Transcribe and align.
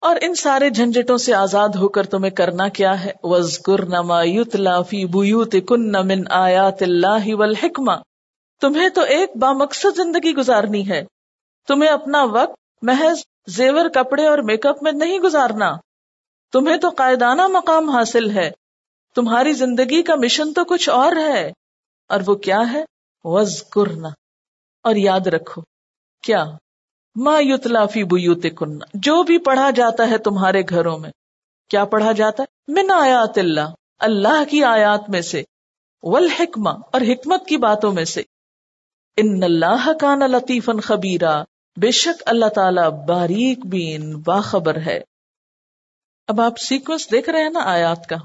اور 0.00 0.16
ان 0.20 0.34
سارے 0.34 0.70
جھنجٹوں 0.70 1.18
سے 1.18 1.34
آزاد 1.34 1.68
ہو 1.68 1.88
کر 1.88 2.06
تمہیں 2.06 2.30
کرنا 2.30 2.68
کیا 2.68 3.04
ہے؟ 3.04 3.12
وزقر 3.22 3.84
نما 3.84 4.22
یوتلا 4.22 4.82
فی 4.82 5.04
بوت 5.04 5.54
کن 5.68 5.92
من 5.92 6.24
آیات 6.30 6.82
اللہ 6.82 7.34
والحکمہ 7.34 7.92
تمہیں 8.60 8.88
تو 8.88 9.00
ایک 9.00 9.36
بامقصد 9.36 9.96
زندگی 9.96 10.34
گزارنی 10.34 10.88
ہے۔ 10.88 11.04
تمہیں 11.68 11.90
اپنا 11.90 12.24
وقت، 12.24 12.54
محض 12.82 13.18
زیور، 13.46 13.88
کپڑے 13.88 14.26
اور 14.26 14.38
میک 14.38 14.66
اپ 14.66 14.82
میں 14.82 14.92
نہیں 14.92 15.18
گزارنا۔ 15.18 15.76
تمہیں 16.52 16.76
تو 16.76 16.88
قائدانہ 16.88 17.46
مقام 17.46 17.90
حاصل 17.90 18.30
ہے۔ 18.30 18.50
تمہاری 19.14 19.52
زندگی 19.52 20.02
کا 20.02 20.14
مشن 20.14 20.52
تو 20.52 20.64
کچھ 20.64 20.88
اور 20.88 21.12
ہے۔ 21.16 21.52
اور 22.08 22.20
وہ 22.26 22.34
کیا 22.34 22.60
ہے؟ 22.72 22.84
وز 23.24 23.62
اور 24.82 24.96
یاد 24.96 25.26
رکھو، 25.26 25.62
کیا 26.22 26.44
ما 27.24 27.40
یوتلافی 27.40 28.04
بوت 28.04 28.46
کننا 28.56 28.84
جو 28.94 29.22
بھی 29.22 29.38
پڑھا 29.38 29.70
جاتا 29.70 30.10
ہے 30.10 30.18
تمہارے 30.18 30.62
گھروں 30.68 30.98
میں۔ 30.98 31.10
کیا 31.68 31.84
پڑھا 31.84 32.12
جاتا 32.12 32.42
ہے؟ 32.42 32.72
من 32.72 32.90
آیات 32.90 33.38
اللہ 33.38 33.74
اللہ 33.98 34.44
کی 34.50 34.64
آیات 34.64 35.10
میں 35.10 35.20
سے، 35.20 35.42
والحکمہ، 36.02 36.70
اور 36.70 37.00
حکمت 37.00 37.46
کی 37.46 37.56
باتوں 37.56 37.92
میں 37.92 38.04
سے۔ 38.04 38.22
ان 39.16 39.42
اللہ 39.42 39.92
کان 40.00 40.18
لطیف 40.18 40.70
خبیرہ 40.84 41.44
بے 41.76 41.90
شک 41.90 42.22
اللہ 42.26 42.46
تعالی 42.46 43.04
باریک 43.08 43.66
بین، 43.66 44.16
باخبر 44.16 44.76
ہے۔ 44.76 45.00
اب 46.28 46.40
آپ 46.40 46.58
سیکوینس 46.58 47.10
دیکھ 47.10 47.30
رہے 47.30 47.42
ہیں 47.42 47.50
نا 47.50 47.60
آیات 47.60 48.06
کا؟ 48.06 48.16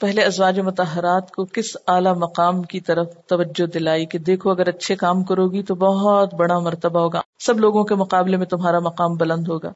پہلے 0.00 0.22
ازواج 0.22 0.60
متحرات 0.60 1.30
کو 1.30 1.44
کس 1.44 1.76
اعلی 1.86 2.12
مقام 2.18 2.62
کی 2.62 2.80
طرف 2.80 3.06
توجہ 3.26 3.66
دلائی 3.66 4.06
کہ 4.06 4.18
دیکھو 4.18 4.50
اگر 4.50 4.68
اچھے 4.68 4.96
کام 4.96 5.24
کرو 5.24 5.48
گی 5.48 5.62
تو 5.62 5.74
بہت 5.74 6.34
بڑا 6.34 6.58
مرتبہ 6.58 7.00
ہوگا۔ 7.00 7.20
سب 7.38 7.58
لوگوں 7.58 7.84
کے 7.84 7.94
مقابلے 7.94 8.36
میں 8.36 8.46
تمہارا 8.46 8.78
مقام 8.78 9.14
بلند 9.14 9.48
ہوگا۔ 9.48 9.72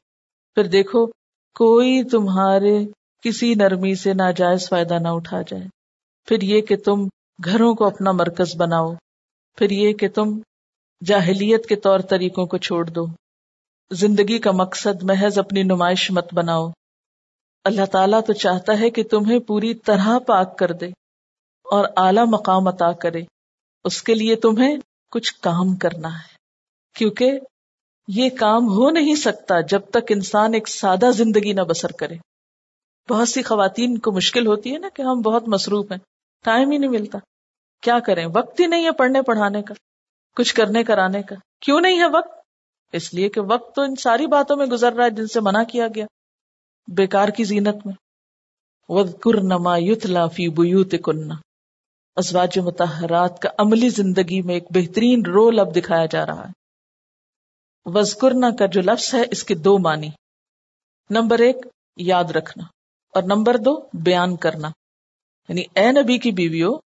پھر 0.55 0.63
دیکھو، 0.63 1.05
کوئی 1.55 2.03
تمہارے 2.03 2.85
کسی 3.23 3.55
نرمی 3.55 3.95
سے 3.95 4.13
ناجائز 4.13 4.69
فائدہ 4.69 4.93
نہ 4.93 5.07
اٹھا 5.07 5.41
جائے۔ 5.41 5.63
پھر 6.27 6.41
یہ 6.41 6.61
کہ 6.61 6.75
تم 6.75 7.07
گھروں 7.45 7.73
کو 7.73 7.85
اپنا 7.85 8.11
مرکز 8.11 8.55
بناؤ۔ 8.57 8.93
پھر 9.57 9.71
یہ 9.71 9.93
کہ 9.93 10.09
تم 10.09 10.39
جاہلیت 11.05 11.65
کے 11.65 11.75
طور 11.75 11.99
طریقوں 11.99 12.45
کو 12.45 12.57
چھوڑ 12.57 12.85
دو۔ 12.85 13.05
زندگی 13.91 14.39
کا 14.39 14.51
مقصد 14.51 15.03
محض 15.03 15.39
اپنی 15.39 15.63
نمائش 15.63 16.11
مت 16.11 16.33
بناؤ۔ 16.33 16.69
اللہ 17.63 17.85
تعالیٰ 17.85 18.21
تو 18.27 18.33
چاہتا 18.33 18.79
ہے 18.79 18.89
کہ 18.89 19.03
تمہیں 19.03 19.39
پوری 19.39 19.73
طرح 19.73 20.19
پاک 20.19 20.57
کر 20.57 20.71
دے 20.71 20.85
اور 21.63 21.85
اعلی 21.97 22.21
مقام 22.27 22.67
عطا 22.67 22.91
کرے۔ 22.91 23.21
اس 23.83 24.03
کے 24.03 24.13
لیے 24.13 24.35
تمہیں 24.35 24.77
کچھ 25.11 25.33
کام 25.41 25.75
کرنا 25.75 26.07
ہے۔ 26.07 26.35
کیونکہ 26.95 27.39
یہ 28.07 28.29
کام 28.29 28.67
ہو 28.67 28.89
نہیں 28.89 29.15
سکتا 29.15 29.61
جب 29.61 29.81
تک 29.89 30.03
انسان 30.09 30.53
ایک 30.53 30.69
سادہ 30.69 31.11
زندگی 31.11 31.53
نہ 31.53 31.61
بسر 31.61 31.91
کرے۔ 31.91 32.15
بہت 33.09 33.29
سی 33.29 33.43
خواتین 33.43 33.97
کو 33.97 34.11
مشکل 34.11 34.47
ہوتی 34.47 34.73
ہے 34.73 34.79
نا 34.79 34.87
کہ 34.93 35.01
ہم 35.01 35.21
بہت 35.21 35.47
مصروف 35.47 35.91
ہیں، 35.91 35.99
ٹائم 36.43 36.71
ہی 36.71 36.77
نہیں 36.77 36.89
ملتا۔ 36.89 37.17
کیا 37.81 37.99
کریں؟ 37.99 38.27
وقت 38.35 38.59
ہی 38.59 38.65
نہیں 38.67 38.85
ہے 38.85 38.91
پڑھنے 38.91 39.21
پڑھانے 39.21 39.61
کا، 39.61 39.73
کچھ 40.35 40.55
کرنے 40.55 40.83
کرانے 40.83 41.23
کا۔ 41.23 41.35
کیوں 41.61 41.81
نہیں 41.81 41.99
ہے 41.99 42.05
وقت؟ 42.05 42.39
اس 42.93 43.13
لیے 43.13 43.29
کہ 43.29 43.41
وقت 43.41 43.75
تو 43.75 43.81
ان 43.81 43.95
ساری 43.95 44.27
باتوں 44.27 44.55
میں 44.55 44.65
گزر 44.65 44.93
رہا 44.93 45.05
ہے 45.05 45.09
جن 45.09 45.27
سے 45.27 45.39
منع 45.39 45.63
کیا 45.63 45.87
گیا۔ 45.95 46.05
بیکار 46.87 47.29
کی 47.29 47.43
زینت 47.43 47.85
میں۔ 47.85 47.93
نما 49.43 49.77
یتلا 49.77 50.27
فی 50.27 50.49
بوت 50.49 50.95
کننا 51.03 51.35
ازواج 52.15 52.59
متحرات 52.59 53.39
کا 53.39 53.49
عملی 53.57 53.89
زندگی 53.89 54.41
میں 54.41 54.53
ایک 54.53 54.63
بہترین 54.69 55.25
رول 55.25 55.59
اب 55.59 55.75
دکھایا 55.75 56.05
جا 56.05 56.25
رہا 56.25 56.47
ہے۔ 56.47 56.51
وزقرنا 57.85 58.49
کا 58.55 58.65
جو 58.65 58.81
لفظ 58.81 59.15
ہے، 59.15 59.21
اس 59.31 59.43
کے 59.43 59.55
دو 59.55 59.77
معنی۔ 59.77 60.09
نمبر 61.09 61.39
ایک، 61.39 61.55
یاد 61.97 62.23
رکھنا۔ 62.23 62.63
اور 63.13 63.23
نمبر 63.23 63.57
دو، 63.57 63.89
بیان 63.93 64.35
کرنا۔ 64.35 64.69
یعنی 65.49 65.63
اے 65.75 65.91
نبی 65.91 66.17
کی 66.17 66.31
بیویوں، 66.31 66.79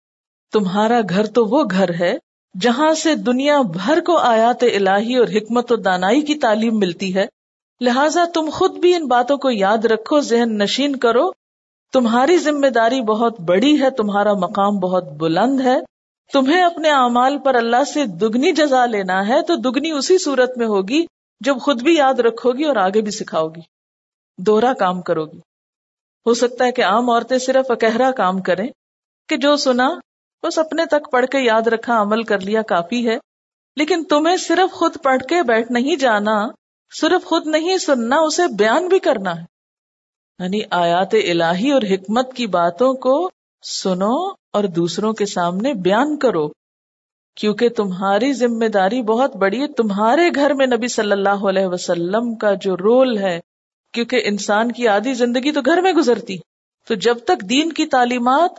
تمہارا 0.52 1.02
گھر 1.10 1.26
تو 1.26 1.46
وہ 1.46 1.64
گھر 1.72 1.90
ہے 2.00 2.14
جہاں 2.62 2.94
سے 2.94 3.16
دنیا 3.16 3.62
بھر 3.62 4.00
کو 4.06 4.18
آیات 4.18 4.64
الہی 4.64 5.16
اور 5.16 5.28
حکمت 5.28 5.72
و 5.72 5.76
دانائی 5.76 6.22
کی 6.22 6.36
تعلیم 6.36 6.80
ملتی 6.80 7.16
ہے 7.16 7.26
لہذا 7.82 8.26
تم 8.34 8.50
خود 8.54 8.78
بھی 8.78 8.96
ان 8.96 9.08
باتوں 9.08 9.38
کو 9.38 9.52
یاد 9.52 9.86
رکھو، 9.86 10.20
ذہن 10.20 10.58
نشین 10.58 10.96
کرو۔ 10.96 11.32
تمہاری 11.94 12.38
ذمہ 12.38 12.68
داری 12.68 13.02
بہت 13.02 13.40
بڑی 13.40 13.82
ہے، 13.82 13.90
تمہارا 13.90 14.34
مقام 14.34 14.80
بہت 14.80 15.04
بلند 15.04 15.62
ہے۔ 15.62 15.78
تمہیں 16.34 16.64
اپنے 16.64 16.90
اعمال 16.90 17.38
پر 17.38 17.56
اللہ 17.56 17.84
سے 17.84 18.06
دگنی 18.06 18.52
جزا 18.52 18.86
لینا 18.86 19.28
ہے، 19.28 19.42
تو 19.42 19.56
دگنی 19.56 19.92
اسی 19.92 20.18
صورت 20.18 20.58
میں 20.58 20.68
ہوگی 20.68 21.06
جب 21.40 21.60
خود 21.62 21.82
بھی 21.82 21.96
یاد 21.96 22.14
رکھو 22.14 22.52
گی 22.52 22.64
اور 22.64 22.76
آگے 22.76 23.02
بھی 23.02 23.12
سکھاؤ 23.12 23.48
گی 23.48 23.62
دوہرا 24.38 24.74
کام 24.74 25.02
کرو 25.02 25.26
گی 25.26 25.38
ہو 26.26 26.34
سکتا 26.34 26.66
ہے 26.66 26.72
کہ 26.72 26.84
عام 26.84 27.10
عورتیں 27.10 27.38
صرف 27.38 27.72
اکہرا 27.72 28.12
کام 28.12 28.42
کریں 28.42 28.68
کہ 29.30 29.38
جو 29.38 29.56
سنا، 29.56 29.90
بس 30.44 30.60
اپنے 30.60 30.86
تک 30.86 31.12
پڑھ 31.12 31.26
کے 31.26 31.40
یاد 31.40 31.68
رکھا، 31.68 32.02
عمل 32.02 32.24
کر 32.24 32.40
لیا، 32.40 32.62
کافی 32.62 33.10
ہے۔ 33.10 33.18
لیکن 33.76 34.04
تمہیں 34.04 34.38
صرف 34.38 34.74
خود 34.74 34.96
پڑھ 35.04 35.24
کے 35.30 35.44
بیٹھ 35.44 35.72
نہیں 35.72 35.96
جانا 35.96 36.48
صرف 37.02 37.26
خود 37.26 37.48
نہیں، 37.48 37.78
سننا، 37.78 38.16
اسے 38.16 38.42
بیان 38.48 38.88
بھی 38.88 39.00
کرنا 39.00 39.36
ہے۔ 39.36 39.44
یعنی 40.40 40.60
آیات 40.72 41.14
الہی 41.14 41.72
اور 41.72 41.82
حکمت 41.82 42.34
کی 42.34 42.48
باتوں 42.48 42.94
کو 42.94 43.32
سنو 43.64 44.30
اور 44.54 44.64
دوسروں 44.64 45.14
کے 45.14 45.26
سامنے 45.26 45.74
بیان 45.74 46.18
کرو۔ 46.18 46.48
کیونکہ 47.36 47.70
تمہاری 47.70 48.34
ذمہ 48.34 48.66
داری 48.66 49.02
بہت 49.02 49.36
بڑی 49.36 49.62
ہے۔ 49.62 49.68
تمہارے 49.68 50.30
گھر 50.36 50.54
میں 50.54 50.66
نبی 50.66 50.88
صلی 50.88 51.12
اللہ 51.12 51.48
علیہ 51.50 51.66
وسلم 51.66 52.36
کا 52.36 52.54
جو 52.54 52.78
رول 52.78 53.18
ہے، 53.18 53.40
کیونکہ 53.94 54.22
انسان 54.24 54.72
کی 54.72 54.88
آدھی 54.88 55.14
زندگی 55.14 55.52
تو 55.52 55.62
گھر 55.62 55.82
میں 55.82 55.94
گزرتی۔ 55.94 56.38
تو 56.88 56.96
جب 56.96 57.18
تک 57.18 57.50
دین 57.50 57.72
کی 57.72 57.86
تعلیمات 57.86 58.52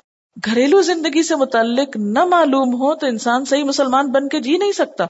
گھریلو 0.45 0.83
زندگی 0.83 1.23
سے 1.23 1.37
متعلق 1.37 1.97
نہ 1.97 2.25
معلوم 2.25 2.75
ہو، 2.75 2.95
تو 2.95 3.07
انسان 3.07 3.45
صحیح 3.45 3.65
مسلمان 3.65 4.13
بن 4.13 4.29
کے 4.29 4.41
جی 4.41 4.57
نہیں 4.57 4.73
سکتا۔ 4.73 5.07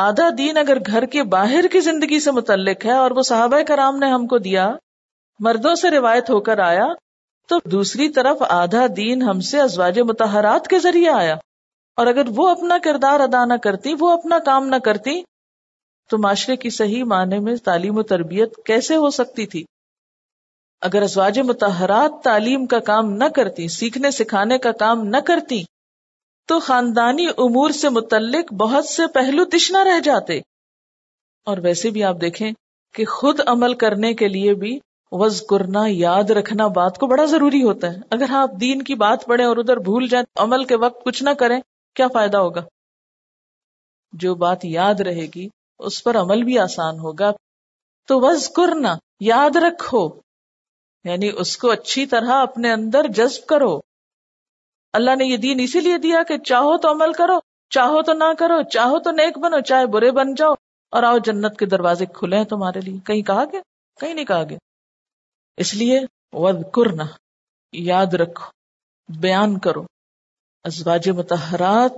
آدھا 0.00 0.28
دین 0.38 0.56
اگر 0.56 0.76
گھر 0.86 1.04
کے 1.06 1.22
باہر 1.22 1.66
کی 1.66 1.80
زندگی 1.80 2.20
سے 2.20 2.30
متعلق 2.30 2.84
ہے 2.84 2.92
اور 2.92 3.10
وہ 3.10 3.22
صحابہ 3.22 3.62
کرام 3.62 3.98
نے 3.98 4.06
ہم 4.06 4.26
کو 4.26 4.38
دیا، 4.38 4.72
مردوں 5.40 5.74
سے 5.74 5.90
روایت 5.90 6.30
ہو 6.30 6.40
کر 6.40 6.58
آیا، 6.58 6.86
تو 7.48 7.58
دوسری 7.64 8.08
طرف 8.08 8.36
آدھا 8.48 8.86
دین 8.96 9.22
ہم 9.22 9.40
سے 9.40 9.60
ازواج 9.60 10.00
متحرات 10.00 10.68
کے 10.68 10.78
ذریعے 10.78 11.10
آیا۔ 11.10 11.34
اور 11.96 12.06
اگر 12.06 12.22
وہ 12.36 12.48
اپنا 12.48 12.78
کردار 12.84 13.20
ادا 13.20 13.44
نہ 13.44 13.54
کرتی، 13.54 13.94
وہ 14.00 14.10
اپنا 14.10 14.38
کام 14.38 14.66
نہ 14.66 14.76
کرتی، 14.76 15.22
تو 16.10 16.18
معاشرے 16.18 16.56
کی 16.56 16.70
صحیح 16.70 17.04
معنی 17.04 17.38
میں 17.38 17.56
تعلیم 17.56 17.98
و 17.98 18.02
تربیت 18.02 18.54
کیسے 18.66 18.96
ہو 18.96 19.10
سکتی 19.10 19.46
تھی؟ 19.46 19.64
اگر 20.80 21.02
ازواج 21.02 21.38
متحرات 21.38 22.24
تعلیم 22.24 22.66
کا 22.66 22.78
کام 22.78 23.12
نہ 23.12 23.28
کرتی، 23.34 23.68
سیکھنے 23.68 24.10
سکھانے 24.10 24.58
کا 24.58 24.72
کام 24.72 25.04
نہ 25.04 25.16
کرتی 25.16 25.62
تو 26.48 26.60
خاندانی 26.60 27.26
امور 27.28 27.70
سے 27.70 27.88
متعلق 27.88 28.52
بہت 28.52 28.84
سے 28.84 29.06
پہلو 29.06 29.44
تشنا 29.44 29.84
رہ 29.84 30.00
جاتے۔ 30.00 30.38
اور 31.44 31.58
ویسے 31.58 31.90
بھی 31.90 32.04
آپ 32.04 32.16
دیکھیں 32.20 32.52
کہ 32.94 33.04
خود 33.04 33.40
عمل 33.46 33.74
کرنے 33.74 34.14
کے 34.14 34.28
لیے 34.28 34.54
بھی 34.54 34.78
وز 35.10 35.42
کرنا 35.42 35.80
یاد 35.86 36.30
رکھنا 36.30 36.66
بات 36.66 36.98
کو 36.98 37.06
بڑا 37.06 37.24
ضروری 37.24 37.62
ہوتا 37.62 37.90
ہے۔ 37.92 37.96
اگر 38.10 38.26
آپ 38.30 38.50
دین 38.60 38.82
کی 38.82 38.94
بات 38.94 39.24
پڑھیں 39.24 39.46
اور 39.46 39.56
ادھر 39.56 39.76
بھول 39.76 40.08
جائیں 40.08 40.24
عمل 40.36 40.64
کے 40.64 40.76
وقت 40.76 41.04
کچھ 41.04 41.22
نہ 41.22 41.30
کریں، 41.30 41.60
کیا 41.94 42.08
فائدہ 42.08 42.36
ہوگا؟ 42.36 42.60
جو 44.12 44.34
بات 44.34 44.64
یاد 44.64 44.94
رہے 44.94 45.26
گی، 45.34 45.48
اس 45.78 46.04
پر 46.04 46.16
عمل 46.16 46.42
بھی 46.42 46.58
آسان 46.58 46.98
ہوگا۔ 46.98 47.30
تو 48.06 48.20
وز 48.20 48.48
کرنا 48.48 48.96
یاد 49.20 49.56
رکھو۔ 49.56 50.08
یعنی 51.04 51.30
اس 51.36 51.56
کو 51.56 51.70
اچھی 51.70 52.06
طرح 52.06 52.32
اپنے 52.32 52.72
اندر 52.72 53.06
جذب 53.08 53.46
کرو۔ 53.46 53.87
اللہ 54.92 55.16
نے 55.16 55.24
یہ 55.24 55.36
دین 55.36 55.60
اسی 55.60 55.80
لیے 55.80 55.98
دیا 55.98 56.22
کہ 56.22 56.38
چاہو 56.38 56.78
تو 56.78 56.90
عمل 56.90 57.12
کرو، 57.12 57.38
چاہو 57.70 58.02
تو 58.02 58.12
نہ 58.12 58.24
کرو، 58.38 58.62
چاہو 58.62 58.98
تو 58.98 59.10
نیک 59.10 59.38
بنو، 59.38 59.60
چاہے 59.60 59.86
برے 59.86 60.10
بن 60.10 60.34
جاؤ۔ 60.34 60.52
اور 60.90 61.02
آؤ 61.02 61.18
جنت 61.18 61.58
کے 61.58 61.66
دروازے 61.66 62.06
کھلے 62.06 62.36
ہیں 62.36 62.44
تمہارے 62.44 62.80
لیے۔ 62.80 62.98
کہیں 63.06 63.22
کہا 63.22 63.44
گیا؟ 63.44 63.60
کہیں 64.00 64.14
نہیں 64.14 64.24
کہا 64.24 64.42
گیا۔ 64.42 64.58
اس 65.56 65.74
لیے 65.74 66.00
ود 66.32 66.70
کرنا 66.74 67.04
یاد 67.72 68.14
رکھو، 68.14 68.50
بیان 69.20 69.58
کرو۔ 69.58 69.84
ازواج 70.64 71.08
متحرات 71.08 71.92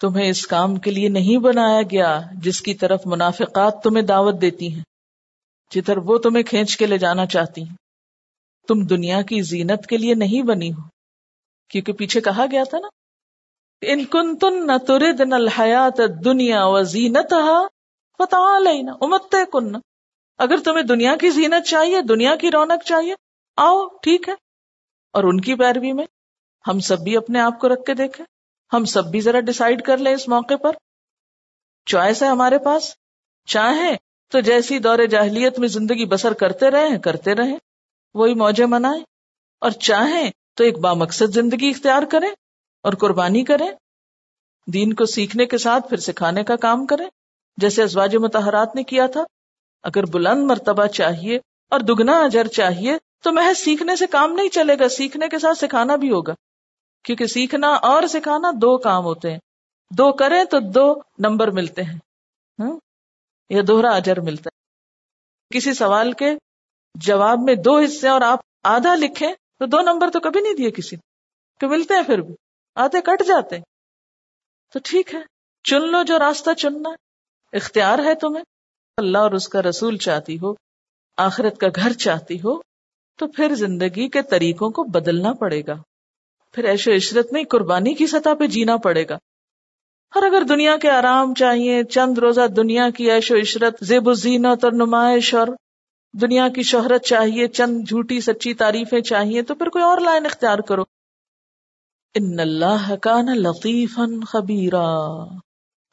تمہیں 0.00 0.28
اس 0.28 0.46
کام 0.46 0.76
کے 0.76 0.90
لیے 0.90 1.08
نہیں 1.08 1.38
بنایا 1.38 1.82
گیا 1.82 2.20
جس 2.32 2.60
کی 2.62 2.74
طرف 2.74 3.02
منافقات 3.06 3.82
تمہیں 3.82 4.06
دعوت 4.06 4.40
دیتی 4.40 4.74
ہیں، 4.74 4.82
جدھر 5.74 5.96
وہ 5.96 6.18
تمہیں 6.18 6.42
کھینچ 6.42 6.76
کے 6.76 6.86
لے 6.86 6.98
جانا 6.98 7.26
چاہتی 7.26 7.62
ہیں۔ 7.62 7.76
تم 8.68 8.86
دنیا 8.86 9.22
کی 9.22 9.42
زینت 9.42 9.86
کے 9.86 9.96
لیے 9.96 10.14
نہیں 10.14 10.42
بنی 10.42 10.72
ہو۔ 10.72 10.97
کیونکہ 11.68 11.92
پیچھے 11.92 12.20
کہا 12.20 12.44
گیا 12.50 12.64
تھا 12.64 12.78
نا، 12.78 12.88
ان 13.80 14.04
کن 14.04 14.36
تن 14.36 14.66
نہ 14.66 14.78
ترد 14.86 15.20
نہ 15.20 15.34
الحیات 15.34 16.00
دنیا 16.24 16.66
و 16.66 16.82
زینت 16.82 17.34
لینا 18.62 18.92
امت 19.00 19.36
کن۔ 19.52 19.76
اگر 20.38 20.56
تمہیں 20.64 20.82
دنیا 20.82 21.16
کی 21.16 21.30
زینت 21.30 21.66
چاہیے، 21.66 22.00
دنیا 22.00 22.36
کی 22.36 22.50
رونق 22.50 22.84
چاہیے، 22.84 23.14
آؤ، 23.56 23.86
ٹھیک 24.02 24.28
ہے۔ 24.28 24.34
اور 25.12 25.24
ان 25.24 25.40
کی 25.40 25.54
پیروی 25.54 25.92
میں 25.92 26.06
ہم 26.68 26.80
سب 26.80 26.98
بھی 26.98 27.16
اپنے 27.16 27.40
آپ 27.40 27.60
کو 27.60 27.68
رکھ 27.68 27.84
کے 27.86 27.94
دیکھیں۔ 27.94 28.26
ہم 28.72 28.84
سب 28.84 29.04
بھی 29.04 29.20
ذرا 29.20 29.40
ڈسائڈ 29.40 29.82
کر 29.82 29.98
لیں 29.98 30.14
اس 30.14 30.28
موقع 30.28 30.54
پر۔ 30.54 30.70
چوائس 31.86 32.22
ہے 32.22 32.28
ہمارے 32.28 32.58
پاس۔ 32.58 32.94
چاہیں 33.46 33.96
تو 34.32 34.40
جیسی 34.40 34.78
دور 34.78 34.98
جاہلیت 35.10 35.58
میں 35.58 35.68
زندگی 35.68 36.06
بسر 36.06 36.32
کرتے 36.32 36.70
رہے 36.70 36.98
کرتے 36.98 37.34
رہے 37.34 37.58
وہی 38.14 38.34
موجے 38.34 38.66
منائے 38.66 39.00
اور 39.60 39.70
چاہیں 39.70 40.30
تو 40.58 40.64
ایک 40.64 40.78
بامقصد 40.78 41.34
زندگی 41.34 41.68
اختیار 41.68 42.02
کریں 42.02 42.30
اور 42.82 42.92
قربانی 42.92 43.44
کریں، 43.44 43.70
دین 44.66 44.92
کو 44.92 45.06
سیکھنے 45.06 45.46
کے 45.46 45.58
ساتھ 45.58 45.88
پھر 45.88 45.96
سکھانے 45.96 46.44
کا 46.44 46.56
کام 46.56 46.86
کریں۔ 46.86 47.06
جیسے 47.56 47.82
ازواج 47.82 48.16
متحرات 48.16 48.74
نے 48.74 48.82
کیا 48.82 49.06
تھا، 49.06 49.24
اگر 49.82 50.06
بلند 50.06 50.44
مرتبہ 50.44 50.86
چاہیے 50.86 51.36
اور 51.70 51.80
دگنا 51.80 52.20
اجر 52.20 52.46
چاہیے 52.46 52.92
تو 53.24 53.32
محض 53.32 53.58
سیکھنے 53.58 53.96
سے 53.96 54.06
کام 54.06 54.32
نہیں 54.32 54.48
چلے 54.48 54.78
گا، 54.78 54.88
سیکھنے 54.88 55.28
کے 55.28 55.38
ساتھ 55.38 55.58
سکھانا 55.58 55.96
بھی 55.96 56.10
ہوگا۔ 56.10 56.34
کیونکہ 57.04 57.26
سیکھنا 57.26 57.68
اور 57.68 58.02
سکھانا 58.02 58.50
دو 58.50 58.78
کام 58.78 59.04
ہوتے 59.04 59.30
ہیں۔ 59.30 59.38
دو 59.90 60.12
کریں 60.12 60.44
تو 60.44 60.58
دو 60.60 60.94
نمبر 61.18 61.50
ملتے 61.50 61.82
ہیں۔ 61.82 61.98
یا 63.50 63.62
دوہرا 63.68 63.90
اجر 63.90 64.20
ملتا 64.20 64.50
ہے۔ 64.54 64.58
کسی 65.54 65.74
سوال 65.74 66.12
کے 66.12 66.30
جواب 66.94 67.38
میں 67.40 67.54
دو 67.54 67.78
حصے 67.78 68.08
اور 68.08 68.20
آپ 68.20 68.38
آدھا 68.62 68.94
لکھیں 68.94 69.32
تو 69.58 69.66
دو 69.66 69.80
نمبر 69.80 70.10
تو 70.10 70.20
کبھی 70.20 70.40
نہیں 70.40 70.54
دیے 70.54 70.70
کسی 70.70 70.96
کہ 71.60 71.66
ملتے 71.66 71.94
ہیں 71.94 72.02
پھر 72.02 72.18
بھی۔ 72.18 72.34
آدھے 72.74 73.00
کٹ 73.00 73.26
جاتے 73.26 73.56
ہیں۔ 73.56 73.64
تو 74.72 74.78
ٹھیک 74.84 75.14
ہے۔ 75.14 75.20
چن 75.64 75.88
لو 75.90 76.02
جو 76.02 76.18
راستہ 76.18 76.50
چننا۔ 76.54 76.90
ہے 76.90 77.56
اختیار 77.56 77.98
ہے 77.98 78.14
تمہیں۔ 78.14 78.44
اللہ 78.96 79.18
اور 79.18 79.30
اس 79.30 79.48
کا 79.48 79.62
رسول 79.62 79.96
چاہتی 79.96 80.36
ہو۔ 80.36 80.54
آخرت 81.16 81.58
کا 81.58 81.66
گھر 81.74 81.92
چاہتی 81.92 82.38
ہو۔ 82.38 82.60
تو 83.16 83.26
پھر 83.26 83.54
زندگی 83.54 84.08
کے 84.08 84.22
طریقوں 84.22 84.70
کو 84.70 84.84
بدلنا 84.84 85.32
پڑے 85.32 85.62
گا۔ 85.66 85.74
پھر 86.52 86.64
ایش 86.64 86.88
و 86.88 86.94
عشرت 86.94 87.32
میں 87.32 87.44
قربانی 87.44 87.94
کی 87.94 88.06
سطح 88.06 88.34
پہ 88.38 88.46
جینا 88.46 88.76
پڑے 88.76 89.08
گا۔ 89.08 89.14
اور 90.14 90.22
اگر 90.22 90.42
دنیا 90.42 90.76
کے 90.76 90.90
آرام 90.90 91.34
چاہیے، 91.34 91.84
چند 91.84 92.18
روزہ 92.18 92.46
دنیا 92.56 92.90
کی 92.90 93.10
ایش 93.10 93.30
و 93.30 93.36
عشرت، 93.36 93.74
زیب 93.80 94.08
و 94.08 94.12
زینت 94.12 94.64
اور 94.64 94.72
نمائش 94.72 95.34
اور 95.34 95.48
دنیا 96.14 96.48
کی 96.48 96.62
شہرت 96.62 97.04
چاہیے، 97.04 97.46
چند 97.48 97.88
جھوٹی 97.88 98.20
سچی 98.20 98.54
تعریفیں 98.54 99.00
چاہیے، 99.00 99.42
تو 99.42 99.54
پھر 99.54 99.68
کوئی 99.68 99.84
اور 99.84 99.98
لائن 99.98 100.26
اختیار 100.26 100.58
کرو۔ 100.58 100.82
ان 102.14 102.40
اللہ 102.40 102.94
کا 102.96 103.22
نا 103.22 103.34
لطیف 103.34 103.98
خبیرہ 104.26 104.86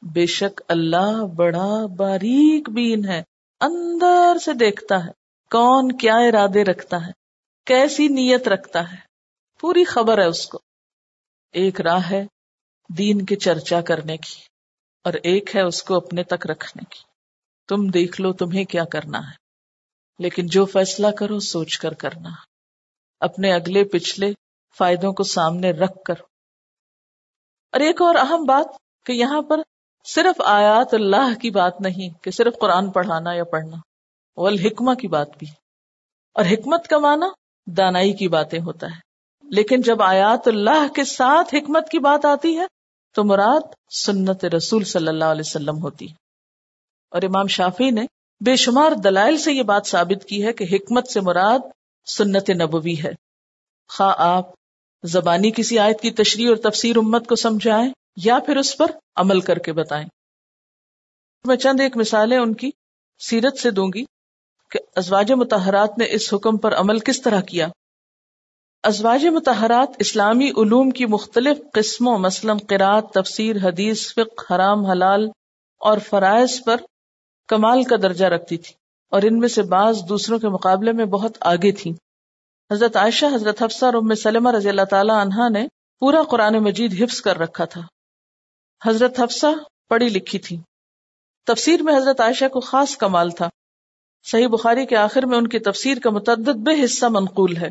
بے 0.02 0.26
شک 0.26 0.62
اللہ 0.68 1.26
بڑا 1.36 1.86
باریک 1.86 2.70
بین 2.70 3.04
ہے، 3.04 3.22
اندر 3.60 4.38
سے 4.38 4.52
دیکھتا 4.52 5.04
ہے، 5.04 5.10
کون 5.50 5.92
کیا 5.92 6.16
ارادے 6.16 6.64
رکھتا 6.64 7.06
ہے، 7.06 7.12
کیسی 7.66 8.08
نیت 8.08 8.48
رکھتا 8.48 8.92
ہے۔ 8.92 8.96
پوری 9.60 9.84
خبر 9.84 10.18
ہے 10.18 10.24
اس 10.24 10.46
کو۔ 10.46 10.58
ایک 11.52 11.80
راہ 11.80 12.10
ہے 12.10 12.26
دین 12.88 13.24
کی 13.24 13.36
چرچا 13.36 13.80
کرنے 13.80 14.16
کی، 14.16 14.40
اور 15.04 15.12
ایک 15.12 15.56
ہے 15.56 15.60
اس 15.60 15.82
کو 15.82 15.94
اپنے 15.94 16.22
تک 16.22 16.46
رکھنے 16.46 16.82
کی۔ 16.90 17.02
تم 17.68 17.86
دیکھ 17.86 18.20
لو 18.20 18.32
تمہیں 18.32 18.64
کیا 18.64 18.84
کرنا 18.84 19.18
ہے۔ 19.18 19.45
لیکن 20.18 20.46
جو 20.46 20.64
فیصلہ 20.64 21.06
کرو، 21.10 21.40
سوچ 21.40 21.78
کر 21.78 21.94
کرنا۔ 21.94 22.28
اپنے 23.20 23.52
اگلے 23.52 23.84
پچھلے 23.84 24.32
فائدوں 24.78 25.12
کو 25.12 25.22
سامنے 25.22 25.70
رکھ 25.70 26.02
کر۔ 26.04 26.14
اور 27.72 27.80
ایک 27.80 28.02
اور 28.02 28.14
اہم 28.14 28.44
بات 28.44 28.76
کہ 29.06 29.12
یہاں 29.12 29.42
پر 29.42 29.60
صرف 30.04 30.42
آیات 30.44 30.94
اللہ 30.94 31.38
کی 31.38 31.50
بات 31.50 31.80
نہیں 31.80 32.22
کہ 32.22 32.30
صرف 32.30 32.58
قرآن 32.58 32.90
پڑھانا 32.90 33.32
یا 33.32 33.44
پڑھنا، 33.44 33.76
والحکمہ 34.36 34.94
کی 34.94 35.08
بات 35.08 35.28
بھی۔ 35.38 35.46
اور 36.34 36.44
حکمت 36.44 36.86
کا 36.86 36.98
معنی 36.98 37.26
دانائی 37.72 38.12
کی 38.12 38.28
باتیں 38.28 38.58
ہوتا 38.58 38.86
ہے۔ 38.86 39.06
لیکن 39.42 39.80
جب 39.80 40.02
آیات 40.02 40.48
اللہ 40.48 40.88
کے 40.88 41.04
ساتھ 41.04 41.54
حکمت 41.54 41.88
کی 41.88 41.98
بات 41.98 42.24
آتی 42.24 42.58
ہے، 42.58 42.66
تو 43.14 43.24
مراد 43.24 43.90
سنت 43.90 44.44
رسول 44.44 44.84
صلی 44.84 45.08
اللہ 45.08 45.24
علیہ 45.24 45.42
وسلم 45.46 45.82
ہوتی۔ 45.82 46.10
ہے 46.10 46.14
اور 47.10 47.22
امام 47.22 47.46
شافی 47.46 47.90
نے 47.90 48.06
بے 48.40 48.56
شمار 48.56 48.92
دلائل 48.92 49.38
سے 49.38 49.52
یہ 49.52 49.62
بات 49.62 49.86
ثابت 49.86 50.24
کی 50.24 50.46
ہے 50.46 50.52
کہ 50.52 50.66
حکمت 50.72 51.08
سے 51.08 51.20
مراد 51.20 51.58
سنت 52.06 52.50
نبوی 52.50 52.94
ہے۔ 53.04 53.12
خواہ 53.88 54.14
آپ 54.18 54.46
زبانی 55.02 55.50
کسی 55.50 55.78
آیت 55.78 56.00
کی 56.00 56.10
تشریح 56.10 56.48
اور 56.48 56.56
تفسیر 56.56 56.96
امت 56.96 57.26
کو 57.26 57.36
سمجھائیں 57.36 57.92
یا 58.16 58.38
پھر 58.46 58.56
اس 58.56 58.76
پر 58.76 58.86
عمل 59.16 59.40
کر 59.40 59.58
کے 59.58 59.72
بتائیں۔ 59.72 60.08
میں 61.44 61.56
چند 61.56 61.80
ایک 61.80 61.96
مثالیں 61.96 62.38
ان 62.38 62.54
کی 62.54 62.70
سیرت 63.18 63.58
سے 63.58 63.70
دوں 63.70 63.88
گی 63.94 64.04
کہ 64.70 64.78
ازواج 64.96 65.32
متحرات 65.32 65.98
نے 65.98 66.06
اس 66.10 66.34
حکم 66.34 66.56
پر 66.56 66.74
عمل 66.74 66.98
کس 66.98 67.22
طرح 67.22 67.40
کیا۔ 67.40 67.68
ازواج 68.82 69.26
متحرات 69.26 69.88
اسلامی 69.98 70.48
علوم 70.48 70.90
کی 70.90 71.06
مختلف 71.06 71.58
قسموں، 71.72 72.18
مثلاً 72.18 72.58
قرات 72.58 73.04
تفسیر، 73.14 73.56
حدیث، 73.62 74.14
فقہ، 74.14 74.54
حرام، 74.54 74.86
حلال 74.86 75.28
اور 75.80 75.98
فرائض 75.98 76.64
پر 76.64 76.76
کمال 77.48 77.84
کا 77.84 77.96
درجہ 78.02 78.24
رکھتی 78.24 78.56
تھی 78.56 78.74
اور 79.10 79.22
ان 79.22 79.38
میں 79.38 79.48
سے 79.48 79.62
بعض 79.62 80.02
دوسروں 80.08 80.38
کے 80.38 80.48
مقابلے 80.48 80.92
میں 80.92 81.04
بہت 81.04 81.38
آگے 81.40 81.72
تھیں۔ 81.72 81.92
حضرت 82.72 82.96
عائشہ، 82.96 83.26
حضرت 83.34 83.62
حفصہ 83.62 83.84
اور 83.84 83.94
ام 83.94 84.14
سلمہ 84.14 84.50
رضی 84.50 84.68
اللہ 84.68 84.84
تعالی 84.90 85.10
عنہا 85.10 85.48
نے 85.48 85.66
پورا 86.00 86.22
قرآن 86.22 86.54
مجید 86.54 87.02
حفظ 87.02 87.20
کر 87.20 87.38
رکھا 87.38 87.64
تھا۔ 87.64 87.80
حضرت 88.84 89.20
حفصہ 89.20 89.46
پڑھی 89.88 90.08
لکھی 90.08 90.38
تھی 90.38 90.58
تفسیر 91.46 91.82
میں 91.82 91.96
حضرت 91.96 92.20
عائشہ 92.20 92.44
کو 92.44 92.60
خاص 92.60 92.96
کمال 92.96 93.30
تھا۔ 93.30 93.48
صحیح 94.24 94.46
بخاری 94.46 94.86
کے 94.86 94.96
آخر 94.96 95.26
میں 95.26 95.38
ان 95.38 95.46
کی 95.46 95.58
تفسیر 95.58 95.98
کا 95.98 96.10
متعدد 96.10 96.56
بے 96.56 96.84
حصہ 96.84 97.06
منقول 97.06 97.56
ہے۔ 97.56 97.70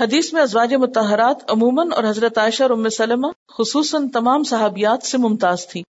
حدیث 0.00 0.32
میں 0.32 0.42
ازواج 0.42 0.74
متحرات 0.74 1.50
عموماً 1.50 1.92
اور 1.92 2.04
حضرت 2.04 2.38
عائشہ 2.38 2.62
اور 2.62 2.70
ام 2.70 2.88
سلمہ 2.88 3.26
خصوصاً 3.58 4.08
تمام 4.08 4.42
صحابیات 4.42 5.06
سے 5.06 5.18
ممتاز 5.18 5.66
تھی 5.66 5.82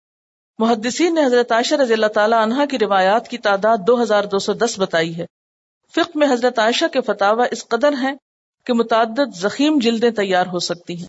محدثین 0.59 1.15
نے 1.15 1.25
حضرت 1.25 1.51
عائشہ 1.51 1.75
رضی 1.75 1.93
اللہ 1.93 2.07
تعالیٰ 2.07 2.41
عنہ 2.41 2.65
کی 2.65 2.79
روایات 2.79 3.27
کی 3.27 3.37
تعداد 3.37 3.77
دو 3.87 4.01
ہزار 4.01 4.23
دو 4.23 4.39
سو 4.39 4.53
دس 4.53 4.79
بتائی 4.79 5.17
ہے۔ 5.17 5.25
فقہ 5.91 6.11
میں 6.15 6.27
حضرت 6.31 6.59
عائشہ 6.59 6.85
کے 6.93 7.01
فتح 7.01 7.25
اس 7.51 7.67
قدر 7.67 7.93
ہیں 7.93 8.13
کہ 8.65 8.73
متعدد 8.73 9.35
زخیم 9.35 9.79
جلدیں 9.81 10.11
تیار 10.11 10.45
ہو 10.47 10.59
سکتی 10.59 10.97
ہیں۔ 10.97 11.07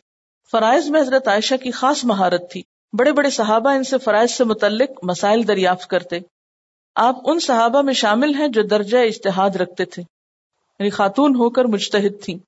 فرائض 0.50 0.90
میں 0.90 1.00
حضرت 1.00 1.28
عائشہ 1.28 1.54
کی 1.54 1.70
خاص 1.70 2.04
مہارت 2.04 2.50
تھی۔ 2.50 2.62
بڑے 2.92 3.12
بڑے 3.12 3.30
صحابہ 3.30 3.70
ان 3.70 3.84
سے 3.84 3.98
فرائض 3.98 4.30
سے 4.30 4.44
متعلق 4.44 4.90
مسائل 5.02 5.48
دریافت 5.48 5.86
کرتے۔ 5.86 6.18
آپ 6.94 7.16
ان 7.24 7.40
صحابہ 7.40 7.82
میں 7.82 7.94
شامل 7.94 8.34
ہیں 8.34 8.48
جو 8.48 8.62
درجہ 8.62 8.98
اشتہاد 8.98 9.50
رکھتے 9.50 9.84
تھے۔ 9.84 10.02
یعنی 10.78 10.90
خاتون 10.90 11.34
ہو 11.34 11.50
کر 11.50 11.64
مجتہد 11.64 12.22
تھیں۔ 12.22 12.38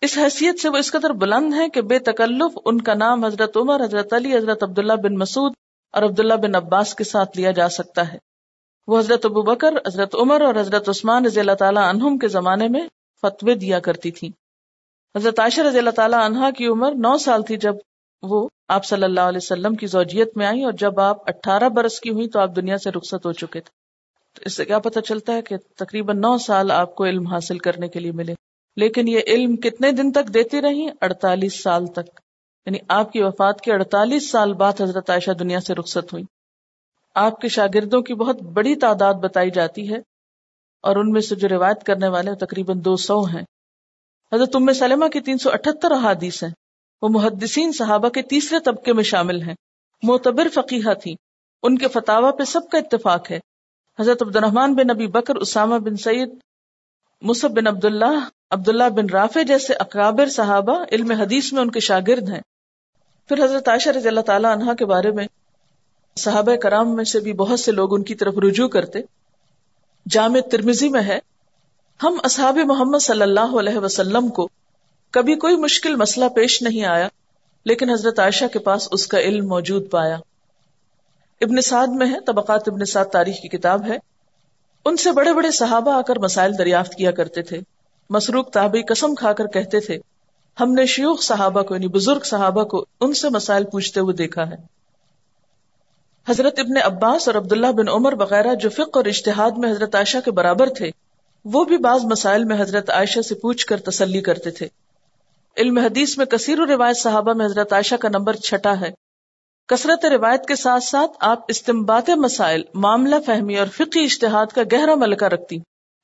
اس 0.00 0.18
حیثیت 0.18 0.60
سے 0.60 0.68
وہ 0.68 0.76
اس 0.76 0.92
قدر 0.92 1.10
بلند 1.10 1.54
ہیں 1.54 1.68
کہ 1.68 1.80
بے 1.80 1.98
تکلف 1.98 2.58
ان 2.64 2.80
کا 2.80 2.94
نام 2.94 3.24
حضرت 3.24 3.56
عمر، 3.56 3.84
حضرت 3.84 4.12
علی، 4.12 4.36
حضرت 4.36 4.62
عبداللہ 4.62 4.92
بن 4.92 5.14
مسعود 5.14 5.52
اور 5.92 6.02
عبداللہ 6.02 6.34
بن 6.34 6.54
عباس 6.54 6.94
کے 6.94 7.04
ساتھ 7.04 7.38
لیا 7.38 7.50
جا 7.50 7.68
سکتا 7.68 8.12
ہے۔ 8.12 8.18
وہ 8.86 8.98
حضرت 8.98 9.24
ابو 9.24 9.42
بکر، 9.42 9.72
حضرت 9.86 10.14
عمر 10.14 10.40
اور 10.40 10.54
حضرت 10.54 10.88
عثمان 10.88 11.26
رضی 11.26 11.40
اللہ 11.40 11.52
تعالیٰ 11.52 11.82
عنہم 11.82 12.18
کے 12.18 12.28
زمانے 12.28 12.68
میں 12.68 12.88
فتوے 13.22 13.54
دیا 13.54 13.78
کرتی 13.78 14.10
تھی 14.10 14.30
حضرت 15.16 15.40
عائشہ 15.40 15.60
رضی 15.60 15.78
اللہ 15.78 15.90
تعالیٰ 15.90 16.18
عنہا 16.18 16.50
کی 16.50 16.66
عمر 16.66 16.90
نو 16.90 17.18
سال 17.18 17.42
تھی 17.42 17.56
جب 17.56 17.74
وہ 18.22 18.48
آپ 18.68 18.84
صلی 18.84 19.02
اللہ 19.02 19.20
علیہ 19.20 19.40
وسلم 19.42 19.74
کی 19.74 19.86
زوجیت 19.86 20.36
میں 20.36 20.46
آئی 20.46 20.64
اور 20.64 20.72
جب 20.72 21.00
آپ 21.00 21.28
اٹھارہ 21.28 21.68
برس 21.68 22.00
کی 22.00 22.10
ہوئی 22.10 22.28
تو 22.28 22.40
آپ 22.40 22.56
دنیا 22.56 22.78
سے 22.78 22.90
رخصت 22.90 23.26
ہو 23.26 23.32
چکے 23.32 23.60
تھے۔ 23.60 23.70
تو 24.34 24.42
اس 24.44 24.56
سے 24.56 24.64
کیا 24.64 24.78
پتا 24.78 25.00
چلتا 25.00 25.32
ہے 25.32 25.42
کہ 25.42 25.56
تقریباً 25.56 26.16
نو 26.16 26.38
سال 26.38 26.70
آپ 26.70 26.94
کو 26.94 27.04
علم 27.04 27.26
حاصل 27.26 27.58
کرنے 27.58 27.88
کے 27.88 28.00
لیے 28.00 28.12
ملے۔ 28.12 28.34
لیکن 28.76 29.08
یہ 29.08 29.20
علم 29.26 29.56
کتنے 29.56 29.92
دن 29.92 30.12
تک 30.12 30.34
دیتی 30.34 30.62
رہی 30.62 30.86
اڑتالیس 31.00 31.62
سال 31.62 31.86
تک۔ 31.86 32.20
یعنی 32.66 32.78
آپ 32.88 33.12
کی 33.12 33.22
وفات 33.22 33.60
کے 33.60 33.72
اڑتالیس 33.72 34.30
سال 34.30 34.52
بعد 34.52 34.80
حضرت 34.80 35.10
عائشہ 35.10 35.30
دنیا 35.30 35.60
سے 35.60 35.74
رخصت 35.74 36.12
ہوئی۔ 36.12 36.24
آپ 37.14 37.40
کے 37.40 37.48
شاگردوں 37.48 38.02
کی 38.02 38.14
بہت 38.14 38.42
بڑی 38.42 38.74
تعداد 38.74 39.14
بتائی 39.14 39.50
جاتی 39.50 39.90
ہے 39.90 39.98
اور 40.82 40.96
ان 40.96 41.10
میں 41.10 41.20
سے 41.20 41.34
جو 41.34 41.48
روایت 41.48 41.82
کرنے 41.82 42.08
والے 42.08 42.34
تقریباً 42.34 42.80
دو 42.84 42.96
سو 42.96 43.20
ہیں۔ 43.20 43.42
حضرت 44.32 44.56
ام 44.56 44.72
سلمہ 44.72 45.08
کی 45.08 45.20
تین 45.20 45.38
سو 45.38 45.50
اٹھہتر 45.50 45.90
احادیث 45.90 46.42
ہیں۔ 46.42 46.50
وہ 47.02 47.08
محدثین 47.08 47.72
صحابہ 47.72 48.08
کے 48.08 48.22
تیسرے 48.22 48.58
طبقے 48.60 48.92
میں 48.92 49.04
شامل 49.04 49.42
ہیں۔ 49.42 49.54
معتبر 50.02 50.48
فقیحہ 50.54 50.94
تھی 50.94 51.16
ان 51.62 51.78
کے 51.78 51.88
فتوا 51.88 52.30
پہ 52.30 52.44
سب 52.44 52.60
کا 52.72 52.78
اتفاق 52.78 53.30
ہے۔ 53.30 53.38
حضرت 53.98 54.22
عبد 54.22 54.36
الرحمان 54.36 54.74
بن 54.74 54.86
نبی 54.94 55.06
بکر، 55.06 55.34
اسامہ 55.34 55.78
بن 55.78 55.96
سعید 55.96 56.30
مصب 57.22 57.50
بن 57.50 57.66
عبداللہ 57.66 58.28
عبداللہ 58.50 58.88
بن 58.88 59.06
رافع 59.12 59.42
جیسے 59.42 59.74
اکابر 59.74 60.28
صحابہ 60.28 60.84
علم 60.92 61.10
حدیث 61.10 61.52
میں 61.52 61.62
ان 61.62 61.70
کے 61.70 61.80
شاگرد 61.80 62.28
ہیں۔ 62.28 62.40
پھر 63.28 63.44
حضرت 63.44 63.68
عائشہ 63.68 63.88
رضی 63.88 64.08
اللہ 64.08 64.20
تعالیٰ 64.20 64.56
عنہ 64.56 64.72
کے 64.72 64.84
بارے 64.84 65.10
میں 65.10 65.26
صحابہ 66.16 66.56
کرام 66.56 66.96
میں 66.96 67.04
سے 67.04 67.20
بھی 67.20 67.32
بہت 67.32 67.60
سے 67.60 67.72
لوگ 67.72 67.94
ان 67.94 68.02
کی 68.02 68.14
طرف 68.14 68.34
رجوع 68.38 68.68
کرتے۔ 68.68 68.98
جامع 70.10 70.40
ترمیزی 70.50 70.88
میں 70.88 71.02
ہے، 71.02 71.18
ہم 72.02 72.18
اصحاب 72.24 72.58
محمد 72.64 72.98
صلی 72.98 73.22
اللہ 73.22 73.56
علیہ 73.58 73.78
وسلم 73.78 74.28
کو 74.28 74.48
کبھی 75.10 75.34
کوئی 75.34 75.56
مشکل 75.56 75.96
مسئلہ 75.96 76.24
پیش 76.34 76.62
نہیں 76.62 76.84
آیا، 76.84 77.08
لیکن 77.64 77.90
حضرت 77.90 78.18
عائشہ 78.18 78.44
کے 78.52 78.58
پاس 78.58 78.88
اس 78.92 79.06
کا 79.06 79.18
علم 79.18 79.48
موجود 79.48 79.90
پایا۔ 79.90 80.16
ابن 81.40 81.60
سعد 81.60 81.86
میں 81.86 82.06
ہے، 82.06 82.20
طبقات 82.20 82.68
ابن 82.68 82.84
سعد 82.84 83.04
تاریخ 83.04 83.36
کی 83.36 83.48
کتاب 83.48 83.86
ہے۔ 83.86 83.96
ان 84.84 84.96
سے 84.96 85.12
بڑے 85.12 85.32
بڑے 85.32 85.50
صحابہ 85.50 85.92
آ 85.92 86.00
کر 86.00 86.18
مسائل 86.18 86.58
دریافت 86.58 86.94
کیا 86.94 87.10
کرتے 87.10 87.42
تھے۔ 87.42 87.60
مسروق 88.10 88.50
تابعی 88.50 88.82
قسم 88.82 89.14
کھا 89.14 89.32
کر 89.32 89.46
کہتے 89.46 89.80
تھے 89.80 89.98
ہم 90.60 90.72
نے 90.72 90.86
شیوخ 90.86 91.22
صحابہ 91.22 91.62
کو 91.62 91.74
یعنی 91.74 91.88
بزرگ 91.88 92.20
صحابہ 92.20 92.64
کو 92.64 92.86
ان 93.00 93.14
سے 93.14 93.28
مسائل 93.28 93.64
پوچھتے 93.64 94.00
ہوئے 94.00 94.14
دیکھا 94.14 94.50
ہے۔ 94.50 94.56
حضرت 96.28 96.58
ابن 96.58 96.76
عباس 96.84 97.28
اور 97.28 97.34
عبداللہ 97.34 97.72
بن 97.72 97.88
عمر 97.88 98.12
وغیرہ 98.12 98.54
جو 98.54 98.70
فقہ 98.70 98.98
اور 98.98 99.04
اشتہاد 99.04 99.50
میں 99.50 99.70
حضرت 99.70 99.94
عائشہ 99.94 100.18
کے 100.24 100.30
برابر 100.30 100.68
تھے، 100.68 100.90
وہ 101.44 101.64
بھی 101.64 101.76
بعض 101.76 102.04
مسائل 102.04 102.44
میں 102.44 102.60
حضرت 102.60 102.90
عائشہ 102.90 103.20
سے 103.20 103.34
پوچھ 103.34 103.66
کر 103.66 103.80
تسلی 103.80 104.20
کرتے 104.20 104.50
تھے۔ 104.50 104.68
علم 105.56 105.78
حدیث 105.78 106.18
میں 106.18 106.26
کثیر 106.26 106.60
و 106.60 106.66
روایت 106.66 106.96
صحابہ 106.96 107.32
میں 107.32 107.46
حضرت 107.46 107.72
عائشہ 107.72 107.94
کا 107.94 108.08
نمبر 108.08 108.36
چھٹا 108.36 108.80
ہے۔ 108.80 108.90
کثرت 109.68 110.04
روایت 110.04 110.46
کے 110.46 110.56
ساتھ 110.56 110.84
ساتھ 110.84 111.10
آپ 111.20 111.44
استمبات 111.48 112.10
مسائل، 112.10 112.62
معاملہ 112.74 113.16
فہمی 113.26 113.58
اور 113.58 113.66
فقی 113.66 114.04
اشتہاد 114.04 114.46
کا 114.46 114.62
گہرا 114.72 114.94
ملکہ 114.94 115.24
رکھتی، 115.24 115.56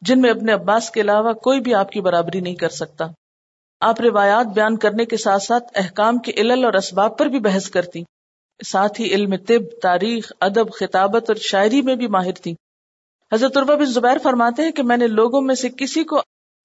جن 0.02 0.20
میں 0.20 0.30
اپنے 0.30 0.52
عباس 0.52 0.90
کے 0.90 1.00
علاوہ 1.00 1.32
کوئی 1.32 1.60
بھی 1.60 1.74
آپ 1.74 1.90
کی 1.90 2.00
برابری 2.00 2.40
نہیں 2.40 2.54
کر 2.54 2.68
سکتا۔ 2.68 3.06
آپ 3.82 4.00
روایات 4.00 4.46
بیان 4.46 4.76
کرنے 4.76 5.04
کے 5.04 5.16
ساتھ 5.16 5.42
ساتھ 5.42 5.64
احکام 5.74 6.18
کے 6.18 6.32
علل 6.36 6.64
اور 6.64 6.72
اسباب 6.72 7.18
پر 7.18 7.26
بھی 7.26 7.38
بحث 7.38 7.68
کرتی۔ 7.68 8.02
ساتھ 8.66 9.00
ہی 9.00 9.14
علم 9.14 9.36
طب، 9.36 9.80
تاریخ، 9.82 10.32
ادب، 10.40 10.72
خطابت 10.72 11.24
اور 11.28 11.36
شاعری 11.36 11.82
میں 11.82 11.96
بھی 11.96 12.06
ماہر 12.06 12.32
تھی۔ 12.32 12.54
حضرت 13.32 13.56
عربہ 13.56 13.74
بن 13.74 13.84
زبیر 13.84 14.18
فرماتے 14.22 14.62
ہیں 14.62 14.70
کہ 14.70 14.82
میں 14.82 14.96
نے 14.96 15.06
لوگوں 15.06 15.40
میں 15.40 15.54
سے 15.54 15.68
کسی 15.76 16.04
کو 16.04 16.20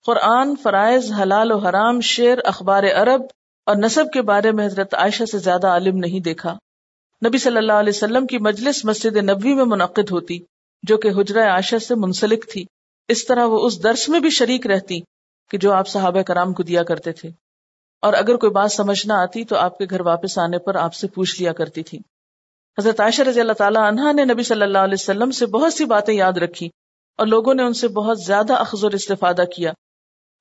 قرآن، 0.05 0.55
فرائض، 0.63 1.11
حلال 1.11 1.51
و 1.51 1.57
حرام، 1.57 2.01
شعر، 2.01 2.37
اخبار 2.45 2.83
عرب 2.83 3.21
اور 3.65 3.75
نصب 3.75 4.05
کے 4.13 4.21
بارے 4.21 4.51
میں 4.51 4.65
حضرت 4.65 4.93
عائشہ 4.93 5.23
سے 5.23 5.37
زیادہ 5.37 5.67
عالم 5.67 5.97
نہیں 5.97 6.19
دیکھا۔ 6.19 6.57
نبی 7.27 7.37
صلی 7.37 7.57
اللہ 7.57 7.73
علیہ 7.73 7.93
وسلم 7.95 8.27
کی 8.27 8.37
مجلس 8.37 8.85
مسجد 8.85 9.17
نبوی 9.17 9.53
میں 9.53 9.65
منعقد 9.65 10.11
ہوتی، 10.11 10.39
جو 10.83 10.97
کہ 10.97 11.07
حجرہ 11.07 11.49
عائشہ 11.49 11.77
سے 11.77 11.95
منسلک 11.95 12.51
تھی۔ 12.51 12.65
اس 13.07 13.25
طرح 13.25 13.45
وہ 13.45 13.65
اس 13.65 13.83
درس 13.83 14.09
میں 14.09 14.19
بھی 14.19 14.29
شریک 14.29 14.67
رہتی۔ 14.67 14.99
کہ 15.49 15.57
جو 15.57 15.73
آپ 15.73 15.87
صحابہ 15.87 16.21
کرام 16.21 16.53
کو 16.53 16.63
دیا 16.63 16.83
کرتے 16.83 17.11
تھے۔ 17.11 17.29
اور 18.01 18.13
اگر 18.13 18.35
کوئی 18.35 18.51
بات 18.51 18.71
سمجھ 18.71 19.07
نہ 19.07 19.13
آتی 19.13 19.45
تو 19.45 19.55
آپ 19.55 19.77
کے 19.77 19.85
گھر 19.89 20.01
واپس 20.01 20.37
آنے 20.37 20.57
پر 20.57 20.75
آپ 20.75 20.93
سے 20.93 21.07
پوچھ 21.07 21.41
لیا 21.41 21.53
کرتی 21.53 21.83
تھی۔ 21.83 21.99
حضرت 22.79 22.99
عائشہ 22.99 23.21
رضی 23.21 23.39
اللہ 23.39 23.53
تعالیٰ 23.53 23.81
عنہ 23.81 24.13
نے 24.13 24.25
نبی 24.25 24.43
صلی 24.43 24.61
اللہ 24.61 24.77
علیہ 24.77 24.97
وسلم 24.99 25.31
سے 25.31 25.45
بہت 25.45 25.73
سی 25.73 25.85
باتیں 25.85 26.13
یاد 26.13 26.33
رکھی 26.33 26.69
اور 27.17 27.27
لوگوں 27.27 27.53
نے 27.53 27.63
ان 27.63 27.73
سے 27.73 27.87
بہت 27.87 28.17
زیادہ 28.21 28.53
اخذ 28.53 28.83
اور 28.83 28.91
استفادہ 28.91 29.43
کیا۔ 29.55 29.71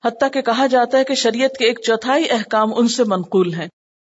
حتیٰ 0.04 0.30
کہ 0.32 0.42
کہا 0.42 0.66
جاتا 0.66 0.98
ہے 0.98 1.04
کہ 1.04 1.14
شریعت 1.14 1.56
کے 1.58 1.64
ایک 1.64 1.80
چوتھائی 1.86 2.30
احکام 2.30 2.68
ان 2.76 2.88
سے 2.88 3.04
منقول 3.04 3.54
ہیں۔ 3.54 3.68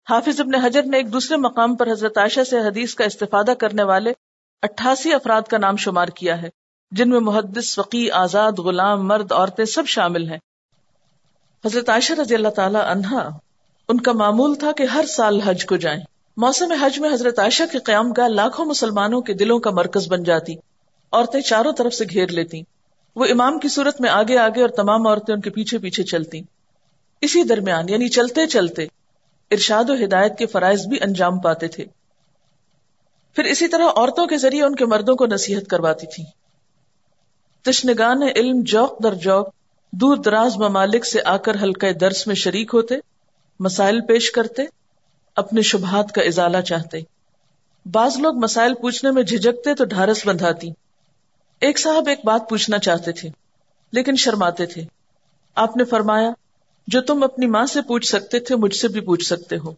حافظ 0.10 0.40
ابن 0.40 0.56
حجر 0.56 0.84
نے 0.84 0.98
ایک 0.98 1.14
دوسرے 1.14 1.38
مقام 1.38 1.75
پر 1.75 1.92
حضرت 1.92 2.18
عائشہ 2.18 2.44
سے 2.50 2.60
حدیث 2.60 2.96
کا 2.96 3.04
استفادہ 3.04 3.54
کرنے 3.60 3.84
والے 3.84 4.14
اٹھاسی 4.62 5.14
افراد 5.14 5.42
کا 5.42 5.58
نام 5.58 5.75
شمار 5.75 6.08
کیا 6.08 6.42
ہے، 6.42 6.50
جن 6.92 7.10
میں 7.10 7.20
محدث 7.20 7.80
وقی 7.80 8.12
آزاد، 8.12 8.52
غلام، 8.52 9.08
مرد، 9.08 9.32
عورتیں 9.32 9.66
سب 9.66 9.88
شامل 9.88 10.30
ہیں۔ 10.30 10.38
حضرت 11.66 11.90
عائشہ 11.90 12.14
رضی 12.14 12.36
اللہ 12.36 12.50
تعالی 12.50 12.78
عنہا، 12.82 13.30
ان 13.90 14.00
کا 14.00 14.12
معمول 14.12 14.56
تھا 14.56 14.72
کہ 14.72 14.84
ہر 14.84 15.06
سال 15.06 15.42
حج 15.42 15.66
کو 15.66 15.76
جائیں۔ 15.76 16.04
موسم 16.38 16.72
حج 16.72 17.00
میں 17.00 17.14
حضرت 17.14 17.40
عائشہ 17.40 17.64
کے 17.72 17.80
قیام 17.80 18.12
گاہ 18.12 18.28
لاکھوں 18.28 18.66
مسلمانوں 18.66 19.22
کے 19.22 19.34
دلوں 19.34 19.60
کا 19.60 19.72
مرکز 19.72 20.08
بن 20.08 20.24
جاتی، 20.24 20.56
عورتیں 21.12 21.42
چاروں 21.42 21.74
طرف 21.74 21.94
سے 21.94 22.06
گھیر 22.10 22.28
لیتی۔ 22.28 22.62
وہ 23.16 23.26
امام 23.26 23.60
کی 23.60 23.68
صورت 23.68 24.02
میں 24.02 24.10
آگے 24.10 24.38
آگے 24.38 24.62
اور 24.62 24.70
تمام 24.70 25.08
عورتیں 25.08 25.36
ان 25.36 25.42
کے 25.42 25.50
پیچھے 25.50 25.78
پیچھے 25.78 26.04
چلتی۔ 26.04 26.42
اسی 27.22 27.44
درمیان 27.44 27.90
یعنی 27.90 28.08
چلتے 28.10 28.48
چلتے، 28.48 28.84
ارشاد 29.52 29.90
و 29.90 29.94
ہدایت 29.94 30.38
کے 30.38 30.46
فرائض 30.46 30.86
بھی 30.86 30.98
انجام 31.02 31.40
پاتے 31.40 31.68
تھے۔ 31.68 31.86
پھر 33.36 33.44
اسی 33.44 33.68
طرح 33.68 33.86
عورتوں 33.86 34.26
کے 34.26 34.38
ذریعے 34.38 34.64
ان 34.64 34.76
کے 34.76 34.86
مردوں 34.86 35.16
کو 35.16 35.26
نصیحت 35.26 35.70
کرواتی 35.70 36.08
تھی 36.08 36.24
تشنگان 37.62 38.24
علم 38.36 38.62
جوک 38.62 39.04
در 39.04 39.14
جوک 39.14 39.50
دور 40.02 40.18
دراز 40.18 40.58
ممالک 40.58 41.06
سے 41.06 41.20
آ 41.25 41.38
کر 41.38 41.56
ہلکے 41.56 41.94
درس 41.94 42.28
میں 42.28 42.36
شریک 42.36 42.72
ہوتے، 42.74 42.96
مسائل 43.60 44.02
پیش 44.02 44.32
کرتے، 44.32 44.64
اپنے 45.36 45.62
شبہات 45.62 46.12
کا 46.12 46.22
ازالہ 46.22 46.62
چاہتے۔ 46.62 46.98
بعض 47.92 48.18
لوگ 48.18 48.36
مسائل 48.36 48.74
پوچھنے 48.74 49.12
میں 49.12 49.24
جھجکتے 49.24 49.75
تو 49.75 49.86
ڈھارس 49.86 50.28
بندھاتی۔ 50.28 50.70
ایک 51.62 51.80
صاحب 51.80 52.08
ایک 52.08 52.20
بات 52.25 52.50
پوچھنا 52.50 52.78
چاہتے 52.78 53.12
تھے، 53.12 53.30
لیکن 53.92 54.16
شرماتے 54.16 54.66
تھے۔ 54.66 54.84
آپ 55.56 55.78
نے 55.78 55.84
فرمایا، 55.84 56.32
جو 56.88 57.02
تم 57.02 57.24
اپنی 57.24 57.46
ماں 57.46 57.66
سے 57.66 57.82
پوچھ 57.82 58.08
سکتے 58.08 58.40
تھے، 58.40 58.56
مجھ 58.56 58.75
سے 58.75 58.88
بھی 58.88 59.02
پوچھ 59.02 59.25
سکتے 59.25 59.58
ہو۔ 59.58 59.72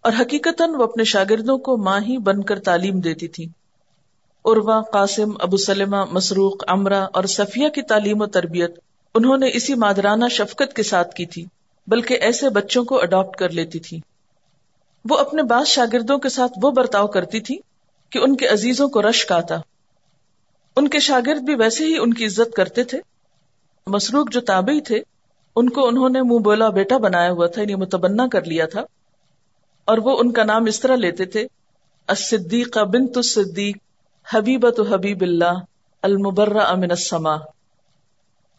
اور 0.00 0.12
حقیقت 0.20 0.62
وہ 0.78 0.84
اپنے 0.84 1.04
شاگردوں 1.04 1.58
کو 1.58 1.76
ماں 1.76 2.00
ہی 2.00 2.18
بن 2.18 2.42
کر 2.42 2.58
تعلیم 2.58 3.00
دیتی 3.00 3.28
تھی۔ 3.28 3.44
عروا 4.44 4.80
قاسم، 4.80 5.30
ابو 5.40 5.56
سلمہ، 5.56 6.04
مسروق 6.12 6.64
امرا 6.68 7.06
اور 7.12 7.24
صفیہ 7.24 7.68
کی 7.68 7.82
تعلیم 7.82 8.20
و 8.20 8.26
تربیت 8.26 8.78
انہوں 9.14 9.36
نے 9.36 9.50
اسی 9.52 9.74
مادرانہ 9.74 10.24
شفقت 10.30 10.76
کے 10.76 10.82
ساتھ 10.82 11.14
کی 11.14 11.26
تھی، 11.26 11.46
بلکہ 11.86 12.14
ایسے 12.14 12.48
بچوں 12.48 12.84
کو 12.84 13.00
اڈاپٹ 13.02 13.36
کر 13.36 13.48
لیتی 13.48 13.78
تھی۔ 13.78 14.00
وہ 15.10 15.18
اپنے 15.18 15.42
بعض 15.42 15.66
شاگردوں 15.66 16.18
کے 16.18 16.28
ساتھ 16.28 16.52
وہ 16.62 16.70
برتاؤ 16.70 17.06
کرتی 17.06 17.40
تھی 17.40 17.58
کہ 18.10 18.18
ان 18.18 18.36
کے 18.36 18.48
عزیزوں 18.48 18.88
کو 18.88 19.02
رشک 19.02 19.32
آتا۔ 19.32 19.56
ان 20.76 20.88
کے 20.88 20.98
شاگرد 20.98 21.40
بھی 21.40 21.54
ویسے 21.54 21.84
ہی 21.84 21.98
ان 21.98 22.14
کی 22.14 22.26
عزت 22.26 22.54
کرتے 22.56 22.84
تھے۔ 22.84 23.00
مسروق 23.86 24.30
جو 24.30 24.40
تابعی 24.40 24.80
تھے، 24.80 25.00
ان 25.56 25.68
کو 25.68 25.88
انہوں 25.88 26.08
نے 26.08 26.22
منہ 26.22 26.38
بولا 26.38 26.68
بیٹا 26.68 26.96
بنایا 26.96 27.30
ہوا 27.30 27.46
تھا 27.46 27.62
یعنی 27.62 27.74
متبنا 27.74 28.28
کر 28.32 28.44
لیا 28.44 28.66
تھا۔ 28.66 28.80
اور 29.84 29.98
وہ 29.98 30.18
ان 30.18 30.32
کا 30.32 30.44
نام 30.44 30.64
اس 30.64 30.80
طرح 30.80 30.96
لیتے 30.96 31.24
تھے، 31.24 31.46
الصدیقہ 32.06 32.80
بنت 32.80 33.16
الصدیق 33.16 33.76
حبیبت 34.34 34.80
حبیب 34.90 35.20
اللہ 35.20 35.54
المبرہ 36.02 36.58
امن 36.58 36.90
السما 36.90 37.36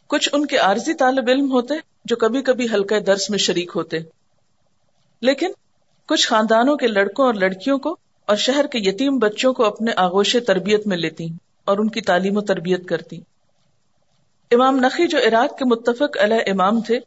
کچھ 0.07 0.29
ان 0.33 0.45
کے 0.45 0.57
عارضی 0.57 0.93
طالب 0.93 1.24
علم 1.27 1.51
ہوتے 1.51 1.74
جو 2.05 2.15
کبھی 2.15 2.41
کبھی 2.41 2.65
ہلکے 2.65 3.00
درس 3.00 3.29
میں 3.29 3.38
شریک 3.38 3.71
ہوتے۔ 3.75 3.97
لیکن 5.21 5.51
کچھ 6.07 6.27
خاندانوں 6.27 6.77
کے 6.77 6.88
لڑکوں 6.88 7.25
اور 7.25 7.33
لڑکیوں 7.33 7.77
کو 7.77 7.97
اور 8.25 8.35
شہر 8.35 8.67
کے 8.67 8.79
یتیم 8.79 9.17
بچوں 9.17 9.53
کو 9.53 9.65
اپنے 9.65 9.91
آغوش 9.95 10.38
تربیت 10.47 10.88
میں 10.88 10.97
لیتی 10.97 11.27
اور 11.65 11.77
ان 11.77 11.89
کی 11.89 12.01
تعلیم 12.01 12.38
و 12.38 12.41
تربیت 12.41 12.88
کرتی۔ 12.88 13.21
امام 14.51 14.75
نقی 14.75 15.07
جو 15.07 15.17
عراق 15.17 15.57
کے 15.57 15.65
متفق 15.65 16.17
علیہ 16.19 16.51
امام 16.51 16.81
تھے، 16.81 17.00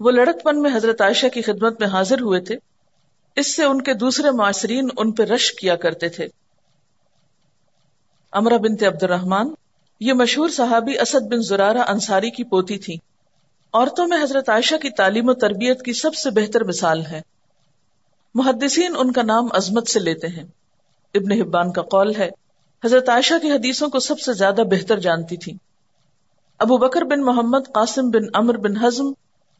وہ 0.00 0.10
لڑک 0.10 0.42
پن 0.44 0.62
میں 0.62 0.70
حضرت 0.74 1.00
عائشہ 1.00 1.26
کی 1.26 1.42
خدمت 1.42 1.80
میں 1.80 1.88
حاضر 1.88 2.20
ہوئے 2.20 2.40
تھے۔ 2.40 2.56
اس 3.36 3.56
سے 3.56 3.64
ان 3.64 3.82
کے 3.82 3.94
دوسرے 3.94 4.30
معاشرین 4.30 4.88
ان 4.96 5.12
پہ 5.12 5.22
رش 5.22 5.52
کیا 5.52 5.76
کرتے 5.76 6.08
تھے۔ 6.08 6.28
امرا 8.32 8.56
بنت 8.56 8.82
عبد 8.82 9.02
الرحمان 9.02 9.54
یہ 10.00 10.12
مشہور 10.12 10.48
صحابی 10.48 10.98
اسد 10.98 11.26
بن 11.26 11.42
زرارہ 11.42 11.78
انصاری 11.78 12.30
کی 12.30 12.44
پوتی 12.44 12.78
تھی 12.78 12.96
عورتوں 13.72 14.06
میں 14.06 14.22
حضرت 14.22 14.48
عائشہ 14.48 14.74
کی 14.76 14.90
تعلیم 14.90 15.28
و 15.28 15.34
تربیت 15.34 15.82
کی 15.82 15.92
سب 15.92 16.14
سے 16.14 16.30
بہتر 16.30 16.64
مثال 16.64 17.06
ہے۔ 17.06 17.20
محدثین 18.34 18.94
ان 18.98 19.12
کا 19.12 19.22
نام 19.22 19.46
عظمت 19.52 19.88
سے 19.88 20.00
لیتے 20.00 20.26
ہیں۔ 20.26 20.44
ابن 21.14 21.40
حبان 21.40 21.72
کا 21.72 21.82
قول 21.82 22.14
ہے، 22.18 22.30
حضرت 22.84 23.08
عائشہ 23.08 23.34
کی 23.42 23.50
حدیثوں 23.50 23.88
کو 23.88 23.98
سب 23.98 24.20
سے 24.20 24.32
زیادہ 24.32 24.62
بہتر 24.70 24.98
جانتی 24.98 25.36
تھی 25.36 25.56
ابو 26.58 26.76
بکر 26.76 27.02
بن 27.02 27.22
محمد، 27.22 27.72
قاسم 27.74 28.10
بن 28.10 28.22
امر 28.34 28.56
بن 28.56 28.76
حزم، 28.76 29.12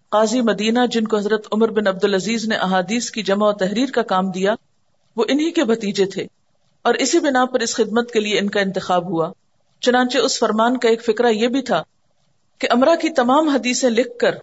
قاضی 0.08 0.40
مدینہ، 0.40 0.78
جن 0.90 1.04
کو 1.04 1.16
حضرت 1.16 1.46
عمر 1.52 1.68
بن 1.68 1.86
عبد 1.86 2.04
العزیز 2.04 2.48
نے 2.48 2.54
احادیث 2.54 3.10
کی 3.10 3.22
جمع 3.22 3.48
و 3.48 3.52
تحریر 3.52 3.90
کا 3.90 4.02
کام 4.02 4.30
دیا، 4.30 4.54
وہ 5.16 5.24
انہی 5.28 5.50
کے 5.50 5.64
بھتیجے 5.64 6.06
تھے۔ 6.06 6.26
اور 6.82 6.94
اسی 6.94 7.18
بنا 7.18 7.44
پر 7.44 7.60
اس 7.60 7.74
خدمت 7.76 8.10
کے 8.10 8.20
لیے 8.20 8.38
ان 8.38 8.50
کا 8.50 8.60
انتخاب 8.60 9.08
ہوا۔ 9.08 9.32
چنانچہ 9.84 10.18
اس 10.18 10.38
فرمان 10.38 10.76
کا 10.76 10.88
ایک 10.88 11.04
فکرہ 11.04 11.26
یہ 11.26 11.48
بھی 11.48 11.62
تھا 11.62 11.82
کہ 12.58 12.68
امرا 12.70 12.94
کی 12.96 13.10
تمام 13.10 13.48
حدیثیں 13.48 13.90
لکھ 13.90 14.18
کر 14.18 14.34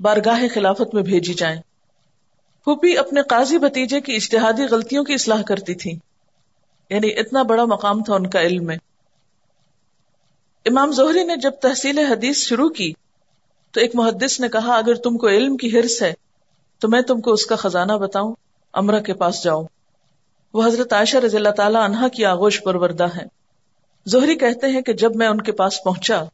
بارگاہ 0.00 0.42
خلافت 0.54 0.94
میں 0.94 1.02
بھیجی 1.02 1.34
جائیں۔ 1.34 1.60
پھوپھی 2.64 2.98
اپنے 2.98 3.22
قاضی 3.22 3.58
بتیجے 3.58 4.00
کی 4.00 4.14
اشتہادی 4.14 4.62
غلطیوں 4.62 5.04
کی 5.04 5.14
اصلاح 5.14 5.42
کرتی 5.42 5.74
تھی 5.74 5.98
یعنی 6.90 7.10
اتنا 7.18 7.42
بڑا 7.42 7.64
مقام 7.64 8.02
تھا 8.02 8.14
ان 8.14 8.30
کا 8.30 8.40
علم 8.40 8.66
میں۔ 8.66 8.76
امام 10.66 10.92
زہری 10.92 11.24
نے 11.24 11.36
جب 11.36 11.50
تحصیل 11.50 11.98
حدیث 11.98 12.36
شروع 12.36 12.68
کی 12.68 12.92
تو 13.72 13.80
ایک 13.80 13.90
محدث 13.94 14.40
نے 14.40 14.48
کہا، 14.48 14.76
اگر 14.76 14.94
تم 14.94 15.16
کو 15.16 15.28
علم 15.28 15.56
کی 15.56 15.78
ہرس 15.78 16.02
ہے 16.02 16.12
تو 16.78 16.88
میں 16.88 17.00
تم 17.00 17.20
کو 17.20 17.32
اس 17.32 17.46
کا 17.46 17.56
خزانہ 17.56 17.92
بتاؤں، 17.92 18.34
امرا 18.72 19.00
کے 19.00 19.14
پاس 19.14 19.44
جاؤں۔ 19.44 19.64
وہ 20.54 20.66
حضرت 20.66 20.92
عائشہ 20.92 21.16
رضی 21.16 21.36
اللہ 21.36 21.48
تعالی 21.48 21.78
عنہا 21.84 22.08
کی 22.08 22.24
آغوش 22.24 22.62
پروردہ 22.62 23.06
ہے 23.16 23.37
زہری 24.08 24.36
کہتے 24.36 24.66
ہیں 24.66 24.80
کہ 24.80 24.92
جب 24.92 25.16
میں 25.16 25.26
ان 25.26 25.40
کے 25.40 25.52
پاس 25.52 25.84
پہنچا 25.84 26.24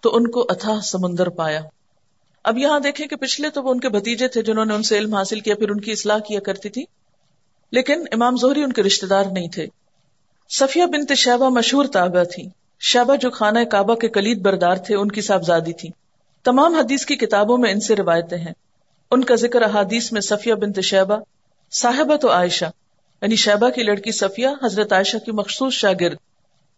تو 0.00 0.16
ان 0.16 0.30
کو 0.30 0.46
اتھا 0.48 0.80
سمندر 0.80 1.28
پایا۔ 1.28 1.60
اب 2.44 2.58
یہاں 2.58 2.80
دیکھیں 2.80 3.06
کہ 3.06 3.16
پچھلے 3.16 3.50
تو 3.50 3.62
وہ 3.62 3.70
ان 3.70 3.80
کے 3.80 3.88
بھتیجے 3.88 4.28
تھے 4.28 4.42
جنہوں 4.42 4.64
نے 4.64 4.74
ان 4.74 4.82
سے 4.82 4.98
علم 4.98 5.14
حاصل 5.14 5.40
کیا، 5.40 5.54
پھر 5.54 5.70
ان 5.70 5.80
کی 5.80 5.92
اصلاح 5.92 6.18
کیا 6.18 6.40
کرتی 6.40 6.68
تھی۔ 6.68 6.84
لیکن 7.72 8.04
امام 8.12 8.36
زہری 8.36 8.62
ان 8.62 8.72
کے 8.72 8.82
رشتے 8.82 9.06
دار 9.06 9.24
نہیں 9.32 9.48
تھے۔ 9.48 9.66
صفیہ 10.48 10.84
بنت 10.86 11.12
شہبہ 11.16 11.48
مشہور 11.48 11.84
تابع 11.84 12.22
تھی 12.22 12.48
شہبہ 12.80 13.16
جو 13.16 13.30
خانہ 13.30 13.58
کعبہ 13.58 13.94
کے 13.94 14.08
کلید 14.08 14.38
بردار 14.38 14.76
تھے، 14.76 14.96
ان 14.96 15.08
کی 15.08 15.20
صاحبزادی 15.20 15.72
تھی 15.72 15.88
تمام 16.44 16.74
حدیث 16.74 17.06
کی 17.06 17.16
کتابوں 17.16 17.58
میں 17.58 17.72
ان 17.72 17.80
سے 17.80 17.96
روایتیں 17.96 18.38
ہیں۔ 18.38 18.52
ان 19.10 19.24
کا 19.24 19.34
ذکر 19.34 19.62
احادیث 19.62 20.12
میں 20.12 20.20
صفیہ 20.20 20.54
بنت 20.54 20.80
شہبہ 20.80 21.16
صاحبہ 21.72 22.16
تو 22.16 22.32
عائشہ 22.32 22.64
یعنی 23.22 23.36
شہبہ 23.36 23.70
کی 23.70 23.82
لڑکی 23.82 24.12
صفیہ، 24.12 24.48
حضرت 24.62 24.92
عائشہ 24.92 25.16
کی 25.16 25.32
مخصوص 25.32 25.72
شاگرد۔ 25.72 26.16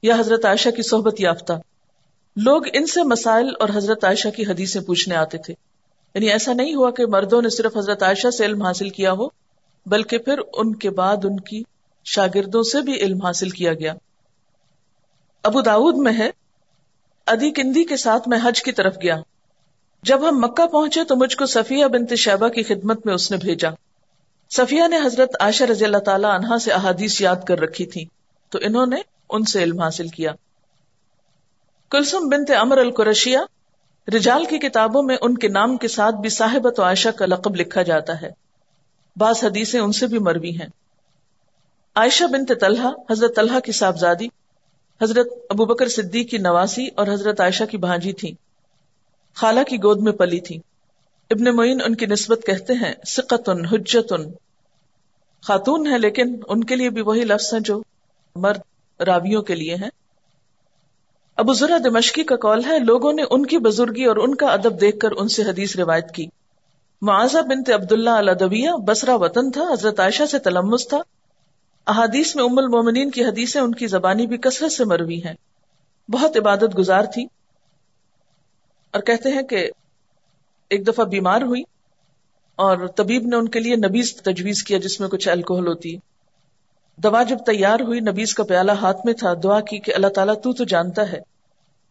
یا 0.02 0.16
حضرت 0.18 0.44
عائشہ 0.44 0.68
کی 0.68 0.82
صحبت 0.82 1.20
یافتہ۔ 1.20 1.52
لوگ 2.36 2.62
ان 2.72 2.86
سے 2.86 3.02
مسائل 3.02 3.48
اور 3.60 3.68
حضرت 3.74 4.04
عائشہ 4.04 4.28
کی 4.28 4.42
حدیثیں 4.42 4.80
پوچھنے 4.80 5.16
آتے 5.16 5.38
تھے۔ 5.38 5.54
یعنی 6.14 6.30
ایسا 6.30 6.52
نہیں 6.52 6.74
ہوا 6.74 6.90
کہ 6.90 7.06
مردوں 7.06 7.42
نے 7.42 7.48
صرف 7.48 7.76
حضرت 7.76 8.02
عائشہ 8.02 8.30
سے 8.30 8.44
علم 8.44 8.62
حاصل 8.62 8.88
کیا 8.88 9.12
ہو، 9.12 9.28
بلکہ 9.86 10.18
پھر 10.18 10.40
ان 10.52 10.74
کے 10.74 10.90
بعد 10.90 11.16
ان 11.24 11.40
کی 11.40 11.62
شاگردوں 12.04 12.62
سے 12.62 12.80
بھی 12.80 12.92
علم 12.92 13.22
حاصل 13.22 13.50
کیا 13.50 13.74
گیا۔ 13.74 13.94
ابو 15.42 15.60
داود 15.60 15.96
میں 15.96 16.12
ہے، 16.18 16.30
ادی 17.26 17.50
کندی 17.50 17.84
کے 17.84 17.96
ساتھ 17.96 18.28
میں 18.28 18.38
حج 18.42 18.62
کی 18.62 18.72
طرف 18.72 18.96
گیا۔ 19.02 19.16
جب 20.02 20.28
ہم 20.28 20.38
مکہ 20.38 20.66
پہنچے 20.66 21.04
تو 21.04 21.16
مجھ 21.16 21.36
کو 21.36 21.46
صفیہ 21.46 21.86
بنت 21.86 22.14
شہبہ 22.14 22.48
کی 22.48 22.62
خدمت 22.62 23.06
میں 23.06 23.14
اس 23.14 23.30
نے 23.30 23.36
بھیجا۔ 23.36 23.70
صفیہ 24.50 24.82
نے 24.88 24.96
حضرت 24.96 25.30
عائشہ 25.40 25.64
رضی 25.64 25.84
اللہ 25.84 25.98
تعالی 25.98 26.26
عنہا 26.30 26.58
سے 26.58 26.72
احادیث 26.72 27.20
یاد 27.20 27.36
کر 27.48 27.60
رکھی 27.60 27.86
تھی 27.86 28.04
تو 28.48 28.58
انہوں 28.62 28.86
نے 28.86 28.96
ان 29.30 29.42
سے 29.42 29.62
علم 29.62 29.80
حاصل 29.80 30.08
کیا۔ 30.08 30.32
کلسم 31.90 32.28
بنت 32.28 32.50
امر 32.50 32.78
القرشیہ 32.78 33.38
رجال 34.16 34.44
کی 34.44 34.58
کتابوں 34.58 35.02
میں 35.02 35.16
ان 35.20 35.38
کے 35.38 35.48
نام 35.48 35.76
کے 35.76 35.88
ساتھ 35.88 36.14
بھی 36.14 36.28
صاحبت 36.28 36.80
و 36.80 36.82
عائشہ 36.82 37.08
کا 37.08 37.26
لقب 37.26 37.56
لکھا 37.56 37.82
جاتا 37.82 38.22
ہے۔ 38.22 38.30
بعض 39.16 39.44
حدیثیں 39.44 39.80
ان 39.80 39.92
سے 39.92 40.06
بھی 40.06 40.18
مروی 40.18 40.50
ہیں۔ 40.50 40.68
عائشہ 41.94 42.24
بنت 42.24 42.52
طلحہ، 42.60 42.90
حضرت 43.10 43.36
طلحہ 43.36 43.60
کی 43.60 43.72
صاحبزادی، 43.72 44.28
حضرت 45.02 45.26
ابو 45.50 45.64
بکر 45.64 45.88
صدیق 45.88 46.30
کی 46.30 46.38
نواسی 46.38 46.88
اور 46.96 47.06
حضرت 47.06 47.40
عائشہ 47.40 47.64
کی 47.64 47.76
بھانجی 47.76 48.12
تھی 48.12 48.34
خالہ 49.34 49.60
کی 49.68 49.76
گود 49.76 50.00
میں 50.00 50.12
پلی 50.12 50.40
تھی 50.40 50.60
ابن 51.30 51.56
معین 51.56 51.80
ان 51.86 51.94
کی 51.94 52.06
نسبت 52.06 52.40
کہتے 52.46 52.72
ہیں 52.72 52.92
سقتن 53.06 53.64
حجتن۔ 53.64 54.30
خاتون 55.42 55.92
ہے 55.92 55.98
لیکن 55.98 56.36
ان 56.48 56.64
کے 56.64 56.76
لیے 56.76 56.90
بھی 56.90 57.02
وہی 57.02 57.24
لفظ 57.24 57.54
ہیں 57.54 57.60
جو 57.60 57.82
مرد 58.36 58.60
راویوں 59.06 59.42
کے 59.42 59.54
لیے 59.54 59.74
ہیں۔ 59.74 59.90
ابو 61.36 61.52
ذرا 61.52 61.78
دمشقی 61.84 62.24
کا 62.24 62.36
کال 62.36 62.64
ہے، 62.64 62.78
لوگوں 62.78 63.12
نے 63.12 63.22
ان 63.30 63.46
کی 63.46 63.58
بزرگی 63.58 64.04
اور 64.04 64.16
ان 64.16 64.34
کا 64.34 64.46
ادب 64.46 64.80
دیکھ 64.80 64.98
کر 64.98 65.08
ان 65.16 65.28
سے 65.28 65.42
حدیث 65.42 65.76
روایت 65.76 66.10
کی۔ 66.10 66.26
معاذہ 67.02 67.38
بنت 67.38 67.70
عبداللہ 67.70 68.10
الدبیہ 68.10 68.70
بسرا 68.70 69.14
وطن 69.14 69.50
تھا، 69.50 69.62
حضرت 69.62 70.00
عائشہ 70.00 70.26
سے 70.30 70.38
تلمس 70.38 70.88
تھا۔ 70.88 71.02
احادیث 71.86 72.36
میں 72.36 72.44
ام 72.44 72.58
المومنین 72.58 73.10
کی 73.10 73.24
حدیثیں 73.24 73.60
ان 73.60 73.74
کی 73.74 73.86
زبانی 73.86 74.26
بھی 74.26 74.36
کثرت 74.36 74.72
سے 74.72 74.84
مروی 74.84 75.18
ہیں۔ 75.18 75.34
بہت 76.10 76.36
عبادت 76.36 76.78
گزار 76.78 77.04
تھی۔ 77.04 77.24
اور 78.90 79.00
کہتے 79.00 79.28
ہیں 79.28 79.42
کہ 79.42 79.70
ایک 80.70 80.86
دفعہ 80.86 81.04
بیمار 81.04 81.42
ہوئی 81.42 81.62
اور 82.56 82.86
طبیب 82.86 83.26
نے 83.26 83.36
ان 83.36 83.48
کے 83.48 83.60
لیے 83.60 83.76
نبیز 83.76 84.16
تجویز 84.16 84.64
کیا 84.64 84.78
جس 84.78 85.00
میں 85.00 85.08
کچھ 85.08 85.28
الکوہل 85.28 85.66
ہوتی۔ 85.66 85.96
ہے 85.96 86.09
دوا 87.02 87.22
جب 87.22 87.38
تیار 87.46 87.80
ہوئی 87.80 88.00
نبیز 88.00 88.34
کا 88.34 88.44
پیالہ 88.44 88.72
ہاتھ 88.72 88.98
میں 89.04 89.12
تھا، 89.12 89.34
دعا 89.42 89.60
کی 89.60 89.78
کہ 89.78 89.94
اللہ 89.94 90.06
تعالیٰ 90.06 90.34
تو 90.34 90.52
تو 90.52 90.64
جانتا 90.64 91.12
ہے 91.12 91.20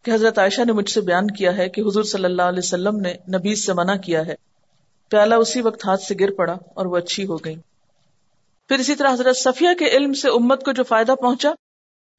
کہ 0.04 0.12
حضرت 0.12 0.40
عائشہ 0.40 0.62
نے 0.62 0.72
مجھ 0.72 0.90
سے 0.90 1.02
بیان 1.02 1.28
کیا 1.28 1.58
ہے 1.58 1.70
کہ 1.70 1.82
حضور 1.82 2.04
صلی 2.04 2.26
اللہ 2.26 2.42
علیہ 2.42 2.60
وسلم 2.60 3.00
نے 3.00 3.14
نبیز 3.38 3.66
سے 3.66 3.74
منع 3.74 3.96
کیا 3.96 4.26
ہے۔ 4.26 4.36
پیالہ 5.10 5.36
اسی 5.36 5.62
وقت 5.62 5.86
ہاتھ 5.86 6.02
سے 6.02 6.16
گر 6.20 6.32
پڑا 6.32 6.56
اور 6.74 6.86
وہ 6.86 6.98
اچھی 6.98 7.26
ہو 7.26 7.38
گئی۔ 7.38 7.56
پھر 8.68 8.80
اسی 8.80 8.96
طرح 8.96 9.14
حضرت 9.14 9.38
صفیہ 9.38 9.70
کے 9.80 9.86
علم 9.86 10.14
سے 10.14 10.30
امت 10.30 10.66
کو 10.66 10.72
جو 10.72 10.84
فائدہ 10.84 11.16
پہنچا، 11.16 11.52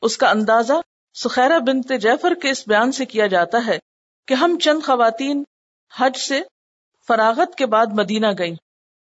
اس 0.03 0.17
کا 0.17 0.31
اندازہ 0.31 0.73
سخیرہ 1.15 1.59
بنت 1.59 1.93
جیفر 2.01 2.35
کے 2.35 2.51
اس 2.51 2.69
بیان 2.69 2.93
سے 2.93 3.05
کیا 3.05 3.27
جاتا 3.27 3.59
ہے 3.67 3.79
کہ 4.27 4.35
ہم 4.35 4.59
چند 4.59 4.83
خواتین 4.83 5.45
حج 5.99 6.19
سے 6.19 6.41
فراغت 7.09 7.55
کے 7.55 7.67
بعد 7.67 7.87
مدینہ 7.93 8.27
گئیں 8.39 8.55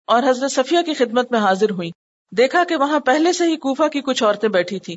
اور 0.06 0.24
حضرت 0.30 0.52
صفیہ 0.52 0.82
کی 0.82 0.94
خدمت 0.94 1.32
میں 1.32 1.40
حاضر 1.40 1.70
ہوئی 1.70 1.92
دیکھا 2.38 2.64
کہ 2.64 2.76
وہاں 2.76 3.00
پہلے 3.00 3.34
سے 3.34 3.44
ہی 3.44 3.56
کوفہ 3.56 3.88
کی 3.88 4.02
کچھ 4.02 4.24
عورتیں 4.24 4.50
بیٹھی 4.50 4.80
تھی 4.80 4.96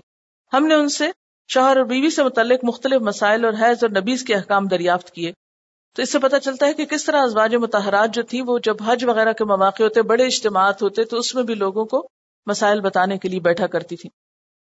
ہم 0.52 0.66
نے 0.66 0.74
ان 0.74 0.88
سے 0.88 1.08
شوہر 1.48 1.76
اور 1.76 1.84
بیوی 1.84 2.10
سے 2.10 2.22
متعلق 2.22 2.60
مختلف 2.62 3.02
مسائل 3.02 3.44
اور 3.44 3.52
حیض 3.52 3.84
اور 3.84 3.90
نبیز 3.90 4.22
کے 4.22 4.34
احکام 4.34 4.66
دریافت 4.66 5.10
کیے۔ 5.10 5.32
تو 5.96 6.02
اس 6.02 6.12
سے 6.12 6.18
پتہ 6.18 6.36
چلتا 6.36 6.66
ہے 6.66 6.72
کہ 6.72 6.84
کس 6.84 7.04
طرح 7.04 7.22
ازواج 7.22 7.54
متحرات 7.54 8.14
جو 8.14 8.22
تھی 8.22 8.42
وہ 8.42 8.58
جب 8.58 8.76
حج 8.86 9.04
وغیرہ 9.04 9.32
کے 9.32 9.44
مواقع 9.44 9.82
ہوتے 9.82 10.02
بڑے 10.02 10.24
اجتماعات 10.24 10.82
ہوتے 10.82 11.04
تو 11.04 11.16
اس 11.16 11.34
میں 11.34 11.42
بھی 11.42 11.54
لوگوں 11.54 11.84
کو 11.84 12.08
مسائل 12.46 12.80
بتانے 12.80 13.18
کے 13.18 13.28
لیے 13.28 13.40
بیٹھا 13.40 13.66
کرتی 13.66 13.96
تھی 13.96 14.08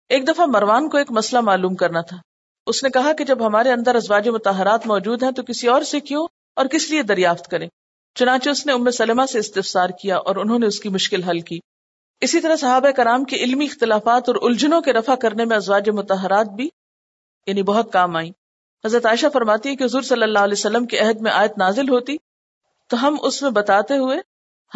ایک 0.10 0.28
دفعہ 0.28 0.46
مروان 0.46 0.90
کو 0.90 0.98
ایک 0.98 1.12
مسئلہ 1.12 1.42
معلوم 1.42 1.76
کرنا 1.76 2.02
تھا۔ 2.02 2.18
اس 2.68 2.84
نے 2.84 2.90
کہا 2.90 3.14
کہ 3.14 3.24
جب 3.24 3.48
ہمارے 3.48 3.72
اندر 3.72 3.96
ازواج 3.96 4.30
متحرات 4.30 4.88
موجود 4.88 5.24
ہیں 5.24 5.32
تو 5.32 5.44
کسی 5.44 5.68
اور 5.68 5.82
سے 5.82 6.00
کیوں 6.00 6.28
اور 6.56 6.66
کس 6.66 6.90
لیے 6.92 7.04
دریافت 7.04 7.48
کریں؟ 7.48 7.68
چنانچہ 8.16 8.50
اس 8.50 8.66
نے 8.66 8.74
ام 8.74 8.92
سلمہ 8.92 9.26
سے 9.32 9.40
استفسار 9.40 9.90
کیا 10.02 10.18
اور 10.18 10.36
انہوں 10.36 10.60
نے 10.60 10.66
اس 10.66 10.80
کی 10.80 10.90
مشکل 10.90 11.24
حل 11.24 11.40
کی۔ 11.40 11.60
اسی 12.24 12.40
طرح 12.42 12.56
صحابہ 12.56 12.92
کرام 12.92 13.24
کے 13.24 13.36
علمی 13.36 13.66
اختلافات 13.66 14.24
اور 14.28 14.36
الجھنوں 14.42 14.82
کے 14.82 14.94
رفع 14.94 15.16
کرنے 15.16 15.46
میں 15.46 15.58
ازواج 15.58 15.90
متحرات 15.90 16.48
بھی 16.48 16.70
یعنی 17.48 17.64
بہت 17.64 17.94
کام 17.94 18.16
آئی 18.16 18.30
حضرت 18.86 19.06
عائشہ 19.06 19.26
فرماتی 19.34 19.70
ہے 19.70 19.76
کہ 19.76 19.84
حضور 19.84 20.02
صلی 20.02 20.24
اللہ 20.24 20.40
علیہ 20.40 20.54
وسلم 20.54 20.86
کے 20.86 21.00
عہد 21.00 21.22
میں 21.22 21.32
آیت 21.32 21.58
نازل 21.58 21.90
ہوتی، 21.90 22.16
تو 22.88 23.08
ہم 23.08 23.18
اس 23.24 23.42
میں 23.42 23.52
بتاتے 23.52 23.98
ہوئے 23.98 24.18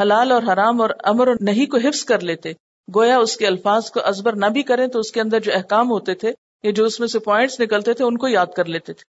حلال 0.02 0.32
اور 0.32 0.44
حرام 0.44 0.82
اور 0.82 0.90
امر 1.04 1.28
اور 1.28 1.36
نہیں 1.42 1.66
کو 1.66 1.78
حفظ 1.78 2.06
کر 2.06 2.20
لیتے۔ 2.20 2.52
گویا 2.96 3.18
اس 3.18 3.38
کے 3.38 3.48
الفاظ 3.48 3.92
کو 3.92 4.00
ازبر 4.04 4.36
نہ 4.36 4.46
بھی 4.46 4.64
کریں 4.64 4.88
تو 4.88 5.00
اس 5.00 5.12
کے 5.12 5.22
اندر 5.22 5.40
جو 5.40 5.52
احکام 5.56 5.92
ہوتے 5.92 6.14
تھے 6.14 6.32
یا 6.64 6.72
جو 6.72 6.86
اس 6.86 7.00
میں 7.00 7.08
سے 7.08 7.20
پوائنٹس 7.20 7.60
نکلتے 7.60 7.94
تھے، 7.94 8.06
ان 8.06 8.18
کو 8.18 8.28
یاد 8.28 8.46
کر 8.56 8.66
لیتے 8.66 8.94
تھے۔ 8.94 9.04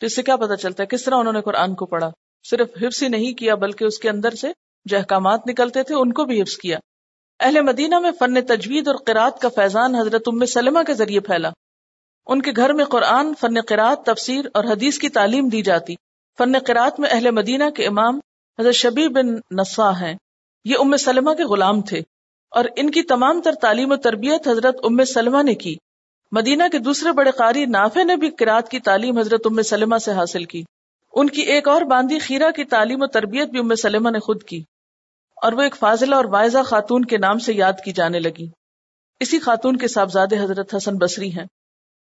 تو 0.00 0.06
اس 0.06 0.16
سے 0.16 0.22
کیا 0.22 0.36
پتا 0.36 0.56
چلتا 0.56 0.82
ہے 0.82 0.96
کس 0.96 1.04
طرح 1.04 1.14
انہوں 1.14 1.32
نے 1.32 1.40
قرآن 1.40 1.74
کو 1.74 1.86
پڑھا۔ 1.86 2.10
صرف 2.50 2.68
حفظ 2.82 3.02
ہی 3.02 3.08
نہیں 3.08 3.32
کیا، 3.32 3.54
بلکہ 3.54 3.84
اس 3.84 3.98
کے 3.98 4.10
اندر 4.10 4.30
سے 4.30 4.48
جو 4.84 4.96
احکامات 4.96 5.40
نکلتے 5.48 5.82
تھے، 5.82 5.94
ان 5.94 6.12
کو 6.12 6.24
بھی 6.24 6.42
حفظ 6.42 6.56
کیا۔ 6.56 6.78
اہل 7.40 7.60
مدینہ 7.60 7.98
میں 7.98 8.10
فن 8.18 8.40
تجوید 8.40 8.88
اور 8.88 8.96
قرآت 8.96 9.40
کا 9.40 9.48
فیضان 9.48 9.94
حضرت 9.94 10.22
ام 10.26 10.46
سلمہ 10.46 10.82
کے 10.82 10.94
ذریعے 10.94 11.20
پھیلا۔ 11.20 11.50
ان 12.26 12.42
کے 12.42 12.50
گھر 12.56 12.72
میں 12.72 12.84
قرآن، 12.84 13.32
فن 13.40 13.60
قرآت 13.60 14.06
تفسیر 14.06 14.44
اور 14.54 14.64
حدیث 14.64 14.98
کی 14.98 15.08
تعلیم 15.08 15.48
دی 15.48 15.62
جاتی۔ 15.62 15.94
فن 16.38 16.58
قرآت 16.58 17.00
میں 17.00 17.08
اہل 17.12 17.30
مدینہ 17.30 17.70
کے 17.70 17.86
امام 17.86 18.20
حضرت 18.58 18.74
شبی 18.74 19.08
بن 19.08 19.26
نسوا 19.34 20.00
ہیں۔ 20.00 20.14
یہ 20.64 20.74
ام 20.78 20.96
سلمہ 20.96 21.34
کے 21.34 21.44
غلام 21.44 21.82
تھے۔ 21.82 22.00
اور 22.50 22.64
ان 22.76 22.90
کی 22.90 23.02
تمام 23.02 23.40
تر 23.40 23.52
تعلیم 23.54 23.92
و 23.92 23.96
تربیت 23.96 24.48
حضرت 24.48 24.76
ام 24.82 25.04
سلمہ 25.04 25.42
نے 25.42 25.54
کی۔ 25.54 25.74
مدینہ 26.32 26.62
کے 26.72 26.78
دوسرے 26.78 27.12
بڑے 27.12 27.30
قاری 27.30 27.64
نافع 27.64 28.02
نے 28.02 28.16
بھی 28.16 28.30
قرآت 28.30 28.68
کی 28.68 28.80
تعلیم 28.80 29.18
حضرت 29.18 29.40
ام 29.44 29.62
سلمہ 29.62 29.96
سے 29.96 30.12
حاصل 30.12 30.44
کی۔ 30.44 30.62
ان 31.12 31.30
کی 31.30 31.42
ایک 31.42 31.68
اور 31.68 31.82
باندھی 31.82 32.18
خیرہ 32.18 32.50
کی 32.50 32.64
تعلیم 32.64 33.02
و 33.02 33.06
تربیت 33.06 33.48
بھی 33.48 33.58
ام 33.58 33.74
سلمہ 33.74 34.10
نے 34.10 34.18
خود 34.18 34.42
کی۔ 34.42 34.62
اور 35.36 35.52
وہ 35.52 35.62
ایک 35.62 35.76
فاضلہ 35.76 36.14
اور 36.14 36.24
واضح 36.24 36.58
خاتون 36.64 37.04
کے 37.04 37.18
نام 37.18 37.38
سے 37.38 37.54
یاد 37.54 37.72
کی 37.84 37.92
جانے 37.92 38.20
لگی۔ 38.20 38.48
اسی 39.20 39.38
خاتون 39.38 39.76
کے 39.76 39.88
صاحبزادے 39.88 40.38
حضرت 40.38 40.74
حسن 40.74 40.96
بصری 40.96 41.32
ہیں۔ 41.32 41.44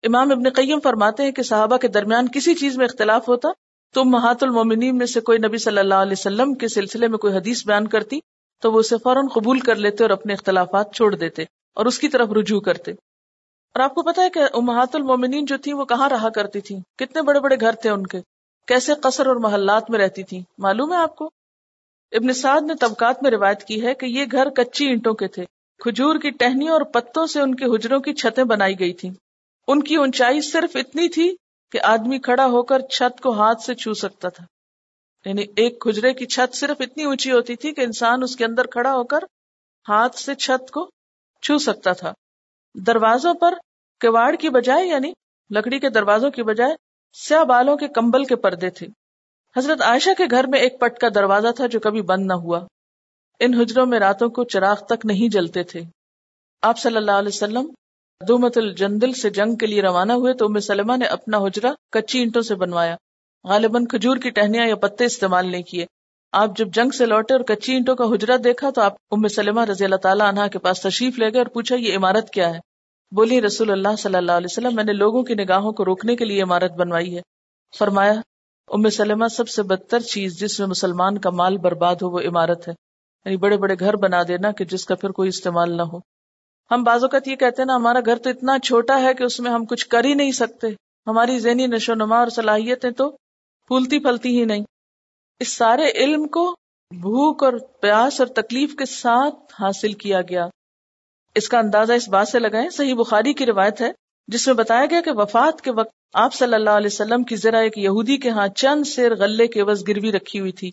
امام 0.03 0.31
ابن 0.31 0.49
قیم 0.49 0.79
فرماتے 0.79 1.23
ہیں 1.23 1.31
کہ 1.31 1.43
صحابہ 1.43 1.77
کے 1.77 1.87
درمیان 1.87 2.27
کسی 2.27 2.55
چیز 2.55 2.77
میں 2.77 2.85
اختلاف 2.85 3.29
ہوتا 3.29 3.49
تو 3.93 4.05
محات 4.05 4.43
المومنین 4.43 4.97
میں 4.97 5.05
سے 5.05 5.19
کوئی 5.19 5.37
نبی 5.37 5.57
صلی 5.57 5.77
اللہ 5.77 5.95
علیہ 5.95 6.11
وسلم 6.11 6.53
کے 6.53 6.67
سلسلے 6.67 7.07
میں 7.07 7.17
کوئی 7.17 7.37
حدیث 7.37 7.65
بیان 7.65 7.87
کرتی 7.87 8.19
تو 8.61 8.71
وہ 8.71 8.79
اسے 8.79 8.95
فوراً 9.03 9.27
قبول 9.27 9.59
کر 9.59 9.75
لیتے 9.75 10.03
اور 10.03 10.09
اپنے 10.09 10.33
اختلافات 10.33 10.93
چھوڑ 10.93 11.15
دیتے 11.15 11.43
اور 11.75 11.85
اس 11.85 11.99
کی 11.99 12.07
طرف 12.07 12.29
رجوع 12.29 12.59
کرتے۔ 12.59 12.91
اور 12.91 13.79
آپ 13.79 13.95
کو 13.95 14.01
پتا 14.01 14.21
ہے 14.21 14.29
کہ 14.29 14.39
امہات 14.53 14.95
المومنین 14.95 15.45
جو 15.45 15.57
تھی 15.57 15.73
وہ 15.73 15.85
کہاں 15.85 16.09
رہا 16.09 16.29
کرتی 16.29 16.61
تھی 16.61 16.75
کتنے 16.97 17.21
بڑے 17.21 17.39
بڑے 17.39 17.55
گھر 17.59 17.71
تھے 17.71 17.89
ان 17.89 18.07
کے؟ 18.07 18.21
کیسے 18.67 18.93
قصر 19.01 19.27
اور 19.27 19.35
محلات 19.35 19.89
میں 19.89 19.99
رہتی 19.99 20.23
تھی 20.23 20.43
معلوم 20.57 20.93
ہے 20.93 20.97
آپ 20.97 21.15
کو؟ 21.15 21.29
ابن 22.11 22.33
سعد 22.33 22.61
نے 22.61 22.73
طبقات 22.75 23.23
میں 23.23 23.31
روایت 23.31 23.63
کی 23.63 23.85
ہے 23.85 23.93
کہ 23.93 24.05
یہ 24.05 24.25
گھر 24.31 24.49
کچی 24.49 24.85
اینٹوں 24.85 25.13
کے 25.13 25.27
تھے۔ 25.27 25.45
کھجور 25.79 26.15
کی 26.15 26.29
ٹہنیوں 26.29 26.69
اور 26.69 26.81
پتوں 26.81 27.25
سے 27.25 27.41
ان 27.41 27.55
کے 27.55 27.65
حجروں 27.65 27.99
کی 27.99 28.13
چھتیں 28.13 28.43
بنائی 28.43 28.79
گئی 28.79 28.93
تھی 28.93 29.09
ان 29.67 29.83
کی 29.83 29.95
اونچائی 29.95 30.41
صرف 30.41 30.75
اتنی 30.75 31.09
تھی 31.09 31.35
کہ 31.71 31.79
آدمی 31.81 32.19
کھڑا 32.19 32.45
ہو 32.45 32.63
کر 32.63 32.79
چھت 32.79 33.21
کو 33.21 33.31
ہاتھ 33.31 33.61
سے 33.61 33.75
چھو 33.75 33.93
سکتا 33.93 34.29
تھا۔ 34.29 34.45
یعنی 35.25 35.45
ایک 35.55 35.81
کھجرے 35.81 36.13
کی 36.13 36.25
چھت 36.25 36.55
صرف 36.55 36.77
اتنی 36.79 37.03
اونچی 37.03 37.31
ہوتی 37.31 37.55
تھی 37.55 37.73
کہ 37.73 37.81
انسان 37.81 38.23
اس 38.23 38.35
کے 38.35 38.45
اندر 38.45 38.65
کھڑا 38.65 38.93
ہو 38.93 39.03
کر 39.03 39.19
ہاتھ 39.89 40.19
سے 40.19 40.35
چھت 40.35 40.71
کو 40.71 40.89
چھو 41.41 41.57
سکتا 41.57 41.91
تھا۔ 41.91 42.13
دروازوں 42.75 43.33
پر 43.33 43.53
کواڑ 44.01 44.35
کی 44.35 44.49
بجائے 44.49 44.87
یعنی 44.87 45.13
لکڑی 45.49 45.79
کے 45.79 45.89
دروازوں 45.89 46.31
کی 46.31 46.43
بجائے، 46.43 46.75
سیاہ 47.13 47.43
بالوں 47.43 47.77
کے 47.77 47.87
کمبل 47.87 48.25
کے 48.25 48.35
پردے 48.35 48.69
تھے۔ 48.69 48.87
حضرت 49.57 49.81
عائشہ 49.81 50.09
کے 50.17 50.23
گھر 50.31 50.47
میں 50.47 50.59
ایک 50.59 50.79
پٹ 50.79 50.97
کا 50.97 51.07
دروازہ 51.15 51.47
تھا 51.55 51.67
جو 51.67 51.79
کبھی 51.79 52.01
بند 52.01 52.27
نہ 52.27 52.33
ہوا۔ 52.33 52.59
ان 53.39 53.53
حجروں 53.53 53.85
میں 53.85 53.99
راتوں 53.99 54.29
کو 54.29 54.43
چراغ 54.43 54.75
تک 54.75 55.05
نہیں 55.05 55.29
جلتے 55.29 55.63
تھے۔ 55.63 55.81
آپ 56.61 56.79
صلی 56.79 56.95
اللہ 56.95 57.11
علیہ 57.11 57.27
وسلم 57.27 57.69
دومت 58.27 58.57
الجندل 58.57 59.13
سے 59.13 59.29
جنگ 59.29 59.55
کے 59.55 59.65
لیے 59.65 59.81
روانہ 59.81 60.13
ہوئے 60.13 60.33
تو 60.33 60.45
ام 60.45 60.59
سلمہ 60.59 60.97
نے 60.97 61.05
اپنا 61.05 61.37
حجرا 61.37 61.71
کچی 61.91 62.19
اینٹوں 62.19 62.41
سے 62.41 62.55
بنوایا۔ 62.55 62.95
غالباً 63.43 63.85
کھجور 63.85 64.17
کی 64.17 64.29
ٹہنیاں 64.29 64.67
یا 64.67 64.75
پتے 64.75 65.05
استعمال 65.05 65.51
نہیں 65.51 65.63
کیے۔ 65.63 65.85
آپ 66.31 66.57
جب 66.57 66.67
جنگ 66.67 66.89
سے 66.89 67.05
لوٹے 67.05 67.33
اور 67.33 67.41
کچی 67.41 67.73
اینٹوں 67.73 67.95
کا 67.95 68.03
حجرا 68.03 68.35
دیکھا 68.43 68.69
تو 68.69 68.81
آپ 68.81 68.93
ام 69.11 69.27
سلمہ 69.27 69.61
رضی 69.61 69.83
اللہ 69.83 69.95
تعالیٰ 69.95 70.27
عنہ 70.27 70.47
کے 70.47 70.59
پاس 70.59 70.81
تشریف 70.81 71.19
لے 71.19 71.29
گئے 71.29 71.37
اور 71.37 71.47
پوچھا، 71.47 71.75
یہ 71.75 71.97
عمارت 71.97 72.29
کیا 72.29 72.49
ہے؟ 72.49 72.59
بولی، 73.11 73.41
رسول 73.41 73.71
اللہ 73.71 73.95
صلی 73.97 74.15
اللہ 74.15 74.31
علیہ 74.31 74.47
وسلم، 74.51 74.75
میں 74.75 74.83
نے 74.83 74.93
لوگوں 74.93 75.23
کی 75.23 75.33
نگاہوں 75.33 75.71
کو 75.71 75.85
روکنے 75.85 76.15
کے 76.15 76.25
لیے 76.25 76.41
عمارت 76.41 76.71
بنوائی 76.71 77.15
ہے۔ 77.15 77.21
فرمایا 77.77 78.13
ام 78.67 78.89
سلمہ 78.89 79.27
سب 79.27 79.49
سے 79.49 79.63
بدتر 79.63 79.99
چیز 79.99 80.39
جس 80.39 80.59
میں 80.59 80.67
مسلمان 80.67 81.17
کا 81.17 81.29
مال 81.29 81.57
برباد 81.57 81.95
ہو 81.95 82.09
وہ 82.09 82.19
عمارت 82.19 82.67
ہے۔ 82.67 82.73
یعنی 83.25 83.37
بڑے 83.37 83.57
بڑے 83.57 83.75
گھر 83.79 83.95
بنا 83.95 84.23
دینا 84.27 84.51
کہ 84.51 84.65
جس 84.65 84.85
کا 84.85 84.95
پھر 84.95 85.09
کوئی 85.09 85.29
استعمال 85.29 85.77
نہ 85.77 85.81
ہو۔ 85.81 85.97
ہم 86.71 86.83
بعض 86.83 87.03
اوقات 87.03 87.27
یہ 87.27 87.35
کہتے 87.35 87.61
ہیں 87.61 87.67
نا، 87.67 87.75
ہمارا 87.75 87.99
گھر 88.05 88.17
تو 88.17 88.29
اتنا 88.29 88.59
چھوٹا 88.59 89.01
ہے 89.01 89.13
کہ 89.13 89.23
اس 89.23 89.39
میں 89.39 89.51
ہم 89.51 89.65
کچھ 89.65 89.87
کر 89.87 90.03
ہی 90.05 90.13
نہیں 90.13 90.31
سکتے۔ 90.31 90.67
ہماری 91.07 91.39
ذہنی 91.39 91.67
نشو 91.67 91.93
نما 91.93 92.17
اور 92.17 92.27
صلاحیتیں 92.27 92.91
تو 92.91 93.09
پھولتی 93.67 93.99
پھلتی 93.99 94.39
ہی 94.39 94.45
نہیں۔ 94.45 94.63
اس 95.39 95.53
سارے 95.53 95.91
علم 95.95 96.27
کو 96.27 96.55
بھوک 96.89 97.43
اور 97.43 97.53
پیاس 97.81 98.19
اور 98.19 98.27
تکلیف 98.27 98.75
کے 98.75 98.85
ساتھ 98.85 99.53
حاصل 99.59 99.93
کیا 99.93 100.21
گیا۔ 100.21 100.47
اس 101.35 101.49
کا 101.49 101.59
اندازہ 101.59 101.93
اس 101.93 102.09
بات 102.09 102.27
سے 102.27 102.39
لگائیں، 102.39 102.69
صحیح 102.69 102.95
بخاری 102.95 103.33
کی 103.33 103.45
روایت 103.45 103.81
ہے 103.81 103.91
جس 104.27 104.47
میں 104.47 104.55
بتایا 104.55 104.85
گیا 104.85 105.01
کہ 105.01 105.11
وفات 105.11 105.61
کے 105.61 105.71
وقت 105.71 105.89
آپ 106.13 106.33
صلی 106.33 106.53
اللہ 106.53 106.69
علیہ 106.69 106.87
وسلم 106.87 107.23
کی 107.23 107.35
ذرا 107.35 107.57
ایک 107.57 107.77
یہودی 107.77 108.17
کے 108.17 108.29
ہاں 108.29 108.47
چند 108.47 108.83
سیر 108.87 109.15
غلے 109.15 109.47
کے 109.47 109.63
وز 109.63 109.87
گروی 109.87 110.11
رکھی 110.11 110.39
ہوئی 110.39 110.51
تھی۔ 110.51 110.71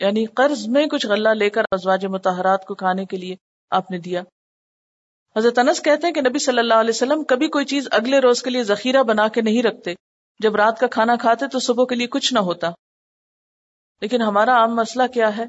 یعنی 0.00 0.26
قرض 0.26 0.68
میں 0.68 0.86
کچھ 0.86 1.06
غلہ 1.06 1.28
لے 1.28 1.50
کر 1.50 1.62
ازواج 1.72 2.06
متحرات 2.06 2.64
کو 2.64 2.74
کھانے 2.74 3.04
کے 3.04 3.16
لیے 3.16 3.36
آپ 3.70 3.90
نے 3.90 3.98
دیا۔ 3.98 4.22
حضرت 5.36 5.58
انس 5.58 5.82
کہتے 5.82 6.06
ہیں 6.06 6.14
کہ 6.14 6.20
نبی 6.20 6.38
صلی 6.38 6.58
اللہ 6.58 6.74
علیہ 6.74 6.92
وسلم 6.94 7.24
کبھی 7.24 7.48
کوئی 7.48 7.64
چیز 7.64 7.88
اگلے 7.90 8.18
روز 8.18 8.42
کے 8.42 8.50
لیے 8.50 8.62
ذخیرہ 8.62 9.02
بنا 9.02 9.28
کے 9.28 9.40
نہیں 9.40 9.62
رکھتے۔ 9.62 9.94
جب 10.38 10.56
رات 10.56 10.80
کا 10.80 10.86
کھانا 10.86 11.16
کھاتے 11.16 11.46
تو 11.48 11.58
صبح 11.58 11.84
کے 11.84 11.94
لیے 11.94 12.06
کچھ 12.06 12.34
نہ 12.34 12.38
ہوتا۔ 12.38 12.70
لیکن 14.00 14.22
ہمارا 14.22 14.56
عام 14.56 14.76
مسئلہ 14.76 15.06
کیا 15.06 15.36
ہے 15.36 15.44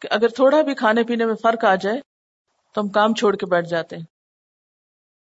کہ 0.00 0.08
اگر 0.10 0.28
تھوڑا 0.28 0.62
بھی 0.62 0.74
کھانے 0.74 1.02
پینے 1.02 1.26
میں 1.26 1.34
فرق 1.34 1.64
آ 1.64 1.74
جائے 1.74 2.00
تو 2.74 2.80
ہم 2.80 2.88
کام 2.88 3.14
چھوڑ 3.14 3.36
کے 3.36 3.46
بیٹھ 3.46 3.68
جاتے 3.68 3.96
ہیں۔ 3.96 4.13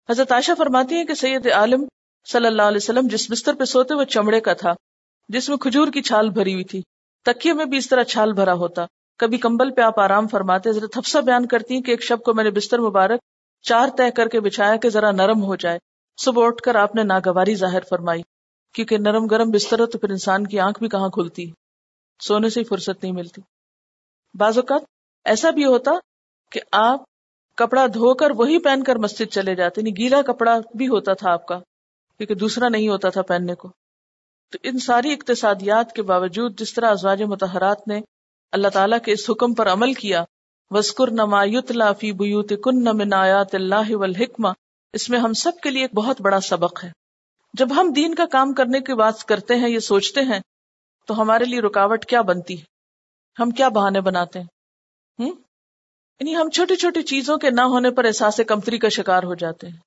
حضرت 0.09 0.31
عائشہ 0.31 0.51
فرماتی 0.57 0.95
ہیں 0.95 1.03
کہ 1.03 1.13
سید 1.13 1.47
عالم 1.47 1.85
صلی 2.31 2.47
اللہ 2.47 2.61
علیہ 2.61 2.77
وسلم 2.77 3.07
جس 3.07 3.31
بستر 3.31 3.53
پہ 3.55 3.63
سوتے 3.63 3.93
وہ 3.93 4.03
چمڑے 4.03 4.39
کا 4.39 4.53
تھا، 4.53 4.73
جس 5.29 5.49
میں 5.49 5.57
کھجور 5.57 5.87
کی 5.87 6.01
چھال 6.01 6.29
بھری 6.29 6.53
ہوئی 6.53 6.63
تھی۔ 6.63 6.81
تکیے 7.25 7.53
میں 7.53 7.65
بھی 7.65 7.77
اس 7.77 7.89
طرح 7.89 8.03
چھال 8.03 8.33
بھرا 8.33 8.53
ہوتا۔ 8.53 8.85
کبھی 9.17 9.37
کمبل 9.37 9.71
پہ 9.71 9.81
آپ 9.81 9.99
آرام 9.99 10.27
فرماتے۔ 10.27 10.69
حضرت 10.69 10.97
حفصہ 10.97 11.17
بیان 11.17 11.47
کرتی 11.47 11.73
ہیں 11.73 11.81
کہ 11.81 11.91
ایک 11.91 12.03
شب 12.03 12.23
کو 12.23 12.33
میں 12.33 12.43
نے 12.43 12.49
بستر 12.49 12.79
مبارک 12.79 13.19
چار 13.61 13.87
طے 13.97 14.11
کر 14.11 14.27
کے 14.27 14.39
بچھایا 14.39 14.75
کہ 14.75 14.89
ذرا 14.89 15.11
نرم 15.11 15.43
ہو 15.43 15.55
جائے۔ 15.55 15.79
صبح 16.17 16.47
اٹھ 16.47 16.61
کر 16.61 16.75
آپ 16.75 16.95
نے 16.95 17.03
ناگواری 17.03 17.55
ظاہر 17.55 17.79
فرمائی۔ 17.89 18.21
کیونکہ 18.73 18.97
نرم 18.97 19.25
گرم 19.25 19.49
بستر 19.49 19.79
ہو 19.79 19.85
تو 19.85 19.99
پھر 19.99 20.09
انسان 20.09 20.47
کی 20.47 20.59
آنکھ 20.59 20.79
بھی 20.79 20.89
کہاں 20.89 21.09
کھلتی۔ 21.09 21.51
سونے 22.19 22.49
سے 22.49 22.59
ہی 22.59 22.65
فرصت 22.65 23.03
نہیں 23.03 23.11
ملتی۔ 23.11 23.41
بعض 24.33 24.57
اوقات 24.57 24.81
ایسا 25.25 25.49
بھی 25.49 25.65
ہوتا 25.65 25.91
کہ 26.51 26.59
آپ 26.71 27.01
کپڑا 27.57 27.85
دھو 27.85 28.13
کر 28.13 28.31
وہی 28.31 28.59
پہن 28.59 28.83
کر 28.83 28.95
مسجد 28.95 29.31
چلے 29.31 29.55
جاتے 29.55 29.81
نہیں 29.81 29.93
یعنی 29.93 30.03
گیلا 30.03 30.21
کپڑا 30.21 30.57
بھی 30.75 30.87
ہوتا 30.87 31.13
تھا 31.13 31.31
آپ 31.31 31.45
کا، 31.45 31.59
کیونکہ 32.17 32.35
دوسرا 32.35 32.69
نہیں 32.69 32.87
ہوتا 32.89 33.09
تھا 33.09 33.21
پہننے 33.21 33.55
کو۔ 33.55 33.69
تو 34.51 34.57
ان 34.63 34.79
ساری 34.79 35.13
اقتصادیات 35.13 35.93
کے 35.93 36.01
باوجود 36.01 36.59
جس 36.59 36.73
طرح 36.73 36.91
ازواج 36.91 37.23
متحرات 37.23 37.87
نے 37.87 38.01
اللہ 38.51 38.67
تعالیٰ 38.67 38.97
کے 39.05 39.11
اس 39.11 39.29
حکم 39.29 39.53
پر 39.53 39.67
عمل 39.67 39.93
کیا 39.93 40.23
وسکر 40.71 41.11
نمایت 41.11 41.71
لافی 41.71 42.11
بیوت 42.11 42.53
کن 42.63 42.83
من 42.83 43.13
آیات 43.13 43.55
اللہ 43.55 43.95
والحکمہ 43.95 44.47
اس 44.93 45.09
میں 45.09 45.19
ہم 45.19 45.33
سب 45.33 45.51
کے 45.63 45.69
لیے 45.69 45.81
ایک 45.81 45.95
بہت 45.95 46.21
بڑا 46.21 46.39
سبق 46.39 46.83
ہے۔ 46.83 46.91
جب 47.53 47.67
ہم 47.81 47.91
دین 47.91 48.15
کا 48.15 48.25
کام 48.25 48.53
کرنے 48.53 48.79
کی 48.79 48.93
بات 48.93 49.23
کرتے 49.23 49.55
ہیں، 49.55 49.69
یہ 49.69 49.79
سوچتے 49.79 50.21
ہیں، 50.21 50.39
تو 51.07 51.21
ہمارے 51.21 51.45
لیے 51.45 51.61
رکاوٹ 51.61 52.05
کیا 52.05 52.21
بنتی 52.21 52.59
ہے؟ 52.59 52.63
ہم 53.41 53.51
کیا 53.51 53.69
بہانے 53.69 54.01
بناتے 54.01 54.39
ہیں؟ 54.39 55.31
یعنی 56.19 56.35
ہم 56.35 56.49
چھوٹی 56.49 56.75
چھوٹی 56.75 57.01
چیزوں 57.01 57.37
کے 57.37 57.49
نہ 57.49 57.61
ہونے 57.61 57.91
پر 57.91 58.05
احساس 58.05 58.41
کمتری 58.47 58.77
کا 58.77 58.89
شکار 58.89 59.23
ہو 59.23 59.33
جاتے 59.33 59.67
ہیں۔ 59.67 59.77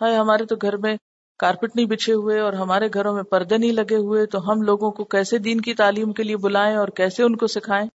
ہائے، 0.00 0.16
ہمارے 0.16 0.44
تو 0.44 0.56
گھر 0.62 0.76
میں 0.76 0.96
کارپٹ 1.38 1.76
نہیں 1.76 1.86
بچھے 1.86 2.12
ہوئے 2.12 2.40
اور 2.40 2.52
ہمارے 2.52 2.88
گھروں 2.94 3.14
میں 3.14 3.22
پردے 3.22 3.58
نہیں 3.58 3.72
لگے 3.72 3.96
ہوئے، 3.96 4.26
تو 4.26 4.52
ہم 4.52 4.62
لوگوں 4.62 4.90
کو 4.90 5.04
کیسے 5.04 5.38
دین 5.38 5.60
کی 5.60 5.74
تعلیم 5.74 6.12
کے 6.12 6.22
لیے 6.22 6.36
بلائیں 6.36 6.76
اور 6.76 6.88
کیسے 6.88 7.22
ان 7.22 7.36
کو 7.36 7.46
سکھائیں؟ 7.46 7.86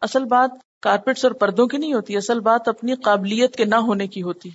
اصل 0.00 0.24
بات 0.24 0.50
کارپٹس 0.82 1.24
اور 1.24 1.32
پردوں 1.32 1.66
کی 1.66 1.76
نہیں 1.76 1.94
ہوتی، 1.94 2.16
اصل 2.16 2.40
بات 2.40 2.68
اپنی 2.68 2.94
قابلیت 2.94 3.56
کے 3.56 3.64
نہ 3.64 3.74
ہونے 3.74 4.06
کی 4.06 4.22
ہوتی۔ 4.22 4.50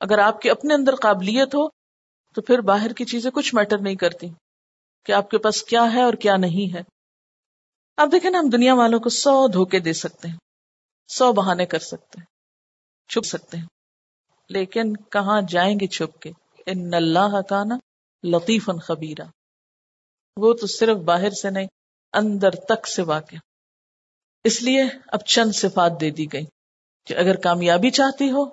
اگر 0.00 0.18
آپ 0.18 0.40
کے 0.40 0.50
اپنے 0.50 0.74
اندر 0.74 0.94
قابلیت 0.94 1.54
ہو، 1.54 1.68
تو 2.34 2.42
پھر 2.42 2.60
باہر 2.60 2.92
کی 2.92 3.04
چیزیں 3.04 3.30
کچھ 3.30 3.54
میٹر 3.54 3.78
نہیں 3.78 3.94
کرتی 3.94 4.26
کہ 5.04 5.12
آپ 5.12 5.30
کے 5.30 5.38
پاس 5.38 5.62
کیا 5.62 5.94
ہے 5.94 6.02
اور 6.02 6.12
کیا 6.12 6.36
نہیں 6.36 6.74
ہے۔ 6.74 6.82
آپ 7.96 8.08
دیکھیں 8.12 8.30
نا، 8.30 8.38
ہم 8.38 8.48
دنیا 8.48 8.74
والوں 8.74 9.00
کو 9.00 9.08
سو 9.08 9.48
دھوکے 9.48 9.78
دے 9.78 9.92
سکتے 9.92 10.28
ہیں۔ 10.28 10.45
سو 11.08 11.32
بہانے 11.32 11.66
کر 11.66 11.78
سکتے 11.78 12.18
ہیں، 12.18 12.26
چھپ 13.08 13.26
سکتے 13.26 13.56
ہیں۔ 13.56 13.66
لیکن 14.48 14.96
کہاں 14.96 15.40
جائیں 15.48 15.80
گے 15.80 15.86
چھپ 15.86 16.20
کے؟ 16.20 16.30
ان 16.66 16.94
اللہ 16.94 17.42
کا 17.42 17.64
نا 17.64 17.76
لطیف 18.24 18.70
خبیرہ 18.82 19.24
وہ 20.36 20.54
تو 20.54 20.66
صرف 20.66 20.96
باہر 20.96 21.30
سے 21.30 21.50
نہیں، 21.50 21.66
اندر 22.12 22.50
تک 22.50 22.88
سے 22.88 23.02
واقع۔ 23.02 23.36
اس 24.44 24.62
لیے 24.62 24.84
اب 25.06 25.20
چند 25.20 25.52
صفات 25.52 25.92
دے 26.00 26.10
دی 26.10 26.32
گئی 26.32 26.44
کہ 27.04 27.16
اگر 27.16 27.36
کامیابی 27.36 27.90
چاہتی 27.90 28.30
ہو 28.30 28.44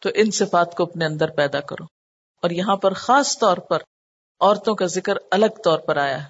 تو 0.00 0.08
ان 0.14 0.30
صفات 0.30 0.76
کو 0.76 0.82
اپنے 0.82 1.06
اندر 1.06 1.30
پیدا 1.30 1.60
کرو۔ 1.60 1.84
اور 2.42 2.50
یہاں 2.50 2.76
پر 2.76 2.92
خاص 2.92 3.38
طور 3.38 3.56
پر 3.56 3.78
عورتوں 4.40 4.74
کا 4.74 4.86
ذکر 4.86 5.14
الگ 5.30 5.62
طور 5.64 5.78
پر 5.78 5.96
آیا 5.96 6.24
ہے۔ 6.24 6.28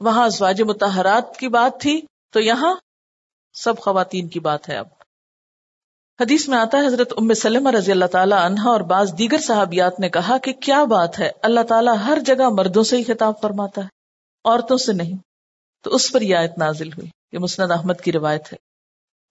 وہاں 0.00 0.26
ازواج 0.26 0.62
متحرات 0.62 1.36
کی 1.38 1.48
بات 1.48 1.80
تھی 1.80 2.02
تو 2.32 2.40
یہاں 2.40 2.74
سب 3.54 3.78
خواتین 3.78 4.28
کی 4.28 4.40
بات 4.40 4.68
ہے 4.68 4.76
اب۔ 4.76 4.86
حدیث 6.20 6.48
میں 6.48 6.58
آتا 6.58 6.78
ہے، 6.78 6.86
حضرت 6.86 7.12
ام 7.16 7.34
سلم 7.34 7.66
رضی 7.66 7.92
اللہ 7.92 8.04
تعالیٰ 8.04 8.38
عنہ 8.38 8.60
اور 8.60 8.80
بعض 8.80 9.18
دیگر 9.18 9.38
صحابیات 9.38 10.00
نے 10.00 10.08
کہا 10.08 10.38
کہ 10.38 10.52
کیا 10.52 10.84
بات 10.84 11.18
ہے، 11.18 11.30
اللہ 11.42 11.60
تعالیٰ 11.60 11.96
ہر 12.06 12.18
جگہ 12.26 12.48
مردوں 12.48 12.82
سے 12.82 12.96
ہی 12.96 13.04
خطاب 13.04 13.40
فرماتا 13.40 13.80
ہے، 13.80 13.88
عورتوں 14.44 14.76
سے 14.76 14.92
نہیں۔ 14.92 15.16
تو 15.82 15.90
اس 15.90 16.12
پر 16.12 16.20
یہ 16.20 16.36
آیت 16.36 16.58
نازل 16.58 16.88
ہوئی 16.88 17.08
یہ 17.32 17.38
مسند 17.38 17.70
احمد 17.70 18.00
کی 18.04 18.12
روایت 18.12 18.52
ہے۔ 18.52 18.58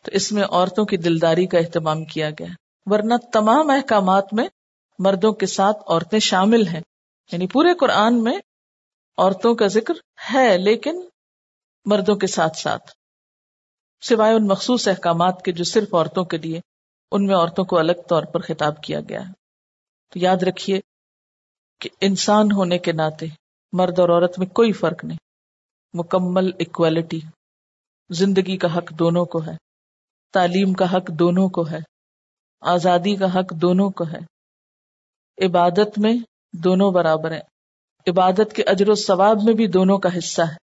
تو 0.03 0.11
اس 0.13 0.31
میں 0.31 0.43
عورتوں 0.43 0.85
کی 0.85 0.97
دلداری 0.97 1.47
کا 1.47 1.57
اہتمام 1.57 2.05
کیا 2.05 2.29
گیا 2.29 2.47
ورنہ 2.85 3.13
تمام 3.33 3.69
احکامات 3.69 4.33
میں 4.33 4.47
مردوں 4.99 5.33
کے 5.33 5.45
ساتھ 5.45 5.77
عورتیں 5.87 6.19
شامل 6.19 6.67
ہیں۔ 6.67 6.81
یعنی 7.31 7.47
پورے 7.47 7.73
قرآن 7.73 8.23
میں 8.23 8.37
عورتوں 9.17 9.55
کا 9.55 9.67
ذکر 9.67 9.93
ہے، 10.33 10.57
لیکن 10.57 11.01
مردوں 11.85 12.15
کے 12.15 12.27
ساتھ 12.27 12.57
ساتھ۔ 12.57 12.98
سوائے 14.01 14.33
ان 14.33 14.47
مخصوص 14.47 14.87
احکامات 14.87 15.41
کے 15.45 15.51
جو 15.51 15.63
صرف 15.63 15.93
عورتوں 15.93 16.25
کے 16.25 16.37
لیے، 16.37 16.59
ان 17.11 17.25
میں 17.25 17.35
عورتوں 17.35 17.65
کو 17.65 17.79
الگ 17.79 18.01
طور 18.09 18.23
پر 18.23 18.39
خطاب 18.39 18.83
کیا 18.83 18.99
گیا 19.09 19.21
ہے۔ 19.21 19.33
تو 20.09 20.19
یاد 20.19 20.43
رکھیے 20.43 20.79
کہ 21.79 21.89
انسان 22.01 22.51
ہونے 22.51 22.77
کے 22.77 22.91
ناطے 22.91 23.25
مرد 23.73 23.99
اور 23.99 24.09
عورت 24.09 24.39
میں 24.39 24.47
کوئی 24.47 24.71
فرق 24.71 25.05
نہیں۔ 25.05 25.17
مکمل 25.93 26.51
اکوالٹی 26.59 27.19
زندگی 28.09 28.57
کا 28.57 28.77
حق 28.77 28.89
دونوں 28.99 29.25
کو 29.25 29.39
ہے، 29.39 29.57
تعلیم 30.33 30.73
کا 30.73 30.91
حق 30.91 31.07
دونوں 31.07 31.49
کو 31.49 31.69
ہے، 31.69 31.79
آزادی 32.61 33.15
کا 33.15 33.25
حق 33.25 33.53
دونوں 33.61 33.89
کو 33.89 34.03
ہے۔ 34.03 34.19
عبادت 35.45 35.99
میں 35.99 36.13
دونوں 36.53 36.91
برابر 36.91 37.31
ہیں۔ 37.31 37.41
عبادت 38.07 38.55
کے 38.55 38.63
اجر 38.63 38.89
و 38.89 38.95
ثواب 38.95 39.37
میں 39.43 39.53
بھی 39.53 39.67
دونوں 39.67 39.97
کا 39.97 40.09
حصہ 40.17 40.41
ہے۔ 40.41 40.55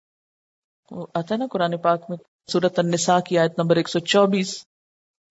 وہ 0.90 1.06
آتا 1.14 1.34
ہے 1.34 1.38
نا 1.38 1.46
قرآن 1.50 1.78
پاک 1.78 2.04
میں 2.08 2.16
صورت 2.52 2.78
النساء 2.78 3.18
کی 3.20 3.38
آیت 3.38 3.58
نمبر 3.58 3.76
124 3.76 4.50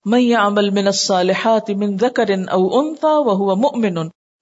من 0.06 0.20
يعمل 0.20 0.70
من 0.70 0.88
الصالحات 0.88 1.70
من 1.72 1.96
ذكر 1.96 2.32
او 2.52 2.80
انثى 2.80 3.12
وهو 3.28 3.56
مؤمن 3.56 4.00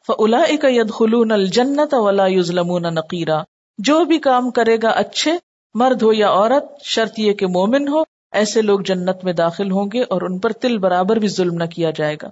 فاولئك 0.08 0.64
يدخلون 0.64 1.32
الجنه 1.32 2.00
ولا 2.00 2.26
يظلمون 2.28 2.94
نقيرا 2.94 3.38
جو 3.80 4.06
بھی 4.06 4.18
کام 4.20 4.50
کرے 4.52 4.78
گا 4.82 4.90
اچھے، 4.90 5.32
مرد 5.76 6.02
ہو 6.02 6.14
یا 6.14 6.30
عورت، 6.30 6.64
شرط 6.84 7.20
یہ 7.20 7.34
کہ 7.34 7.48
مومن 7.48 7.88
ہو، 7.88 8.04
ایسے 8.32 8.62
لوگ 8.62 8.80
جنت 8.80 9.24
میں 9.24 9.34
داخل 9.34 9.72
ہوں 9.72 9.90
گے 9.94 10.04
اور 10.10 10.22
ان 10.22 10.40
پر 10.40 10.52
تل 10.52 10.78
برابر 10.78 11.16
بھی 11.16 11.28
ظلم 11.28 11.54
نہ 11.54 11.66
کیا 11.66 11.90
جائے 11.90 12.16
گا۔ 12.22 12.30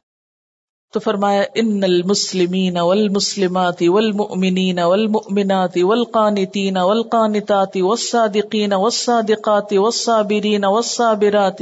تو 0.93 0.99
فرمایا 0.99 1.43
ان 1.55 1.83
المسلمین 1.83 2.77
والمسلمات 2.79 3.81
والمؤمنین 3.81 4.79
والمؤمنات 4.79 5.77
والقانتین 5.77 6.77
والقانتات 6.77 7.77
والصادقین 7.77 8.73
والصادقات 8.73 9.73
والصابرین 9.73 10.65
والصابرات 10.65 11.61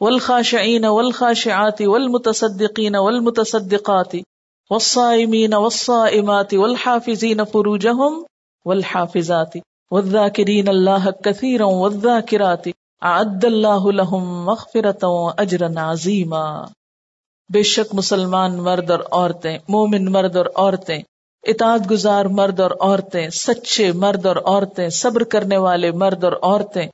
والخاشعین 0.00 0.84
والخاشعات 0.84 1.80
والمتصدقین 1.80 2.96
والمتصدقات 2.96 4.16
والصائمین 4.70 5.54
والصائمات 5.54 6.54
والحافظین 6.54 7.44
فروجهم 7.44 8.22
والحافظات 8.64 9.56
والذاکرین 9.90 10.68
اللہ 10.68 11.10
کثیرا 11.24 11.66
والذاکرات 11.66 12.68
اعد 13.02 13.44
اللہ 13.44 13.86
لهم 13.92 14.44
مغفرتا 14.44 15.14
اجرا 15.38 15.70
عظیما 15.90 16.44
بے 17.50 17.62
شک 17.62 17.94
مسلمان 17.94 18.56
مرد 18.56 18.90
اور 18.90 19.00
عورتیں 19.10 19.58
مومن 19.68 20.10
مرد 20.12 20.36
اور 20.36 20.46
عورتیں 20.54 20.98
اطاعت 21.44 21.90
گزار 21.90 22.24
مرد 22.30 22.60
اور 22.60 22.70
عورتیں 22.80 23.28
سچے 23.28 23.90
مرد 23.92 24.26
اور 24.26 24.36
عورتیں 24.36 24.88
صبر 24.88 25.24
کرنے 25.24 25.56
والے 25.56 25.90
مرد 25.92 26.24
اور 26.24 26.32
عورتیں 26.42 26.86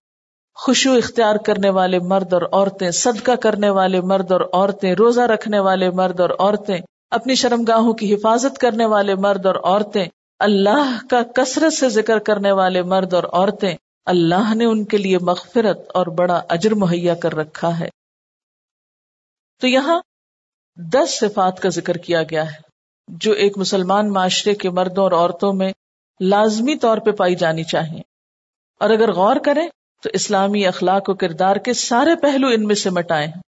خوشو 0.56 0.92
اختیار 0.92 1.36
کرنے 1.36 1.70
والے 1.70 1.98
مرد 1.98 2.32
اور 2.32 2.42
عورتیں 2.42 2.90
صدقہ 2.90 3.34
کرنے 3.42 3.70
والے 3.70 4.00
مرد 4.00 4.30
اور 4.32 4.40
عورتیں 4.52 4.94
روزہ 4.94 5.20
رکھنے 5.20 5.58
والے 5.58 5.90
مرد 5.90 6.20
اور 6.20 6.30
عورتیں 6.38 6.78
اپنی 7.10 7.34
شرم 7.34 7.64
گاہوں 7.68 7.92
کی 7.92 8.14
حفاظت 8.14 8.58
کرنے 8.58 8.86
والے 8.86 9.14
مرد 9.18 9.46
اور 9.46 9.60
عورتیں 9.64 10.06
اللہ 10.40 10.96
کا 11.10 11.22
کثرت 11.34 11.72
سے 11.72 11.88
ذکر 11.88 12.18
کرنے 12.18 12.52
والے 12.52 12.82
مرد 12.86 13.14
اور 13.14 13.24
عورتیں 13.32 13.74
اللہ 14.06 14.54
نے 14.54 14.64
ان 14.64 14.84
کے 14.84 14.98
لیے 14.98 15.18
مغفرت 15.18 15.90
اور 15.94 16.06
بڑا 16.14 16.40
اجر 16.48 16.74
مہیا 16.76 17.14
کر 17.14 17.34
رکھا 17.34 17.78
ہے 17.78 17.88
تو 19.62 19.66
یہاں 19.66 20.00
دس 20.76 21.18
صفات 21.20 21.60
کا 21.60 21.68
ذکر 21.68 21.96
کیا 21.96 22.22
گیا 22.22 22.46
ہے، 22.46 22.74
جو 23.08 23.32
ایک 23.32 23.58
مسلمان 23.58 24.12
معاشرے 24.12 24.54
کے 24.54 24.70
مردوں 24.70 25.02
اور 25.02 25.12
عورتوں 25.12 25.52
میں 25.52 25.72
لازمی 26.20 26.78
طور 26.78 26.98
پہ 26.98 27.10
پائی 27.10 27.34
جانی 27.34 27.64
چاہیے۔ 27.64 28.00
اور 28.80 28.90
اگر 28.90 29.12
غور 29.12 29.36
کریں 29.36 29.68
تو 30.02 30.10
اسلامی 30.12 30.66
اخلاق 30.66 31.08
و 31.08 31.14
کردار 31.14 31.56
کے 31.56 31.72
سارے 31.72 32.16
پہلو 32.16 32.46
ان 32.46 32.64
میں 32.64 32.74
سے 32.74 32.90
مٹائے 32.90 33.26
ہیں۔ 33.26 33.42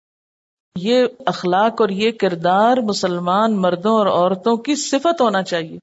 یہ 0.76 1.06
اخلاق 1.26 1.80
اور 1.80 1.88
یہ 1.88 2.10
کردار 2.10 2.76
مسلمان 2.76 3.56
مردوں 3.56 3.94
اور 3.94 4.06
عورتوں 4.06 4.56
کی 4.56 4.74
صفت 4.74 5.20
ہونا 5.20 5.42
چاہیے۔ 5.42 5.78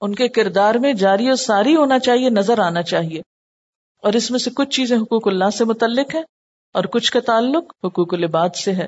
ان 0.00 0.14
کے 0.14 0.28
کردار 0.28 0.74
میں 0.74 0.92
جاری 0.92 1.28
اور 1.28 1.36
ساری 1.36 1.76
ہونا 1.76 1.98
چاہیے، 1.98 2.30
نظر 2.30 2.58
آنا 2.58 2.82
چاہیے۔ 2.82 3.20
اور 4.02 4.12
اس 4.12 4.30
میں 4.30 4.38
سے 4.38 4.50
کچھ 4.54 4.68
چیزیں 4.68 4.98
حقوق 4.98 5.28
اللہ 5.28 5.50
سے 5.50 5.64
متعلق 5.64 6.14
ہیں 6.14 6.22
اور 6.74 6.84
کچھ 6.84 7.12
کا 7.12 7.20
تعلق 7.20 7.64
حقوق 7.84 8.14
العباد 8.14 8.48
سے 8.48 8.72
ہے۔ 8.72 8.86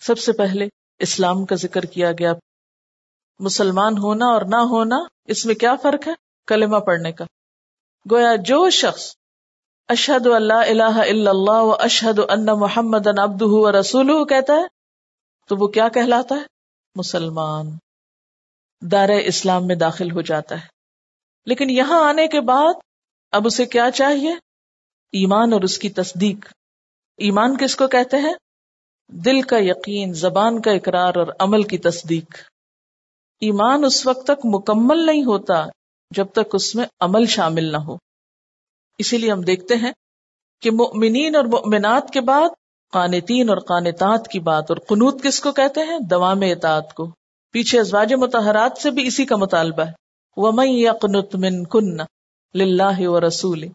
سب 0.00 0.18
سے 0.18 0.32
پہلے 0.32 0.68
اسلام 0.98 1.46
کا 1.46 1.54
ذکر 1.54 1.82
کیا 1.82 2.12
گیا۔ 2.12 2.32
مسلمان 3.38 3.98
ہونا 3.98 4.26
اور 4.26 4.42
نہ 4.42 4.56
ہونا، 4.56 4.96
اس 5.24 5.46
میں 5.46 5.54
کیا 5.54 5.76
فرق 5.76 6.08
ہے؟ 6.08 6.12
کلمہ 6.46 6.76
پڑھنے 6.76 7.12
کا۔ 7.12 7.24
گویا 8.10 8.36
جو 8.36 8.70
شخص 8.70 9.16
اشحد 9.88 10.26
اللہ 10.26 10.52
الہ 10.52 10.82
الا 10.82 11.30
اللہ 11.30 11.50
و 11.50 11.72
اشحد 11.72 12.18
ان 12.28 12.46
محمد 12.46 13.06
ابد 13.18 13.42
و 13.42 13.80
رسول 13.80 14.26
کہتا 14.28 14.52
ہے، 14.52 14.64
تو 15.48 15.56
وہ 15.56 15.66
کیا 15.66 15.88
کہلاتا 15.88 16.34
ہے؟ 16.34 16.42
مسلمان۔ 16.94 17.66
دار 18.80 19.08
اسلام 19.08 19.66
میں 19.66 19.76
داخل 19.76 20.10
ہو 20.10 20.20
جاتا 20.20 20.54
ہے۔ 20.54 20.66
لیکن 21.46 21.70
یہاں 21.70 22.08
آنے 22.08 22.28
کے 22.28 22.40
بعد 22.40 22.74
اب 23.32 23.46
اسے 23.46 23.66
کیا 23.66 23.90
چاہیے؟ 23.90 24.32
ایمان 25.12 25.52
اور 25.52 25.60
اس 25.60 25.78
کی 25.78 25.88
تصدیق۔ 25.88 26.52
ایمان 27.16 27.56
کس 27.56 27.76
کو 27.76 27.88
کہتے 27.88 28.16
ہیں؟ 28.16 28.34
دل 29.12 29.42
کا 29.42 29.56
یقین، 29.58 30.12
زبان 30.12 30.62
کا 30.62 30.70
اقرار 30.70 31.14
اور 31.14 31.26
عمل 31.38 31.62
کی 31.62 31.78
تصدیق۔ 31.78 32.34
ایمان 33.40 33.84
اس 33.84 34.06
وقت 34.06 34.24
تک 34.24 34.40
مکمل 34.44 35.06
نہیں 35.06 35.24
ہوتا 35.24 35.66
جب 36.10 36.26
تک 36.32 36.54
اس 36.54 36.74
میں 36.74 36.84
عمل 37.00 37.26
شامل 37.26 37.72
نہ 37.72 37.76
ہو۔ 37.76 37.96
اسی 38.98 39.18
لیے 39.18 39.32
ہم 39.32 39.40
دیکھتے 39.40 39.76
ہیں 39.76 39.92
کہ 40.62 40.70
مؤمنین 40.70 41.36
اور 41.36 41.44
مؤمنات 41.44 42.10
کے 42.10 42.20
بعد 42.20 42.48
قانتین 42.92 43.48
اور 43.48 43.58
قانتات 43.58 44.28
کی 44.28 44.40
بات 44.40 44.64
اور 44.68 44.76
قنوت 44.76 45.22
کس 45.22 45.40
کو 45.40 45.52
کہتے 45.52 45.80
ہیں؟ 45.80 45.98
دوام 45.98 46.40
اطاعت 46.40 46.94
کو۔ 46.94 47.14
پیچھے 47.52 47.80
ازواج 47.80 48.14
متحرات 48.14 48.72
سے 48.82 48.90
بھی 48.90 49.06
اسی 49.06 49.24
کا 49.24 49.36
مطالبہ 49.36 49.82
ہے۔ 49.82 49.92
وَمَن 50.36 50.68
يَقْنُتْ 50.68 51.34
مِن 51.34 51.64
كُنَّ 51.64 52.02
لِلَّهِ 52.54 53.04
وَرَسُولِ 53.04 53.68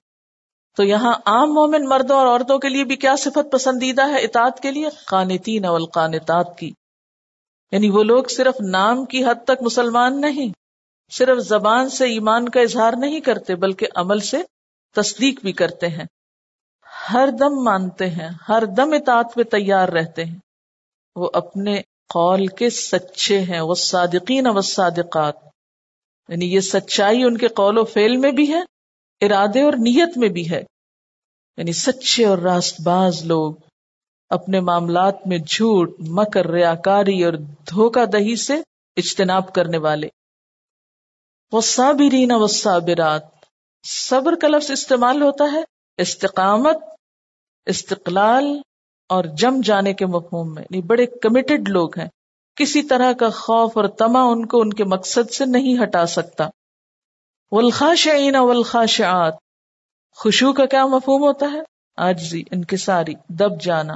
تو 0.78 0.84
یہاں 0.84 1.14
عام 1.26 1.54
مومن 1.54 1.86
مردوں 1.86 2.16
اور 2.16 2.28
عورتوں 2.28 2.60
کے 2.60 2.70
لیے 2.70 2.84
بھی 2.84 2.96
کیا 2.96 3.16
صفت 3.16 3.52
پسندیدہ 3.52 4.10
ہے 4.10 4.20
اطاعت 4.20 4.60
کے 4.60 4.72
لیے؟ 4.72 4.88
قانتین 5.06 5.66
والقانتات 5.66 6.58
کی۔ 6.60 6.72
یعنی 7.72 7.90
وہ 7.90 8.04
لوگ 8.04 8.24
صرف 8.24 8.56
نام 8.62 9.06
کی 9.06 9.26
حد 9.26 9.44
تک 9.44 9.62
مسلمان 9.62 10.22
نہیں، 10.22 10.54
صرف 11.12 11.38
زبان 11.38 11.90
سے 11.90 12.06
ایمان 12.06 12.50
کا 12.50 12.62
اظہار 12.62 12.94
نہیں 12.98 13.20
کرتے، 13.20 13.56
بلکہ 13.56 13.88
عمل 13.96 14.20
سے 14.20 14.38
تصدیق 14.96 15.42
بھی 15.42 15.52
کرتے 15.52 15.88
ہیں۔ 15.88 16.06
ہر 17.14 17.30
دم 17.40 17.64
مانتے 17.64 18.10
ہیں، 18.10 18.30
ہر 18.50 18.66
دم 18.66 18.94
اطاعت 18.94 19.34
پہ 19.36 19.44
تیار 19.44 19.88
رہتے 19.88 20.26
ہیں۔ 20.26 20.38
وہ 21.16 21.30
اپنے 21.34 21.82
قول 22.14 22.48
کے 22.48 22.70
سچے 22.70 23.42
ہیں 23.42 23.62
وہ 23.62 23.76
صادقین 23.76 24.48
و 24.48 24.62
صادقات 24.62 25.36
یعنی 26.30 26.54
یہ 26.54 26.60
سچائی 26.60 27.24
ان 27.24 27.38
کے 27.38 27.48
قول 27.48 27.78
و 27.78 27.84
فیل 27.84 28.18
میں 28.18 28.32
بھی 28.32 28.54
ہے 28.54 28.77
ارادے 29.22 29.62
اور 29.62 29.74
نیت 29.74 30.18
میں 30.18 30.30
بھی 30.30 30.52
ہے۔ 30.52 30.64
یعنی 31.58 31.74
سچے 31.74 32.26
اور 32.26 32.38
راست 32.38 32.82
باز 32.82 33.26
لوگ 33.26 33.56
اپنے 34.30 34.60
معاملات 34.60 35.16
میں 35.26 35.38
جھوٹ، 35.38 35.96
مکر، 36.00 36.48
ریاکاری 36.48 37.24
اور 37.24 37.34
دھوکہ 37.68 38.06
دہی 38.06 38.36
سے 38.36 38.54
اجتناب 38.98 39.54
کرنے 39.54 39.78
والے۔ 39.78 40.08
وہ 41.52 41.62
صابرین 41.62 42.32
و 42.32 42.48
صابرات 42.48 43.22
صبر 43.84 44.36
کا 44.36 44.48
لفظ 44.48 44.72
استعمال 44.72 45.22
ہوتا 45.22 45.46
ہے 45.52 45.62
استقامت، 45.98 46.78
استقلال 47.66 48.46
اور 49.10 49.24
جم 49.24 49.62
جانے 49.64 49.94
کے 49.94 50.06
مفہوم 50.06 50.54
میں۔ 50.54 50.64
نہیں 50.70 50.82
بڑے 50.82 51.06
کمیٹڈ 51.06 51.70
لوگ 51.70 52.00
ہیں۔ 52.00 52.08
کسی 52.56 52.84
طرح 52.84 53.14
کا 53.14 53.30
خوف 53.30 53.78
اور 53.78 53.88
تما 53.88 54.24
ان 54.24 54.46
کو 54.46 54.62
ان 54.62 54.74
کے 54.74 54.84
مقصد 54.84 55.34
سے 55.34 55.46
نہیں 55.46 55.84
ہٹا 55.84 56.06
سکتا۔ 56.06 56.50
ولخاشعین 57.52 58.36
والخاشعات۔ 58.36 59.34
خوشو 60.12 60.54
کا 60.54 60.66
کیا 60.66 60.86
مفہوم 60.86 61.22
ہوتا 61.22 61.46
ہے؟ 61.54 61.60
آجزی 61.98 62.44
انکساری، 62.52 63.14
دب 63.30 63.62
جانا، 63.62 63.94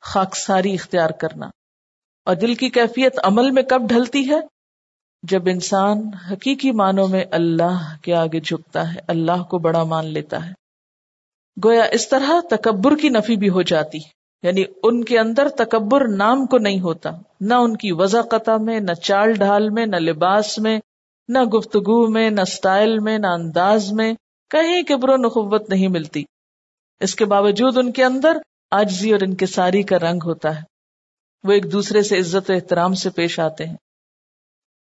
خاکساری 0.00 0.74
اختیار 0.74 1.10
کرنا۔ 1.10 1.46
اور 2.24 2.34
دل 2.34 2.54
کی 2.54 2.68
کیفیت 2.68 3.18
عمل 3.22 3.50
میں 3.50 3.62
کب 3.62 3.82
ڈھلتی 3.88 4.30
ہے؟ 4.30 4.40
جب 5.22 5.42
انسان 5.46 6.10
حقیقی 6.30 6.70
معنوں 6.70 7.08
میں 7.08 7.24
اللہ 7.30 7.96
کے 8.02 8.14
آگے 8.14 8.40
جھکتا 8.40 8.94
ہے، 8.94 9.00
اللہ 9.08 9.42
کو 9.42 9.58
بڑا 9.58 9.84
مان 9.84 10.06
لیتا 10.06 10.46
ہے۔ 10.46 10.52
گویا 11.64 11.82
اس 11.82 12.08
طرح 12.08 12.40
تکبر 12.50 12.96
کی 12.96 13.08
نفی 13.08 13.36
بھی 13.36 13.48
ہو 13.48 13.62
جاتی 13.62 13.98
یعنی 14.42 14.64
ان 14.82 15.04
کے 15.04 15.18
اندر 15.18 15.48
تکبر 15.48 16.08
نام 16.08 16.46
کو 16.46 16.58
نہیں 16.58 16.80
ہوتا، 16.80 17.10
نہ 17.40 17.54
ان 17.54 17.76
کی 17.76 17.90
قطع 18.30 18.56
میں، 18.56 18.80
نہ 18.80 18.92
چال 18.92 19.32
ڈھال 19.32 19.70
میں، 19.70 19.86
نہ 19.86 19.96
لباس 19.96 20.58
میں 20.58 20.80
نہ 21.32 21.38
گفتگو 21.38 22.10
میں، 22.10 22.30
نہ 22.30 22.44
سٹائل 22.44 22.98
میں، 22.98 23.18
نہ 23.18 23.26
انداز 23.26 23.92
میں 23.92 24.14
کہیں 24.50 24.82
کبر 24.82 25.08
و 25.08 25.16
نخوت 25.16 25.70
نہیں 25.70 25.88
ملتی۔ 25.88 26.24
اس 27.00 27.14
کے 27.14 27.24
باوجود 27.24 27.78
ان 27.78 27.92
کے 27.92 28.04
اندر 28.04 28.36
آجزی 28.70 29.12
اور 29.12 29.20
انکساری 29.20 29.82
کا 29.82 29.98
رنگ 29.98 30.18
ہوتا 30.24 30.56
ہے۔ 30.56 30.62
وہ 31.44 31.52
ایک 31.52 31.72
دوسرے 31.72 32.02
سے 32.02 32.18
عزت 32.18 32.50
و 32.50 32.54
احترام 32.54 32.94
سے 32.94 33.10
پیش 33.10 33.40
آتے 33.40 33.66
ہیں۔ 33.66 33.76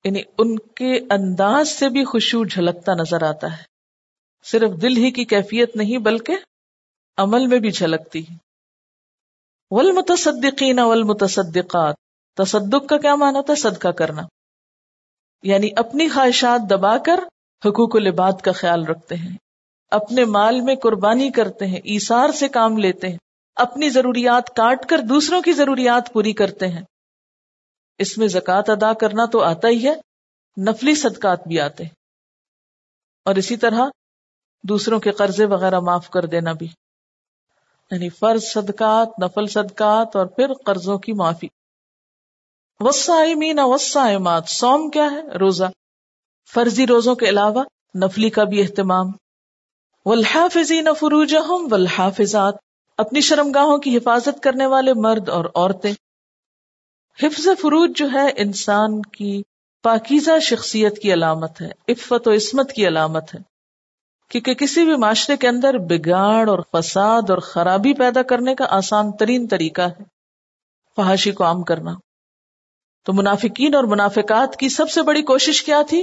یعنی 0.04 0.22
ان 0.38 0.58
کے 0.58 0.98
انداز 1.11 1.68
سے 1.68 1.88
بھی 1.88 2.04
خوشبو 2.04 2.44
جھلکتا 2.44 2.94
نظر 2.94 3.22
آتا 3.22 3.58
ہے۔ 3.58 3.62
صرف 4.44 4.82
دل 4.82 4.96
ہی 4.96 5.11
کی 5.11 5.24
کیفیت 5.24 5.76
نہیں، 5.76 5.98
بلکہ 5.98 6.37
عمل 7.16 7.46
میں 7.46 7.58
بھی 7.58 7.70
جھلکتی 7.70 8.22
ہے۔ 8.22 8.37
والمتصدقین 9.70 10.78
والمتصدقات۔ 10.78 11.94
تصدق 12.37 12.88
کا 12.88 12.98
کیا 12.98 13.14
مانا 13.14 13.40
تھا 13.40 13.54
صدقہ 13.54 13.88
کرنا۔ 13.88 14.22
یعنی 15.42 15.68
اپنی 15.77 16.09
خواہشات 16.09 16.70
دبا 16.70 16.98
کر 16.98 17.20
حقوق 17.64 17.96
العباد 17.96 18.33
کا 18.42 18.53
خیال 18.53 18.87
رکھتے 18.87 19.14
ہیں۔ 19.14 19.37
اپنے 19.90 20.24
مال 20.24 20.61
میں 20.61 20.74
قربانی 20.74 21.31
کرتے 21.31 21.66
ہیں 21.66 21.81
ایسار 21.85 22.33
سے 22.33 22.48
کام 22.48 22.79
لیتے 22.79 23.09
ہیں۔ 23.09 23.16
اپنی 23.57 23.88
ضروریات 23.88 24.57
کاٹ 24.57 24.87
کر 24.87 24.98
دوسروں 24.98 25.42
کی 25.42 25.53
ضروریات 25.53 26.12
پوری 26.12 26.33
کرتے 26.33 26.68
ہیں۔ 26.68 26.83
اس 27.98 28.18
میں 28.18 28.29
زکوٰۃ 28.29 28.62
ادا 28.66 28.92
کرنا 28.92 29.24
تو 29.24 29.42
آتا 29.42 29.68
ہی 29.68 29.88
ہے، 29.88 29.94
نفلی 30.70 30.94
صدقات 30.94 31.48
بھی 31.48 31.61
آتے 31.61 31.83
ہیں۔ 31.83 31.90
اور 33.24 33.35
اسی 33.35 33.57
طرح 33.57 33.87
دوسروں 34.62 35.01
کے 35.01 35.11
قرضے 35.11 35.44
وغیرہ 35.44 35.81
معاف 35.81 36.11
کر 36.11 36.27
دینا 36.27 36.53
بھی۔ 36.53 36.68
یعنی 37.90 38.09
فرض 38.09 38.42
صدقات، 38.42 39.09
نفل 39.22 39.46
صدقات 39.46 40.16
اور 40.16 40.27
پھر 40.27 40.55
قرضوں 40.66 40.98
کی 40.98 41.12
معافی۔ 41.12 41.48
وسائمین 42.81 43.59
وسائمات 43.59 44.45
سوم 44.49 44.91
کیا 44.91 45.11
ہے؟ 45.11 45.23
روزہ۔ 45.23 45.64
فرضی 46.55 46.87
روزوں 46.87 47.14
کے 47.14 47.29
علاوہ 47.29 47.64
نفلی 48.05 48.31
کا 48.31 48.45
بھی 48.45 48.62
اہتمام۔ 48.62 49.07
والحافظین 50.07 50.88
فروجہم، 51.01 51.69
والحافظات، 51.71 52.55
اپنی 52.99 53.21
شرمگاہوں 53.21 53.79
کی 53.79 53.97
حفاظت 53.97 54.43
کرنے 54.43 54.67
والے 54.67 54.95
مرد 54.95 55.29
اور 55.29 55.45
عورتیں۔ 55.45 55.93
حفظ 57.23 57.45
فروج 57.45 57.91
جو 57.97 58.09
ہے، 58.12 58.31
انسان 58.37 59.03
کی 59.03 59.43
پاکیزہ 59.83 60.38
شخصیت 60.38 60.99
کی 60.99 61.12
علامت 61.12 61.61
ہے، 61.61 61.71
عفت 61.88 62.29
و 62.29 62.33
عصمت 62.33 62.73
کی 62.73 62.88
علامت 62.88 63.35
ہے۔ 63.35 63.41
کیونکہ 64.31 64.55
کسی 64.55 64.85
بھی 64.85 64.97
معاشرے 64.97 65.37
کے 65.37 65.49
اندر 65.49 65.79
بگاڑ 65.79 66.51
اور 66.51 66.59
فساد 66.73 67.31
اور 67.31 67.38
خرابی 67.38 67.95
پیدا 67.95 68.23
کرنے 68.23 68.55
کا 68.55 68.64
آسان 68.69 69.12
ترین 69.12 69.47
طریقہ 69.47 69.83
ہے۔ 69.83 70.03
فحاشی 70.97 71.33
کو 71.33 71.45
عام 71.45 71.62
کرنا۔ 71.62 71.95
تو 73.09 73.12
منافقین 73.12 73.75
اور 73.75 73.85
منافقات 73.85 74.57
کی 74.57 74.68
سب 74.68 74.90
سے 74.90 75.03
بڑی 75.03 75.23
کوشش 75.23 75.62
کیا 75.62 75.83
تھی 75.88 76.03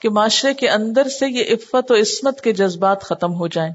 کہ 0.00 0.10
معاشرے 0.10 0.54
کے 0.54 0.68
اندر 0.70 1.08
سے 1.08 1.26
یہ 1.28 1.44
عفت 1.50 1.90
و 1.90 1.94
عصمت 1.94 2.40
کے 2.40 2.52
جذبات 2.52 3.02
ختم 3.02 3.34
ہو 3.34 3.46
جائیں۔ 3.46 3.72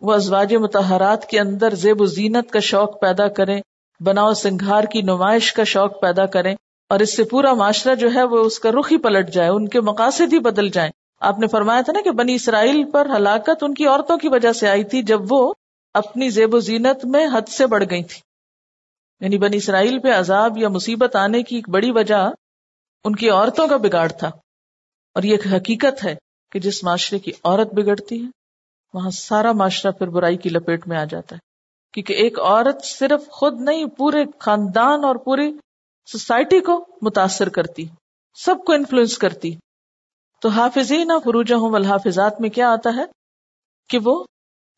وہ 0.00 0.12
ازواج 0.12 0.54
متحرات 0.54 1.26
کے 1.26 1.40
اندر 1.40 1.74
زیب 1.74 2.00
و 2.00 2.06
زینت 2.06 2.50
کا 2.50 2.58
شوق 2.58 3.00
پیدا 3.00 3.28
کریں 3.28 3.60
بناؤ 4.00 4.32
سنگھار 4.34 4.84
کی 4.84 5.02
نمائش 5.02 5.52
کا 5.52 5.64
شوق 5.64 6.00
پیدا 6.00 6.26
کریں 6.26 6.56
اور 6.88 7.00
اس 7.00 7.16
سے 7.16 7.24
پورا 7.24 7.52
معاشرہ 7.54 7.94
جو 7.94 8.08
ہے 8.14 8.22
وہ 8.22 8.38
اس 8.38 8.58
کا 8.58 8.70
رخ 8.70 8.92
ہی 8.92 8.96
پلٹ 8.96 9.32
جائے، 9.32 9.48
ان 9.48 9.68
کے 9.68 9.80
مقاصد 9.80 10.32
ہی 10.32 10.38
بدل 10.38 10.68
جائیں۔ 10.68 10.90
آپ 11.20 11.38
نے 11.38 11.46
فرمایا 11.46 11.80
تھا 11.80 11.92
نا 11.92 12.00
کہ 12.04 12.10
بنی 12.10 12.34
اسرائیل 12.34 12.90
پر 12.90 13.08
ہلاکت 13.16 13.62
ان 13.62 13.74
کی 13.74 13.86
عورتوں 13.86 14.18
کی 14.18 14.28
وجہ 14.28 14.52
سے 14.52 14.68
آئی 14.68 14.84
تھی 14.84 15.02
جب 15.02 15.32
وہ 15.32 15.52
اپنی 15.94 16.28
زیب 16.28 16.54
و 16.54 16.60
زینت 16.60 17.04
میں 17.04 17.26
حد 17.26 17.48
سے 17.48 17.66
بڑھ 17.66 17.84
گئی 17.90 18.02
تھی 18.02 18.29
یعنی 19.20 19.38
بنی 19.38 19.56
اسرائیل 19.56 19.98
پہ 19.98 20.08
عذاب 20.08 20.58
یا 20.58 20.68
مصیبت 20.68 21.16
آنے 21.16 21.42
کی 21.42 21.56
ایک 21.56 21.68
بڑی 21.68 21.90
وجہ 21.90 22.30
ان 23.04 23.14
کی 23.14 23.30
عورتوں 23.30 23.68
کا 23.68 23.76
بگاڑ 23.76 24.08
تھا۔ 24.08 24.28
اور 25.14 25.22
یہ 25.22 25.30
ایک 25.30 25.46
حقیقت 25.46 26.04
ہے 26.04 26.16
کہ 26.52 26.60
جس 26.60 26.84
معاشرے 26.84 27.18
کی 27.18 27.32
عورت 27.44 27.74
بگڑتی 27.74 28.24
ہے، 28.24 28.30
وہاں 28.94 29.10
سارا 29.10 29.52
معاشرہ 29.52 29.90
پھر 29.90 30.06
برائی 30.06 30.36
کی 30.36 30.48
لپیٹ 30.48 30.88
میں 30.88 30.98
آ 30.98 31.04
جاتا 31.04 31.36
ہے۔ 31.36 31.40
کیونکہ 31.92 32.12
ایک 32.12 32.40
عورت 32.40 32.84
صرف 32.84 33.28
خود 33.28 33.60
نہیں، 33.60 33.86
پورے 33.86 34.24
خاندان 34.38 35.04
اور 35.04 35.16
پوری 35.16 35.52
سوسائٹی 36.06 36.60
کو 36.60 36.86
متاثر 37.02 37.48
کرتی، 37.48 37.84
سب 38.34 38.54
کو 38.66 38.72
انفلوئنس 38.72 39.18
کرتی۔ 39.18 39.56
تو 40.40 40.48
حافظین 40.48 41.12
فروجہ 41.24 41.54
ہوں 41.54 41.74
الحافظات 41.74 42.40
میں 42.40 42.50
کیا 42.50 42.72
آتا 42.72 42.90
ہے؟ 42.96 43.04
کہ 43.88 43.98
وہ 44.04 44.24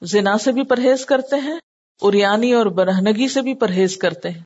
زنا 0.02 0.38
سے 0.38 0.52
بھی 0.52 0.62
پرہیز 0.62 1.06
کرتے 1.06 1.36
ہیں 1.36 1.58
اریانی 2.02 2.52
اور 2.52 2.66
برہنگی 2.66 3.28
سے 3.28 3.42
بھی 3.42 3.54
پرہیز 3.54 3.96
کرتے 3.96 4.30
ہیں۔ 4.30 4.42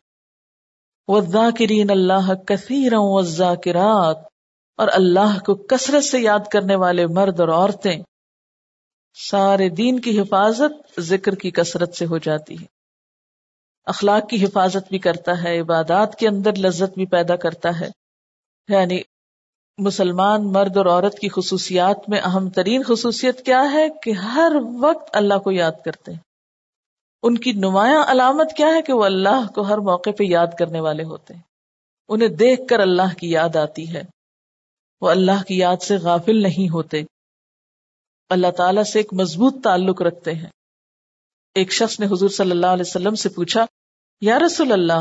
والذاکرین 1.08 1.90
اللہ 1.90 2.34
کثیرا 2.34 3.00
والذاکرات 3.00 4.16
اور 4.76 4.88
اللہ 4.92 5.38
کو 5.46 5.54
کثرت 5.54 6.04
سے 6.04 6.20
یاد 6.20 6.48
کرنے 6.52 6.74
والے 6.74 7.06
مرد 7.06 7.40
اور 7.40 7.48
عورتیں۔ 7.48 8.02
سارے 9.30 9.68
دین 9.68 10.00
کی 10.00 10.20
حفاظت 10.20 11.00
ذکر 11.00 11.34
کی 11.34 11.50
کثرت 11.50 11.94
سے 11.94 12.06
ہو 12.06 12.18
جاتی 12.18 12.60
ہے۔ 12.60 12.66
اخلاق 13.84 14.28
کی 14.28 14.44
حفاظت 14.44 14.88
بھی 14.90 14.98
کرتا 14.98 15.42
ہے، 15.42 15.60
عبادات 15.60 16.16
کے 16.16 16.28
اندر 16.28 16.54
لذت 16.56 16.94
بھی 16.94 17.06
پیدا 17.06 17.36
کرتا 17.36 17.80
ہے۔ 17.80 17.88
یعنی 18.68 19.00
مسلمان 19.78 20.52
مرد 20.52 20.76
اور 20.76 20.86
عورت 20.86 21.18
کی 21.18 21.28
خصوصیات 21.28 22.08
میں 22.08 22.20
اہم 22.20 22.50
ترین 22.50 22.82
خصوصیت 22.82 23.44
کیا 23.44 23.72
ہے 23.72 23.88
کہ 24.02 24.10
ہر 24.10 24.52
وقت 24.80 25.10
اللہ 25.12 25.38
کو 25.38 25.52
یاد 25.52 25.72
کرتے 25.84 26.12
ہیں۔ 26.12 26.25
ان 27.26 27.38
کی 27.38 27.52
نمایاں 27.52 28.04
علامت 28.06 28.52
کیا 28.56 28.66
ہے 28.66 28.82
کہ 28.82 28.92
وہ 28.92 29.04
اللہ 29.04 29.52
کو 29.54 29.62
ہر 29.62 29.78
موقع 29.78 30.10
پہ 30.10 30.24
یاد 30.24 30.46
کرنے 30.58 30.80
والے 30.80 31.04
ہوتے 31.04 31.34
ہیں۔ 31.34 31.40
انہیں 32.08 32.28
دیکھ 32.28 32.60
کر 32.68 32.80
اللہ 32.80 33.14
کی 33.18 33.30
یاد 33.30 33.56
آتی 33.56 33.94
ہے۔ 33.94 34.02
وہ 35.00 35.10
اللہ 35.10 35.42
کی 35.48 35.58
یاد 35.58 35.82
سے 35.82 35.96
غافل 35.96 36.42
نہیں 36.42 36.68
ہوتے۔ 36.68 37.02
اللہ 38.30 38.50
تعالیٰ 38.56 38.82
سے 38.82 38.98
ایک 38.98 39.12
مضبوط 39.12 39.64
تعلق 39.64 40.02
رکھتے 40.02 40.32
ہیں۔ 40.32 40.50
ایک 41.54 41.72
شخص 41.72 42.00
نے 42.00 42.06
حضور 42.06 42.28
صلی 42.28 42.50
اللہ 42.50 42.66
علیہ 42.66 42.84
وسلم 42.86 43.14
سے 43.14 43.28
پوچھا، 43.28 43.66
یا 44.20 44.38
رسول 44.38 44.72
اللہ، 44.72 45.00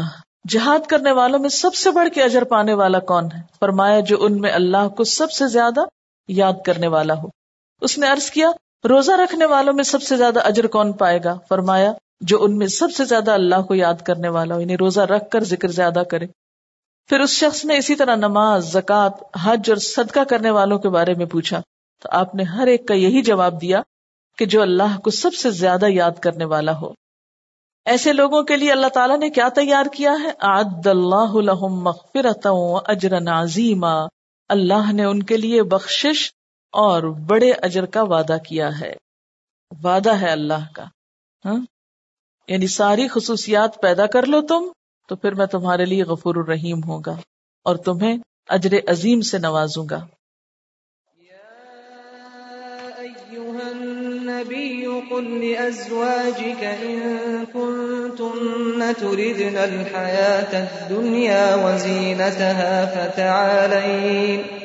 جہاد 0.50 0.88
کرنے 0.88 1.12
والوں 1.12 1.40
میں 1.40 1.50
سب 1.50 1.76
سے 1.76 1.92
بڑھ 1.92 2.10
کے 2.14 2.24
اجر 2.24 2.44
پانے 2.44 2.74
والا 2.74 3.00
کون 3.00 3.26
ہے؟ 3.26 3.42
فرمایا، 3.60 4.00
جو 4.00 4.24
ان 4.24 4.42
میں 4.42 4.52
اللہ 4.52 4.90
کو 4.90 5.04
سب 5.04 5.32
سے 5.32 5.48
زیادہ 5.48 5.80
یاد 6.28 6.54
کرنے 6.66 6.88
والا 6.88 7.14
ہو۔ 7.14 7.28
اس 7.82 7.98
نے 7.98 8.08
عرض 8.08 8.32
کیا، 8.32 8.50
روزہ 8.90 9.12
رکھنے 9.12 9.46
والوں 9.46 9.74
میں 9.74 9.84
سب 9.84 10.02
سے 10.02 10.18
زیادہ 10.18 10.40
اجر 10.40 10.68
کون 10.68 10.94
پائے 10.94 11.20
گا؟ 11.24 11.40
فرمایا 11.50 11.94
جو 12.22 12.44
ان 12.44 12.58
میں 12.58 12.68
سب 12.68 12.88
سے 12.98 13.06
زیادہ 13.06 13.32
اللہ 13.32 13.62
کو 13.62 13.76
یاد 13.76 14.02
کرنے 14.04 14.30
والا 14.30 14.56
ہو 14.56 14.62
یعنی 14.62 14.78
روزہ 14.78 15.02
رکھ 15.02 15.30
کر 15.30 15.44
ذکر 15.44 15.68
زیادہ 15.68 16.04
کرے۔ 16.12 16.28
پھر 17.08 17.20
اس 17.20 17.30
شخص 17.30 17.66
نے 17.66 17.78
اسی 17.78 17.96
طرح 17.96 18.16
نماز، 18.16 18.72
زکوٰۃ، 18.72 19.30
حج 19.44 19.70
اور 19.70 19.78
صدقہ 19.78 20.20
کرنے 20.30 20.50
والوں 20.50 20.80
کے 20.80 20.90
بارے 20.90 21.14
میں 21.14 21.26
پوچھا۔ 21.26 21.62
تو 22.02 22.10
آپ 22.12 22.36
نے 22.36 22.44
ہر 22.44 22.68
ایک 22.68 22.88
کا 22.88 22.94
یہی 22.94 23.22
جواب 23.22 23.62
دیا 23.62 23.82
کہ 24.38 24.46
جو 24.46 24.62
اللہ 24.62 25.00
کو 25.00 25.10
سب 25.10 25.34
سے 25.34 25.52
زیادہ 25.52 25.86
یاد 25.90 26.20
کرنے 26.20 26.46
والا 26.46 26.78
ہو۔ 26.78 26.92
ایسے 27.86 28.14
لوگوں 28.14 28.44
کے 28.44 28.58
لیے 28.58 28.72
اللہ 28.72 28.88
تعالیٰ 28.88 29.20
نے 29.20 29.30
کیا 29.30 29.50
تیار 29.50 29.86
کیا 29.94 30.14
ہے؟ 30.24 30.32
عد 30.40 30.88
اللہ 30.88 31.56
مغفرتا 31.62 32.50
اجر 32.86 33.14
عظیما۔ 33.28 34.06
اللہ 34.50 34.92
نے 34.92 35.04
ان 35.04 35.24
کے 35.24 35.38
لیے 35.38 35.64
بخشش 35.64 36.32
اور 36.72 37.04
بڑے 37.04 37.52
اجر 37.52 37.86
کا 37.86 38.04
وعدہ 38.04 38.38
کیا 38.48 38.80
ہے۔ 38.80 38.94
وعدہ 39.84 40.16
ہے 40.16 40.30
اللہ 40.30 40.74
کا۔ 40.74 40.84
ہاں؟ 41.46 41.75
یعنی 42.48 42.68
ساری 42.68 43.08
خصوصیات 43.08 43.82
پیدا 43.82 44.06
کر 44.06 44.26
لو 44.26 44.42
تم، 44.42 44.64
تو 45.10 45.16
پھر 45.16 45.34
میں 45.34 45.46
تمہارے 45.46 45.86
لیے 45.86 46.04
غفور 46.04 46.36
الرحیم 46.36 46.84
ہوگا 46.84 47.16
اور 47.64 47.76
تمہیں 47.76 48.18
اجر 48.50 48.78
عظیم 48.88 49.22
سے 49.22 49.38
نوازوں 49.38 49.86
گا۔ 49.90 50.06
النبي 53.66 54.86
قل 55.10 55.46
لأزواجك 55.46 56.64
إن 56.84 57.00
كنتن 57.54 58.94
تردن 59.00 59.58
الحياة 59.58 60.54
الدنيا 60.54 61.56
وزينتها 61.56 62.86
فتعالين 62.86 64.65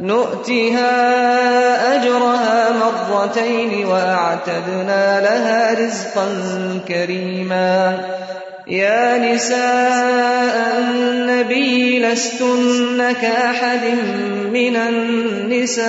نؤتها 0.00 0.92
أجرها 1.96 2.70
مرتين 2.70 3.86
وأعتدنا 3.86 5.20
لها 5.20 5.86
رزقا 5.86 6.28
كريما. 6.88 7.98
يا 8.66 9.34
نساء 9.34 10.78
النبي 10.78 11.98
لستن 11.98 13.12
كأحد 13.12 13.84
من 14.52 14.76
النساء. 14.76 15.88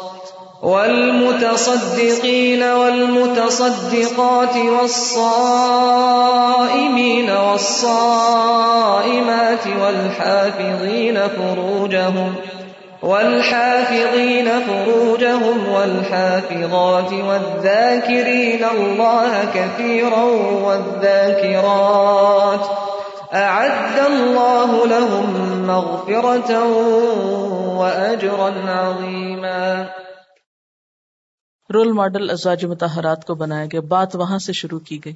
والمتصدقين 0.61 2.63
والمتصدقات 2.63 4.55
والصائمين 4.55 5.31
والصائمات 7.31 8.87
والحافظين 9.81 11.19
فروجهم 11.27 12.35
والحافظين 13.01 14.49
فروجهم 14.59 15.73
والحافظات 15.73 17.13
والذاكرين 17.13 18.65
الله 18.77 19.45
كثيرا 19.55 20.23
والذاكرات 20.63 22.65
أعد 23.33 23.99
الله 24.07 24.87
لهم 24.87 25.63
مغفرة 25.67 26.63
وأجرا 27.77 28.53
عظيما 28.67 29.85
رول 31.71 31.91
ماڈل 31.91 32.29
ازواج 32.29 32.65
متحرات 32.65 33.27
کو 33.27 33.35
بنایا 33.35 33.65
گیا۔ 33.65 33.81
بات 33.81 34.15
وہاں 34.15 34.37
سے 34.37 34.53
شروع 34.53 34.79
کی 34.79 35.05
گئی۔ 35.05 35.15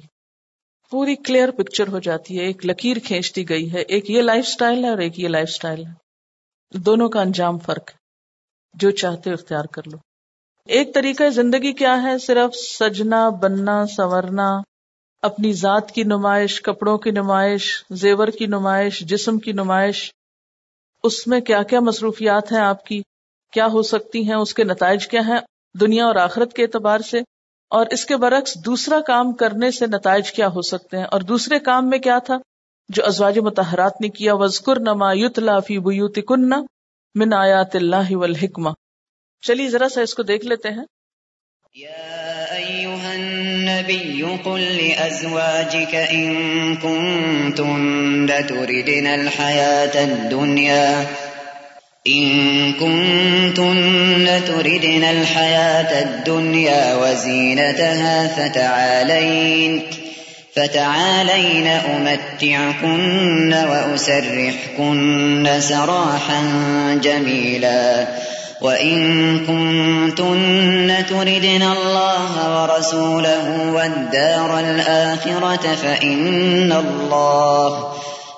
پوری 0.90 1.16
کلیئر 1.16 1.50
پکچر 1.50 1.88
ہو 1.88 1.98
جاتی 1.98 2.38
ہے، 2.38 2.44
ایک 2.44 2.66
لکیر 2.66 2.96
کھینچتی 3.04 3.48
گئی 3.48 3.72
ہے، 3.72 3.80
ایک 3.80 4.10
یہ 4.10 4.22
لائف 4.22 4.46
سٹائل 4.46 4.84
ہے 4.84 4.90
اور 4.90 4.98
ایک 4.98 5.20
یہ 5.20 5.28
لائف 5.28 5.50
سٹائل 5.50 5.86
ہے۔ 5.86 6.06
دونوں 6.78 7.08
کا 7.08 7.20
انجام 7.20 7.58
فرق 7.58 7.90
ہے۔ 7.90 8.06
جو 8.74 8.90
چاہتے 8.90 9.32
اختیار 9.32 9.64
کر 9.64 9.82
لو۔ 9.86 9.96
ایک 10.64 10.94
طریقہ 10.94 11.28
زندگی 11.28 11.72
کیا 11.72 12.02
ہے؟ 12.02 12.18
صرف 12.18 12.54
سجنا، 12.54 13.28
بننا 13.28 13.86
سورنا 13.86 14.60
اپنی 15.22 15.52
ذات 15.52 15.90
کی 15.90 16.02
نمائش، 16.02 16.62
کپڑوں 16.62 16.98
کی 16.98 17.10
نمائش، 17.10 17.84
زیور 17.90 18.28
کی 18.28 18.46
نمائش، 18.46 19.00
جسم 19.00 19.38
کی 19.38 19.52
نمائش۔ 19.52 20.12
اس 21.02 21.26
میں 21.26 21.40
کیا 21.40 21.62
کیا 21.62 21.80
مصروفیات 21.80 22.52
ہیں 22.52 22.60
آپ 22.60 22.86
کی؟ 22.86 23.02
کیا 23.52 23.66
ہو 23.66 23.82
سکتی 23.82 24.28
ہیں؟ 24.28 24.36
اس 24.36 24.54
کے 24.54 24.64
نتائج 24.64 25.08
کیا 25.08 25.20
ہیں؟ 25.28 25.38
دنیا 25.80 26.06
اور 26.06 26.16
آخرت 26.16 26.52
کے 26.52 26.62
اعتبار 26.62 27.00
سے، 27.00 27.18
اور 27.70 27.86
اس 27.90 28.04
کے 28.04 28.16
برعکس 28.16 28.54
دوسرا 28.64 29.00
کام 29.00 29.32
کرنے 29.32 29.70
سے 29.70 29.86
نتائج 29.86 30.32
کیا 30.32 30.48
ہو 30.48 30.62
سکتے 30.62 30.96
ہیں؟ 30.96 31.04
اور 31.04 31.20
دوسرے 31.20 31.58
کام 31.58 31.88
میں 31.90 31.98
کیا 31.98 32.18
تھا؟ 32.18 32.36
جو 32.88 33.04
ازواج 33.06 33.38
متحرات 33.38 34.00
نے 34.00 34.08
کیا 34.08 34.34
وزقر 34.34 34.80
نما 34.80 35.12
یتلا 35.12 35.58
فی 35.58 35.78
بیوت 35.78 36.18
کن 36.28 36.50
من 37.14 37.32
آیات 37.32 37.76
اللہ 37.76 38.16
والحکمہ 38.16 38.70
چلیے، 39.42 39.68
ذرا 39.68 39.88
سا 39.88 40.00
اس 40.00 40.14
کو 40.14 40.22
دیکھ 40.22 40.46
لیتے 40.46 40.68
ہیں۔ 40.68 40.84
يا 41.74 42.44
أيها 42.50 43.10
النبي 43.12 44.22
قل 44.42 44.60
لأزواجك 44.60 45.94
إن 46.10 46.76
كنتن 46.76 48.26
تردن 48.48 49.06
الحياة 49.06 49.96
الدنيا 50.04 51.02
إن 52.06 52.72
كنتن 52.72 54.40
تردن 54.46 55.04
الحياة 55.04 56.02
الدنيا 56.02 56.96
وزينتها 56.96 58.28
فتعالين 58.28 59.82
فتعالين 60.56 61.66
أمتعكن 61.66 63.54
وأسرحكن 63.54 65.48
سراحا 65.60 66.42
جميلا 67.02 68.06
وَإِن 68.60 69.46
كُنتُنَّ 69.46 71.06
تُرِدْنَ 71.08 71.62
اللَّهَ 71.62 72.62
وَرَسُولَهُ 72.62 73.72
وَالدَّارَ 73.72 74.60
الْآخِرَةَ 74.60 75.74
فَإِنَّ 75.82 76.72
اللَّهَ 76.72 77.95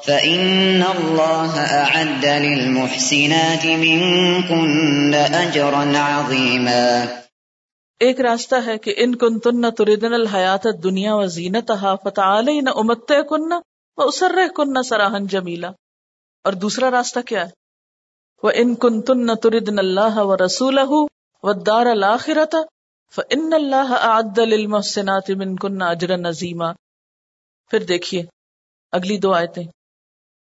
فَإِنَّ 0.08 0.84
اللَّهَ 0.84 1.60
أَعَدَّ 1.70 2.26
لِلْمُحْسِنَاتِ 2.26 3.76
مِنكُنَّ 3.76 5.16
أَجْرًا 5.16 6.18
عَظِيمًا۔ 6.18 7.04
ایک 8.00 8.20
راستہ 8.20 8.54
ہے 8.66 8.78
کہ 8.78 8.94
ان 8.96 9.14
کنتن 9.14 9.74
تردن 9.74 10.14
الحیات 10.14 10.66
الدنیا 10.66 11.14
و 11.14 11.26
زینتها 11.26 11.94
فتعالین 12.04 12.68
امتعکن 12.68 13.52
و 13.96 14.02
اسرحکن 14.02 14.82
سراحا 14.82 15.18
جمیلا۔ 15.28 15.68
اور 16.44 16.52
دوسرا 16.52 16.90
راستہ 16.90 17.20
کیا 17.20 17.44
ہے؟ 17.44 17.50
وہ 18.42 18.50
ان 18.54 18.74
کن 18.74 19.02
تن 19.02 19.36
تردن 19.36 19.78
اللہ 19.78 20.16
و 20.16 20.36
رسول 20.36 20.78
و 21.42 21.52
دار 21.52 21.86
الآخرت 21.86 22.54
فن 23.14 23.52
اللہ 23.52 23.92
عد 23.92 24.38
للمحسنات 24.38 25.30
من 25.30 25.56
کن 25.56 25.82
اجر 25.82 26.16
نظیما 26.16 26.72
پھر 27.70 27.82
دیکھیے، 27.82 28.24
اگلی 28.92 29.18
دو 29.18 29.32
آیتیں۔ 29.32 29.64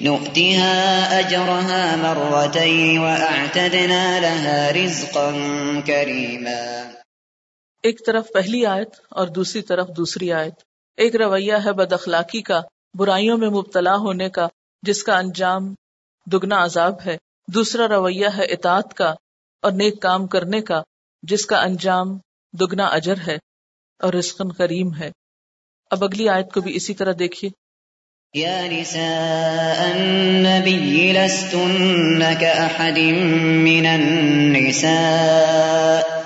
نؤتها 0.00 1.20
أجرها 1.20 1.96
مرتين 1.96 2.98
وأعتدنا 2.98 4.20
لها 4.20 4.70
رزقا 4.72 5.30
كريما. 5.86 6.90
ایک 7.82 8.06
طرف 8.06 8.26
پہلی 8.34 8.66
آیت 8.66 8.88
اور 9.10 9.26
دوسری 9.26 9.62
طرف 9.62 9.88
دوسری 9.96 10.32
آیت. 10.32 10.54
ایک 10.96 11.16
رویہ 11.16 11.52
ہے 11.64 11.72
بد 11.72 11.92
اخلاقی 11.92 12.42
کا، 12.42 12.60
برائیوں 12.94 13.38
میں 13.38 13.48
مبتلا 13.48 13.96
ہونے 13.96 14.30
کا، 14.30 14.48
جس 14.82 15.02
کا 15.02 15.18
انجام 15.18 15.74
دگنا 16.32 16.64
عذاب 16.64 16.94
ہے. 17.06 17.16
دوسرا 17.48 17.88
رویہ 17.88 18.26
ہے 18.36 18.44
اطاعت 18.44 18.94
کا 18.94 19.14
اور 19.62 19.72
نیک 19.72 20.02
کام 20.02 20.26
کرنے 20.26 20.60
کا، 20.60 20.82
جس 21.22 21.46
کا 21.46 21.60
انجام 21.60 22.18
دگنا 22.52 22.86
اجر 22.86 23.14
ہے 23.26 23.38
اور 23.98 24.12
رزقن 24.12 24.52
کریم 24.52 24.94
ہے. 24.94 25.10
اب 25.90 26.04
اگلی 26.04 26.28
آیت 26.28 26.52
کو 26.54 26.60
بھی 26.60 26.76
اسی 26.76 26.94
طرح 26.94 27.12
دیکھیے۔ 27.18 27.59
یا 28.34 28.66
نساء 28.66 29.94
النبی 29.94 31.12
لستن 31.12 32.36
من 33.64 33.86
النساء. 33.86 36.22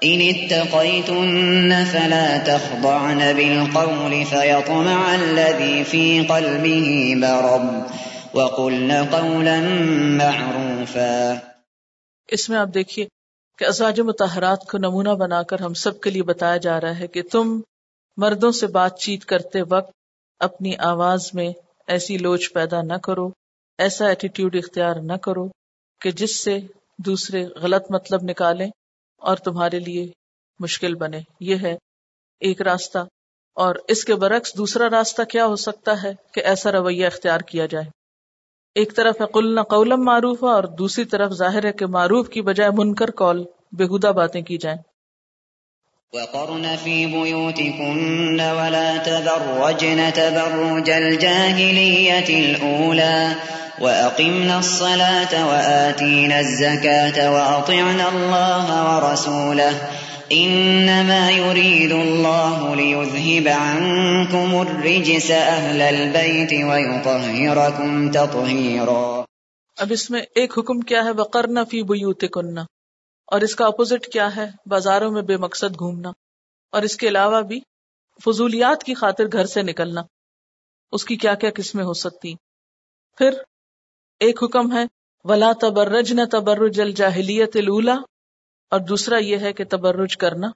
ان 0.00 0.20
اتقيتن 0.20 1.84
فلا 1.84 2.44
تخضعن 2.44 3.32
بالقول 3.36 4.24
فيطمع 4.30 5.14
الذي 5.14 5.82
في 5.90 6.26
قلبه 6.28 7.14
مرض. 7.16 7.82
وقلن 8.34 8.92
قولا 9.10 9.60
معروفا. 10.16 11.34
اس 12.28 12.50
میں 12.50 12.58
آپ 12.58 12.68
دیکھیے 12.74 13.06
کہ 13.58 13.64
ازواج 13.64 14.00
متحرات 14.00 14.64
کو 14.64 14.78
نمونہ 14.78 15.08
بنا 15.08 15.42
کر 15.42 15.60
ہم 15.60 15.74
سب 15.74 16.00
کے 16.00 16.10
لیے 16.10 16.22
بتایا 16.22 16.56
جا 16.56 16.80
رہا 16.80 16.98
ہے 16.98 17.06
کہ 17.06 17.22
تم 17.22 17.60
مردوں 18.16 18.52
سے 18.52 18.66
بات 18.66 18.98
چیت 18.98 19.24
کرتے 19.24 19.62
وقت 19.62 19.95
اپنی 20.40 20.76
آواز 20.76 21.30
میں 21.34 21.48
ایسی 21.86 22.18
لوچ 22.18 22.52
پیدا 22.52 22.82
نہ 22.82 22.94
کرو، 22.94 23.30
ایسا 23.78 24.06
ایٹیٹیوڈ 24.06 24.56
اختیار 24.56 24.96
نہ 24.96 25.12
کرو 25.12 25.48
کہ 26.00 26.10
جس 26.10 26.44
سے 26.44 26.58
دوسرے 26.98 27.44
غلط 27.44 27.90
مطلب 27.90 28.20
نکالیں 28.22 28.70
اور 29.18 29.36
تمہارے 29.36 29.78
لیے 29.78 30.12
مشکل 30.60 30.94
بنے۔ 30.94 31.20
یہ 31.40 31.56
ہے 31.62 31.76
ایک 32.40 32.62
راستہ۔ 32.62 32.98
اور 33.54 33.74
اس 33.88 34.04
کے 34.04 34.14
برعکس 34.14 34.56
دوسرا 34.56 34.90
راستہ 34.90 35.22
کیا 35.22 35.46
ہو 35.46 35.56
سکتا 35.56 36.02
ہے 36.02 36.12
کہ 36.32 36.40
ایسا 36.40 36.72
رویہ 36.72 37.06
اختیار 37.06 37.40
کیا 37.40 37.66
جائے؟ 37.66 37.84
ایک 38.74 38.96
طرف 38.96 39.20
ہے 39.20 39.26
قلنا 39.26 39.62
قولم 39.62 40.04
معروف 40.04 40.44
اور 40.44 40.64
دوسری 40.64 41.04
طرف 41.04 41.30
ظاہر 41.30 41.64
ہے 41.64 41.72
کہ 41.72 41.86
معروف 41.86 42.28
کی 42.28 42.42
بجائے 42.42 42.70
منکر 42.70 43.10
قول 43.10 43.44
بےحدہ 43.72 44.06
باتیں 44.06 44.42
کی 44.42 44.58
جائیں۔ 44.58 44.78
وقرن 46.16 46.76
في 46.76 47.06
بيوتكن 47.06 48.40
ولا 48.40 48.96
تبرجن 48.96 50.12
تبرج 50.12 50.90
الجاهلية 50.90 52.28
الأولى 52.28 53.34
وأقمنا 53.80 54.58
الصلاة 54.58 55.32
وآتينا 55.48 56.38
الزكاة 56.40 57.18
وأطعنا 57.30 58.06
الله 58.08 58.66
ورسوله 58.86 59.72
إنما 60.32 61.30
يريد 61.30 61.92
الله 61.92 62.76
ليذهب 62.76 63.48
عنكم 63.48 64.54
الرجس 64.60 65.30
أهل 65.30 65.82
البيت 65.82 66.52
ويطهركم 66.52 68.10
تطهيرا 68.10 69.24
اب 69.76 69.86
اس 69.90 70.10
میں 70.10 70.20
ایک 70.34 70.58
حکم 70.58 70.80
کیا 70.80 71.04
ہے؟ 71.04 71.10
وقرنا 71.10 71.64
فی 71.64 71.82
بیوتکن۔ 71.82 72.58
اور 73.26 73.40
اس 73.40 73.54
کا 73.56 73.66
اپوزٹ 73.66 74.06
کیا 74.06 74.36
ہے؟ 74.36 74.50
بازاروں 74.66 75.10
میں 75.10 75.22
بے 75.22 75.36
مقصد 75.36 75.78
گھومنا، 75.78 76.10
اور 76.72 76.82
اس 76.82 76.96
کے 76.96 77.08
علاوہ 77.08 77.40
بھی 77.40 77.60
فضولیات 78.24 78.84
کی 78.84 78.94
خاطر 78.94 79.24
گھر 79.32 79.46
سے 79.46 79.62
نکلنا۔ 79.62 80.02
اس 80.92 81.04
کی 81.04 81.16
کیا 81.16 81.34
کیا 81.34 81.50
قسمیں 81.54 81.84
ہو 81.84 81.92
سکتی؟ 81.92 82.34
پھر 83.18 83.30
ایک 84.20 84.42
حکم 84.42 84.72
ہے، 84.72 84.84
ولا 85.24 85.52
تبرج 85.60 86.12
نہ 86.12 86.24
تبرج 86.32 86.80
الجاہلیت 86.80 87.56
الا 87.56 87.94
اور 88.70 88.80
دوسرا 88.80 89.18
یہ 89.18 89.36
ہے 89.36 89.52
کہ 89.52 89.64
تبرج 89.70 90.16
کرنا، 90.16 90.50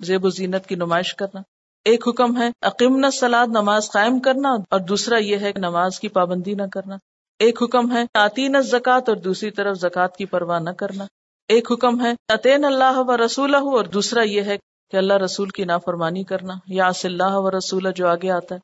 زیب 0.00 0.24
و 0.24 0.28
زینت 0.28 0.66
کی 0.66 0.74
نمائش 0.74 1.14
کرنا۔ 1.14 1.40
ایک 1.84 2.08
حکم 2.08 2.42
ہے 2.42 2.48
عقیم 2.62 3.10
سلاد 3.10 3.46
نماز 3.46 3.90
قائم 3.90 4.18
کرنا۔ 4.18 4.48
اور 4.70 4.80
دوسرا 4.80 5.18
یہ 5.18 5.36
ہے 5.36 5.52
کہ 5.52 5.60
نماز 5.60 6.00
کی 6.00 6.08
پابندی 6.08 6.54
نہ 6.54 6.62
کرنا۔ 6.72 6.96
ایک 7.38 7.62
حکم 7.62 7.96
ہے 7.96 8.02
آتین 8.14 8.60
زکات 8.62 9.08
اور 9.08 9.16
دوسری 9.16 9.50
طرف 9.50 9.76
زکات 9.76 10.16
کی 10.16 10.24
پرواہ 10.24 10.60
نہ 10.60 10.70
کرنا۔ 10.70 11.04
ایک 11.48 11.70
حکم 11.72 12.00
ہے 12.00 12.12
عطین 12.28 12.64
اللہ 12.64 12.98
و 12.98 13.16
رسول 13.16 13.54
اور 13.54 13.84
دوسرا 13.84 14.22
یہ 14.22 14.42
ہے 14.42 14.56
کہ 14.92 14.96
اللہ 14.96 15.16
رسول 15.16 15.48
کی 15.48 15.64
نافرمانی 15.64 16.22
کرنا 16.24 16.54
یا 16.68 16.88
اللہ 17.04 17.34
و 17.34 17.50
رسول 17.50 17.90
جو 17.96 18.06
آگے 18.08 18.30
آتا 18.30 18.54
ہے۔ 18.54 18.60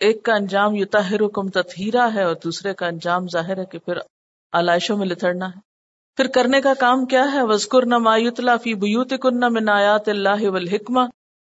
ایک 0.00 0.22
کا 0.22 0.34
انجام 0.34 0.74
یو 0.74 0.86
حکم 1.10 1.48
تطہیرا 1.48 2.08
ہے، 2.14 2.22
اور 2.22 2.34
دوسرے 2.44 2.74
کا 2.74 2.86
انجام 2.86 3.28
ظاہر 3.28 3.58
ہے 3.58 3.64
کہ 3.64 3.78
پھر 3.78 3.98
علائشوں 4.52 4.96
میں 4.96 5.06
لتڑنا 5.06 5.46
ہے۔ 5.46 5.60
پھر 6.18 6.26
کرنے 6.26 6.60
کا 6.60 6.74
کام 6.74 7.04
کیا 7.06 7.22
ہے؟ 7.32 7.42
وزقر 7.42 7.86
نہ 7.86 7.98
مایوت 7.98 8.40
فی 8.62 8.74
بیوت 8.74 9.12
کن 9.22 9.40
من 9.52 9.68
آیات 9.68 10.08
اللہ 10.08 10.44
والحکمہ۔ 10.48 11.00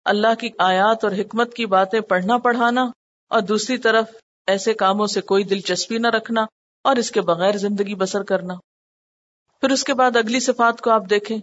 اللہ 0.06 0.34
کی 0.40 0.50
آیات 0.60 1.04
اور 1.04 1.12
حکمت 1.12 1.54
کی 1.54 1.66
باتیں 1.66 2.00
پڑھنا، 2.00 2.38
پڑھانا، 2.38 2.84
اور 3.32 3.42
دوسری 3.42 3.78
طرف 3.78 4.14
ایسے 4.48 4.74
کاموں 4.74 5.08
سے 5.08 5.22
کوئی 5.22 5.44
دلچسپی 5.44 5.98
نہ 5.98 6.08
رکھنا، 6.08 6.46
اور 6.86 6.96
اس 6.96 7.12
کے 7.12 7.22
بغیر 7.22 7.58
زندگی 7.58 7.96
بسر 7.96 8.24
کرنا۔ 8.24 8.54
پھر 9.64 9.72
اس 9.72 9.84
کے 9.84 9.94
بعد 9.94 10.16
اگلی 10.16 10.40
صفات 10.40 10.82
کو 10.82 10.92
آپ 10.92 11.04
دیکھیں۔ 11.10 11.38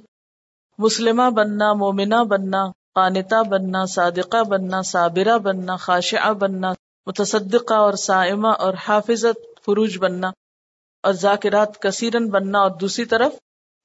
مسلمہ 0.78 1.30
بننا، 1.30 1.72
مومنہ 1.72 2.24
بننا 2.24 2.66
قانتا 2.94 3.42
بننا، 3.42 3.84
صادقہ 3.84 4.42
بننا، 4.42 4.82
صابرہ 4.82 5.38
بننا، 5.38 5.76
خاشعہ 5.76 6.32
بننا، 6.32 6.72
متصدقہ 7.06 7.74
اور 7.74 7.92
سائمہ 7.92 8.48
اور 8.48 8.74
حافظت، 8.88 9.64
فروج 9.64 9.98
بننا 9.98 10.30
اور 11.02 11.12
ذاکرات 11.12 11.82
کثیرن 11.82 12.30
بننا 12.30 12.58
اور 12.58 12.70
دوسری 12.70 13.04
طرف 13.04 13.32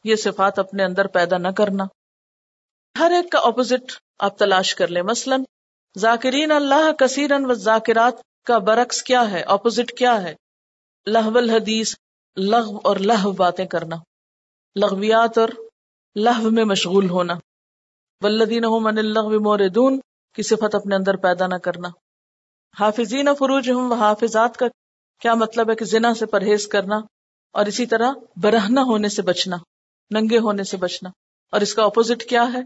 یہ 0.04 0.16
صفات 0.16 0.60
اپنے 0.60 0.84
اندر 0.84 1.08
پیدا 1.08 1.38
نہ 1.38 1.48
کرنا۔ 1.48 1.84
ہر 3.00 3.12
ایک 3.12 3.32
کا 3.32 3.40
اپوزٹ 3.40 3.92
آپ 4.20 4.38
تلاش 4.38 4.76
کر 4.76 4.88
لیں۔ 4.88 5.02
مثلا، 5.02 5.36
ذاکرین 5.98 6.52
اللہ 6.52 6.92
کثیرن 6.92 7.46
و 7.46 7.54
ذاکرات 7.54 8.14
کا 8.46 8.58
برعکس 8.58 9.04
کیا 9.04 9.32
ہے؟ 9.32 9.42
اپوزٹ 9.42 9.98
کیا 9.98 10.24
ہے؟ 10.24 10.36
لہو 11.08 11.38
الحدیث، 11.38 11.96
لغو 12.38 12.80
اور 12.84 12.96
لہو 12.96 13.32
باتیں 13.32 13.66
کرنا۔ 13.66 13.96
لغویات 14.76 15.38
اور 15.38 15.50
لہو 16.16 16.50
میں 16.50 16.66
مشغول 16.66 17.10
ہونا۔ 17.10 17.34
ولدین 18.22 18.64
من 18.82 18.98
اللہ 18.98 19.22
موردون 19.22 20.00
کی 20.36 20.44
صفت 20.44 20.76
اپنے 20.76 20.96
اندر 20.96 21.16
پیدا 21.16 21.48
نہ 21.48 21.56
کرنا۔ 21.56 21.88
حافظین 22.80 23.26
فروج 23.40 23.72
ہوں 23.72 23.96
حافظات 23.96 24.58
کا 24.58 24.66
کیا 25.20 25.34
مطلب 25.34 25.70
ہے 25.70 25.76
کہ 25.76 25.86
زنا 25.86 26.14
سے 26.14 26.26
پرہیز 26.26 26.68
کرنا 26.68 26.96
اور 27.54 27.66
اسی 27.66 27.86
طرح 27.86 28.12
برہنا 28.38 28.84
ہونے 28.84 29.10
سے 29.10 29.22
بچنا، 29.22 29.56
ننگے 30.12 30.38
ہونے 30.38 30.64
سے 30.64 30.78
بچنا۔ 30.78 31.10
اور 31.52 31.62
اس 31.62 31.74
کا 31.74 31.84
اپوزٹ 31.84 32.24
کیا 32.30 32.46
ہے؟ 32.54 32.60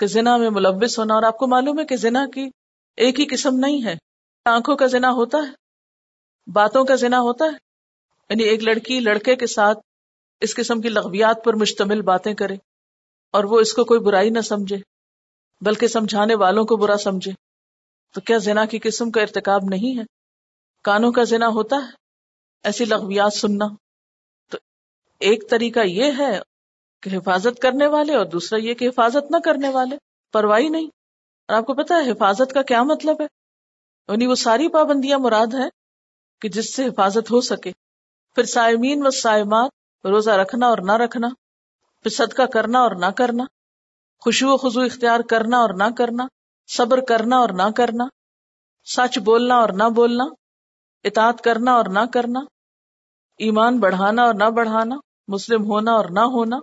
کہ 0.00 0.06
زنا 0.06 0.36
میں 0.36 0.50
ملوث 0.50 0.98
ہونا۔ 0.98 1.14
اور 1.14 1.22
آپ 1.22 1.38
کو 1.38 1.46
معلوم 1.46 1.80
ہے 1.80 1.84
کہ 1.84 1.96
زنا 1.96 2.26
کی 2.34 2.50
ایک 2.96 3.20
ہی 3.20 3.26
قسم 3.26 3.54
نہیں 3.54 3.84
ہے۔ 3.84 3.94
آنکھوں 4.44 4.76
کا 4.76 4.86
زنا 4.86 5.10
ہوتا 5.10 5.38
ہے، 5.38 5.52
باتوں 6.50 6.84
کا 6.84 6.94
زنا 6.94 7.20
ہوتا 7.20 7.44
ہے 7.44 7.50
یعنی 8.28 8.42
ایک 8.42 8.62
لڑکی 8.62 9.00
لڑکے 9.00 9.36
کے 9.36 9.46
ساتھ 9.46 9.78
اس 10.40 10.54
قسم 10.54 10.80
کی 10.80 10.88
لغویات 10.88 11.44
پر 11.44 11.54
مشتمل 11.54 12.02
باتیں 12.02 12.34
کرے 12.34 12.54
اور 13.30 13.44
وہ 13.44 13.60
اس 13.60 13.72
کو 13.72 13.84
کوئی 13.84 14.00
برائی 14.00 14.30
نہ 14.30 14.40
سمجھے، 14.40 14.76
بلکہ 15.60 15.86
سمجھانے 15.86 16.34
والوں 16.34 16.64
کو 16.64 16.76
برا 16.76 16.96
سمجھے۔ 16.96 17.32
تو 18.14 18.20
کیا 18.20 18.38
زنا 18.38 18.64
کی 18.64 18.78
قسم 18.78 19.10
کا 19.10 19.20
ارتکاب 19.20 19.60
نہیں 19.68 19.98
ہے؟ 19.98 20.02
کانوں 20.82 21.12
کا 21.12 21.24
زنا 21.24 21.48
ہوتا 21.48 21.76
ہے؟ 21.76 21.90
ایسی 22.62 22.84
لغویات 22.84 23.34
سننا۔ 23.34 23.64
تو 24.50 24.58
ایک 25.20 25.50
طریقہ 25.50 25.80
یہ 25.80 26.10
ہے 26.18 26.40
کہ 27.02 27.16
حفاظت 27.16 27.58
کرنے 27.62 27.86
والے 27.86 28.16
اور 28.16 28.26
دوسرا 28.26 28.58
یہ 28.58 28.74
کہ 28.74 28.88
حفاظت 28.88 29.30
نہ 29.30 29.36
کرنے 29.44 29.68
والے۔ 29.68 29.96
پرواہی 30.32 30.68
نہیں۔ 30.68 30.86
اور 31.48 31.56
آپ 31.56 31.66
کو 31.66 31.74
پتا 31.74 31.94
ہے، 31.94 32.10
حفاظت 32.10 32.52
کا 32.52 32.62
کیا 32.62 32.82
مطلب 32.82 33.20
ہے؟ 33.20 33.26
یعنی 34.08 34.26
وہ 34.26 34.34
ساری 34.34 34.68
پابندیاں 34.68 35.18
مراد 35.18 35.54
ہے 35.54 35.68
کہ 36.40 36.48
جس 36.48 36.74
سے 36.74 36.84
حفاظت 36.84 37.30
ہو 37.30 37.40
سکے۔ 37.40 37.72
پھر 38.34 38.44
سائمین 38.44 39.06
و 39.06 39.10
سائمات 39.10 39.70
روزہ 40.04 40.30
رکھنا 40.30 40.66
اور 40.66 40.78
نہ 40.78 40.92
رکھنا، 40.92 41.28
پھر 42.04 42.10
صدقہ 42.10 42.42
کرنا 42.42 42.80
اور 42.80 42.90
نہ 42.90 43.10
کرنا 43.16 43.44
خوشو 44.22 44.48
و 44.48 44.56
خزو 44.56 44.80
اختیار 44.80 45.20
کرنا 45.20 45.58
اور 45.58 45.70
نہ 45.70 45.90
کرنا، 45.98 46.26
صبر 46.68 47.00
کرنا 47.00 47.36
اور 47.36 47.48
نہ 47.48 47.70
کرنا، 47.76 48.04
سچ 48.86 49.18
بولنا 49.18 49.56
اور 49.56 49.68
نہ 49.68 49.88
بولنا، 49.88 50.24
اطاعت 51.04 51.40
کرنا 51.40 51.72
اور 51.72 51.84
نہ 51.84 52.04
کرنا، 52.12 52.40
ایمان 53.40 53.78
بڑھانا 53.78 54.22
اور 54.22 54.34
نہ 54.34 54.50
بڑھانا، 54.50 54.96
مسلم 55.28 55.64
ہونا 55.64 55.92
اور 55.92 56.04
نہ 56.10 56.20
ہونا۔ 56.20 56.58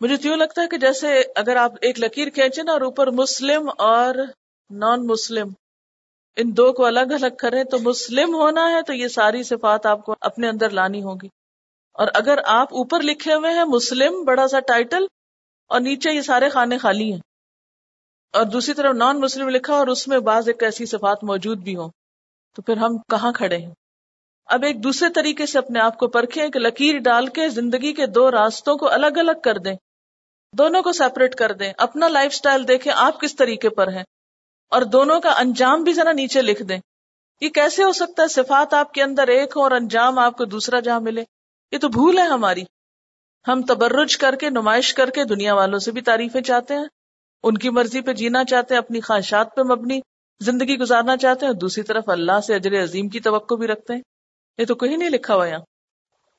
مجھے 0.00 0.16
تو 0.16 0.28
یوں 0.28 0.36
لگتا 0.36 0.62
ہے 0.62 0.66
کہ 0.66 0.76
جیسے 0.76 1.22
اگر 1.36 1.56
آپ 1.56 1.72
ایک 1.80 2.00
لکیر 2.00 2.28
کھینچے 2.30 2.62
نا 2.62 2.72
اور 2.72 2.80
اوپر 2.80 3.10
مسلم 3.10 3.70
اور 3.78 4.14
نان 4.70 5.06
مسلم، 5.06 5.48
ان 6.36 6.56
دو 6.56 6.72
کو 6.72 6.84
الگ 6.84 7.00
الگ 7.00 7.34
کریں 7.38 7.64
تو 7.64 7.78
مسلم 7.78 8.34
ہونا 8.34 8.70
ہے 8.70 8.82
تو 8.82 8.92
یہ 8.92 9.08
ساری 9.08 9.42
صفات 9.42 9.86
آپ 9.86 10.04
کو 10.04 10.14
اپنے 10.20 10.48
اندر 10.48 10.70
لانی 10.70 11.02
ہوگی 11.02 11.28
اور 11.98 12.08
اگر 12.14 12.38
آپ 12.44 12.74
اوپر 12.74 13.00
لکھے 13.00 13.34
ہوئے 13.34 13.52
ہیں 13.52 13.64
مسلم، 13.64 14.24
بڑا 14.24 14.48
سا 14.48 14.60
ٹائٹل 14.60 15.06
اور 15.68 15.80
نیچے 15.80 16.10
یہ 16.10 16.20
سارے 16.20 16.48
خانے 16.48 16.78
خالی 16.78 17.12
ہیں۔ 17.12 17.20
اور 18.32 18.44
دوسری 18.44 18.74
طرف 18.74 18.94
نان 18.94 19.20
مسلم 19.20 19.48
لکھا 19.48 19.74
اور 19.74 19.86
اس 19.86 20.08
میں 20.08 20.18
بعض 20.18 20.48
ایک 20.48 20.62
ایسی 20.62 20.86
صفات 20.86 21.24
موجود 21.24 21.58
بھی 21.58 21.76
ہوں۔ 21.76 21.90
تو 22.56 22.62
پھر 22.62 22.76
ہم 22.76 22.98
کہاں 22.98 23.32
کھڑے 23.32 23.56
ہیں؟ 23.56 23.74
اب 24.46 24.64
ایک 24.64 24.84
دوسرے 24.84 25.08
طریقے 25.10 25.46
سے 25.46 25.58
اپنے 25.58 25.80
آپ 25.80 25.98
کو 25.98 26.08
پرکھیں 26.08 26.48
کہ 26.48 26.58
لکیر 26.58 26.98
ڈال 26.98 27.26
کے 27.26 27.48
زندگی 27.48 27.92
کے 27.92 28.06
دو 28.06 28.30
راستوں 28.30 28.76
کو 28.76 28.90
الگ 28.90 29.06
الگ 29.06 29.40
کر 29.44 29.58
دیں۔ 29.58 29.74
دونوں 30.58 30.82
کو 30.82 30.92
سیپریٹ 30.92 31.34
کر 31.34 31.52
دیں۔ 31.52 31.72
اپنا 31.78 32.08
لائف 32.08 32.34
سٹائل 32.34 32.68
دیکھیں 32.68 32.92
آپ 32.96 33.20
کس 33.20 33.36
طریقے 33.36 33.68
پر 33.68 33.88
ہیں۔ 33.88 34.04
اور 34.70 34.82
دونوں 34.82 35.20
کا 35.20 35.30
انجام 35.30 35.84
بھی 35.84 35.92
ذرا 35.92 36.12
نیچے 36.12 36.42
لکھ 36.42 36.62
دیں۔ 36.62 36.78
یہ 37.40 37.48
کیسے 37.48 37.84
ہو 37.84 37.92
سکتا 37.92 38.22
ہے؟ 38.22 38.28
صفات 38.28 38.74
آپ 38.74 38.92
کے 38.92 39.02
اندر 39.02 39.28
ایک 39.28 39.52
ہو 39.56 39.62
اور 39.62 39.70
انجام 39.70 40.18
آپ 40.18 40.36
کو 40.36 40.44
دوسرا 40.44 40.80
جہاں 40.80 41.00
ملے۔ 41.00 41.24
یہ 41.72 41.78
تو 41.78 41.88
بھول 41.88 42.18
ہے 42.18 42.22
ہماری۔ 42.22 42.62
ہم 43.48 43.62
تبرج 43.62 44.16
کر 44.16 44.36
کے، 44.36 44.50
نمائش 44.50 44.94
کر 44.94 45.10
کے 45.10 45.24
دنیا 45.24 45.54
والوں 45.54 45.78
سے 45.78 45.92
بھی 45.92 46.00
تعریفیں 46.00 46.40
چاہتے 46.40 46.74
ہیں۔ 46.74 46.84
ان 47.42 47.58
کی 47.58 47.70
مرضی 47.70 48.00
پہ 48.00 48.12
جینا 48.12 48.44
چاہتے 48.44 48.74
ہیں، 48.74 48.78
اپنی 48.78 49.00
خواہشات 49.00 49.56
پہ 49.56 49.62
مبنی 49.62 50.00
زندگی 50.40 50.78
گزارنا 50.78 51.16
چاہتے 51.16 51.46
ہیں۔ 51.46 51.52
اور 51.52 51.60
دوسری 51.60 51.82
طرف 51.82 52.08
اللہ 52.08 52.40
سے 52.46 52.54
اجر 52.54 52.82
عظیم 52.82 53.08
کی 53.08 53.20
توقع 53.20 53.54
بھی 53.54 53.66
رکھتے 53.66 53.94
ہیں۔ 53.94 54.00
یہ 54.58 54.64
تو 54.64 54.74
کہیں 54.74 54.96
نہیں 54.96 55.10
لکھا 55.10 55.34
ہوا 55.34 55.46
یہاں۔ 55.46 55.58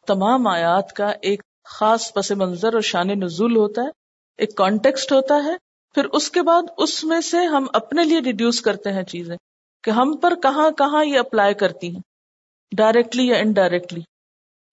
تمام 0.07 0.47
آیات 0.47 0.93
کا 0.93 1.11
ایک 1.21 1.41
خاص 1.63 2.13
پس 2.13 2.31
منظر 2.31 2.73
اور 2.73 2.81
شان 2.81 3.07
نزول 3.07 3.55
ہوتا 3.55 3.81
ہے، 3.81 3.89
ایک 4.37 4.55
کانٹیکسٹ 4.55 5.11
ہوتا 5.11 5.35
ہے۔ 5.35 5.69
پھر 5.95 6.05
اس 6.05 6.31
کے 6.31 6.41
بعد 6.41 6.61
اس 6.77 7.03
میں 7.03 7.21
سے 7.21 7.37
ہم 7.37 7.67
اپنے 7.73 8.03
لیے 8.03 8.19
ریڈیوس 8.19 8.61
کرتے 8.61 8.93
ہیں 8.93 9.03
چیزیں 9.03 9.37
کہ 9.83 9.91
ہم 9.91 10.17
پر 10.17 10.35
کہاں 10.35 10.71
کہاں 10.71 11.05
یہ 11.05 11.19
اپلائی 11.19 11.53
کرتی 11.53 11.89
ہیں۔ 11.89 12.01
ڈائریکٹلی 12.77 13.27
یا 13.27 13.37
انڈائریکٹلی 13.37 14.01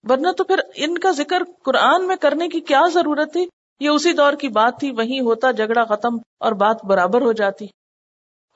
ورنہ 0.09 0.31
تو 0.31 0.43
پھر 0.43 0.59
ان 0.75 0.97
کا 0.97 1.11
ذکر 1.11 1.43
قرآن 1.63 2.07
میں 2.07 2.15
کرنے 2.15 2.47
کی 2.47 2.59
کیا 2.59 2.81
ضرورت 2.93 3.33
تھی؟ 3.33 3.47
یہ 3.79 3.89
اسی 3.89 4.13
دور 4.13 4.33
کی 4.33 4.47
بات 4.47 4.79
تھی، 4.79 4.91
وہیں 4.91 5.19
ہوتا 5.19 5.51
جھگڑا 5.51 5.83
ختم 5.83 6.17
اور 6.39 6.51
بات 6.51 6.85
برابر 6.85 7.21
ہو 7.21 7.31
جاتی۔ 7.31 7.65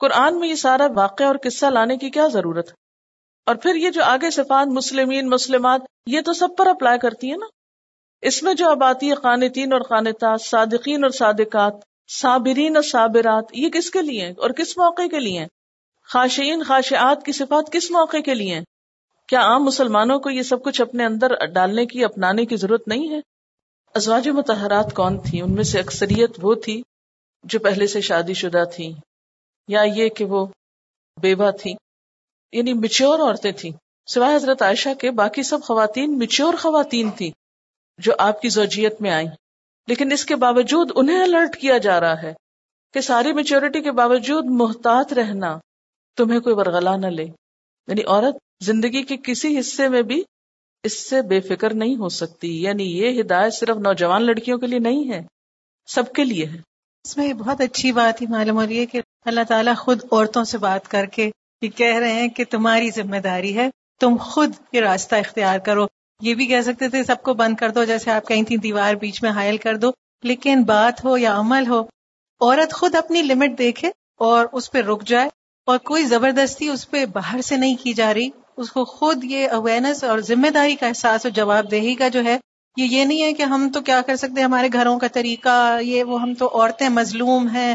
قرآن 0.00 0.38
میں 0.38 0.48
یہ 0.48 0.54
سارا 0.54 0.86
واقعہ 0.96 1.26
اور 1.26 1.34
قصہ 1.42 1.66
لانے 1.66 1.96
کی 1.96 2.10
کیا 2.10 2.28
ضرورت؟ 2.28 2.68
ہے 2.68 2.74
اور 3.46 3.56
پھر 3.56 3.74
یہ 3.74 3.90
جو 3.90 4.02
آگے 4.04 4.30
صفات 4.30 4.66
مسلمین، 4.66 5.28
مسلمات، 5.28 5.80
یہ 6.06 6.20
تو 6.20 6.32
سب 6.32 6.48
پر 6.58 6.66
اپلائی 6.66 6.98
کرتی 6.98 7.30
ہے 7.30 7.36
نا؟ 7.36 7.46
اس 8.22 8.42
میں 8.42 8.54
جو 8.54 8.70
اب 8.70 8.84
آتی 8.84 9.10
ہے 9.10 9.14
قانتین 9.14 9.72
اور 9.72 9.80
قانتات 9.80 10.40
صادقین 10.40 11.04
اور 11.04 11.10
صادقات، 11.10 11.72
صابرین 12.20 12.76
اور 12.76 12.82
صابرات، 12.82 13.44
یہ 13.52 13.68
کس 13.68 13.90
کے 13.90 14.02
لیے 14.02 14.28
اور 14.28 14.50
کس 14.50 14.78
موقع 14.78 15.02
کے 15.02 15.18
لیے 15.18 15.46
خاشین 16.08 16.62
خاشعات 16.62 17.24
کی 17.24 17.32
صفات 17.32 17.72
کس 17.72 17.90
موقع 17.90 18.16
کے 18.16 18.34
لیے 18.34 18.54
ہیں؟ 18.54 18.62
کیا 19.32 19.40
عام 19.40 19.64
مسلمانوں 19.64 20.18
کو 20.18 20.30
یہ 20.30 20.42
سب 20.42 20.62
کچھ 20.62 20.82
اپنے 20.82 21.04
اندر 21.04 21.46
ڈالنے 21.46 21.86
کی، 21.86 22.04
اپنانے 22.04 22.46
کی 22.46 22.56
ضرورت 22.56 22.88
نہیں 22.88 23.08
ہے؟ 23.08 23.20
ازواج 23.94 24.28
متحرات 24.28 24.94
کون 24.94 25.18
تھی 25.18 25.40
ان 25.40 25.54
میں 25.54 25.62
سے 25.62 25.80
اکثریت 25.80 26.30
وہ 26.42 26.54
تھی 26.54 26.82
جو 27.42 27.58
پہلے 27.58 27.86
سے 27.86 28.00
شادی 28.00 28.34
شدہ 28.34 28.64
تھی 28.74 28.94
یا 29.68 29.82
یہ 29.82 30.08
کہ 30.08 30.24
وہ 30.24 30.46
بیوہ 31.22 31.50
تھی 31.50 31.74
یعنی 32.52 32.72
مچور 32.72 33.18
عورتیں 33.18 33.52
تھیں۔ 33.52 33.70
سوائے 34.06 34.36
حضرت 34.36 34.62
عائشہ 34.62 34.88
کے، 34.98 35.10
باقی 35.10 35.42
سب 35.42 35.62
خواتین 35.62 36.18
مچور 36.18 36.54
خواتین 36.60 37.10
تھی 37.10 37.32
جو 37.98 38.12
آپ 38.18 38.40
کی 38.40 38.48
زوجیت 38.48 39.00
میں 39.00 39.10
آئیں۔ 39.10 39.28
لیکن 39.86 40.12
اس 40.12 40.24
کے 40.24 40.36
باوجود 40.36 40.90
انہیں 40.94 41.22
الرٹ 41.22 41.56
کیا 41.56 41.78
جا 41.78 42.00
رہا 42.00 42.22
ہے 42.22 42.34
کہ 42.92 43.00
ساری 43.00 43.32
میچورٹی 43.32 43.82
کے 43.82 43.92
باوجود 43.92 44.44
محتاط 44.44 45.12
رہنا 45.12 45.58
تمہیں 46.16 46.40
کوئی 46.40 46.54
ورغلا 46.54 46.96
نہ 46.96 47.06
لے۔ 47.06 47.24
یعنی 47.86 48.02
عورت 48.04 48.34
زندگی 48.62 49.02
کے 49.02 49.16
کسی 49.24 49.58
حصے 49.58 49.88
میں 49.88 50.02
بھی 50.02 50.22
اس 50.82 51.10
سے 51.10 51.22
بے 51.22 51.40
فکر 51.40 51.74
نہیں 51.74 51.96
ہو 51.96 52.08
سکتی۔ 52.08 52.62
یعنی 52.62 52.84
یہ 52.84 53.20
ہدایت 53.20 53.54
صرف 53.54 53.76
نوجوان 53.76 54.22
لڑکیوں 54.22 54.58
کے 54.58 54.66
لیے 54.66 54.78
نہیں 54.78 55.12
ہے، 55.12 55.22
سب 55.86 56.12
کے 56.12 56.24
لیے 56.24 56.46
ہے۔ 56.46 56.58
اس 57.04 57.16
میں 57.16 57.32
بہت 57.32 57.60
اچھی 57.60 57.92
بات 57.92 58.22
ہی 58.22 58.26
معلوم 58.26 58.56
ہو 58.56 58.66
رہی 58.66 58.78
ہے 58.78 58.86
کہ 58.86 59.00
اللہ 59.24 59.40
تعالیٰ 59.48 59.76
خود 59.76 60.04
عورتوں 60.12 60.44
سے 60.44 60.58
بات 60.58 60.88
کر 60.88 61.06
کے 61.06 61.30
یہ 61.62 61.68
کہہ 61.68 61.96
رہے 61.96 62.12
ہیں 62.12 62.28
کہ 62.28 62.44
تمہاری 62.50 62.90
ذمہ 62.90 63.16
داری 63.16 63.56
ہے، 63.56 63.70
تم 64.00 64.16
خود 64.20 64.52
یہ 64.72 64.80
راستہ 64.80 65.14
اختیار 65.14 65.58
کرو۔ 65.58 65.86
یہ 66.20 66.34
بھی 66.34 66.46
کہہ 66.46 66.60
سکتے 66.60 66.88
تھے، 66.88 67.04
سب 67.04 67.22
کو 67.22 67.34
بند 67.34 67.56
کر 67.56 67.70
دو، 67.70 67.84
جیسے 67.84 68.10
آپ 68.10 68.28
کہیں 68.28 68.42
تھی 68.42 68.56
دیوار 68.56 68.94
بیچ 68.94 69.22
میں 69.22 69.30
حائل 69.30 69.56
کر 69.56 69.76
دو۔ 69.76 69.90
لیکن 70.22 70.62
بات 70.64 71.04
ہو 71.04 71.18
یا 71.18 71.38
عمل 71.38 71.66
ہو، 71.68 71.80
عورت 72.40 72.72
خود 72.72 72.94
اپنی 72.94 73.22
لمٹ 73.22 73.58
دیکھے 73.58 73.90
اور 74.18 74.46
اس 74.52 74.72
پہ 74.72 74.78
رک 74.78 75.04
جائے 75.04 75.28
اور 75.66 75.78
کوئی 75.78 76.04
زبردستی 76.04 76.68
اس 76.68 76.90
پہ 76.90 77.06
باہر 77.06 77.40
سے 77.40 77.56
نہیں 77.56 77.74
کی 77.82 77.92
جا 77.92 78.14
رہی۔ 78.14 78.28
اس 78.56 78.70
کو 78.70 78.84
خود 78.84 79.24
یہ 79.24 79.48
اویئرنیس 79.48 80.04
اور 80.04 80.18
ذمہ 80.18 80.48
داری 80.48 80.76
کا 80.76 80.86
احساس 80.86 81.26
اور 81.26 81.30
جواب 81.30 81.70
دہی 81.70 81.94
کا 81.94 82.08
جو 82.08 82.24
ہے، 82.24 82.38
یہ 82.76 82.84
یہ 82.84 83.04
نہیں 83.04 83.22
ہے 83.22 83.32
کہ 83.32 83.42
ہم 83.42 83.70
تو 83.74 83.80
کیا 83.80 84.00
کر 84.06 84.16
سکتے 84.16 84.40
ہیں 84.40 84.44
ہمارے 84.44 84.68
گھروں 84.72 84.98
کا 84.98 85.06
طریقہ، 85.08 85.78
یہ 85.82 86.04
وہ 86.04 86.22
ہم 86.22 86.34
تو 86.34 86.46
عورتیں 86.46 86.88
مظلوم 86.88 87.48
ہیں، 87.48 87.74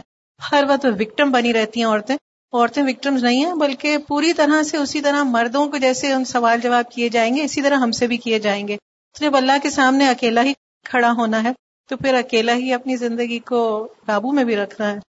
ہر 0.52 0.64
وقت 0.70 0.86
وکٹم 0.86 1.32
بنی 1.32 1.54
رہتی 1.54 1.80
ہیں 1.80 1.88
عورتیں۔ 1.88 2.16
عورتیں 2.54 2.84
وکٹمز 2.84 3.24
نہیں 3.24 3.46
ہیں، 3.46 3.54
بلکہ 3.54 3.98
پوری 3.98 4.34
طرح 4.34 4.64
سے 4.64 4.78
اسی 4.78 5.02
طرح 5.02 5.24
مردوں 5.24 5.68
کو 5.68 5.78
جیسے 5.78 6.14
ہم 6.14 6.24
سوال 6.24 6.60
جواب 6.62 6.92
کیے 6.92 7.10
جائیں 7.10 7.36
گے، 7.36 7.44
اسی 7.44 7.62
طرح 7.62 7.76
ہم 7.76 7.92
سے 7.92 8.08
بھی 8.08 8.18
کیے 8.18 8.40
جائیں 8.40 8.68
گے۔ 8.68 8.78
جب 9.20 9.36
اللہ 9.36 9.52
کے 9.64 9.70
سامنے 9.70 10.10
اکیلا 10.10 10.44
ہی 10.44 10.54
کھڑا 10.86 11.12
ہونا 11.12 11.44
ہے، 11.44 11.52
تو 11.90 11.98
پھر 11.98 12.14
اکیلا 12.14 12.54
ہی 12.54 12.74
اپنی 12.74 12.96
زندگی 12.96 13.40
کو 13.40 13.88
قابو 14.06 14.32
میں 14.32 14.44
بھی 14.44 14.56
رکھنا 14.56 14.92
ہے۔ 14.92 15.07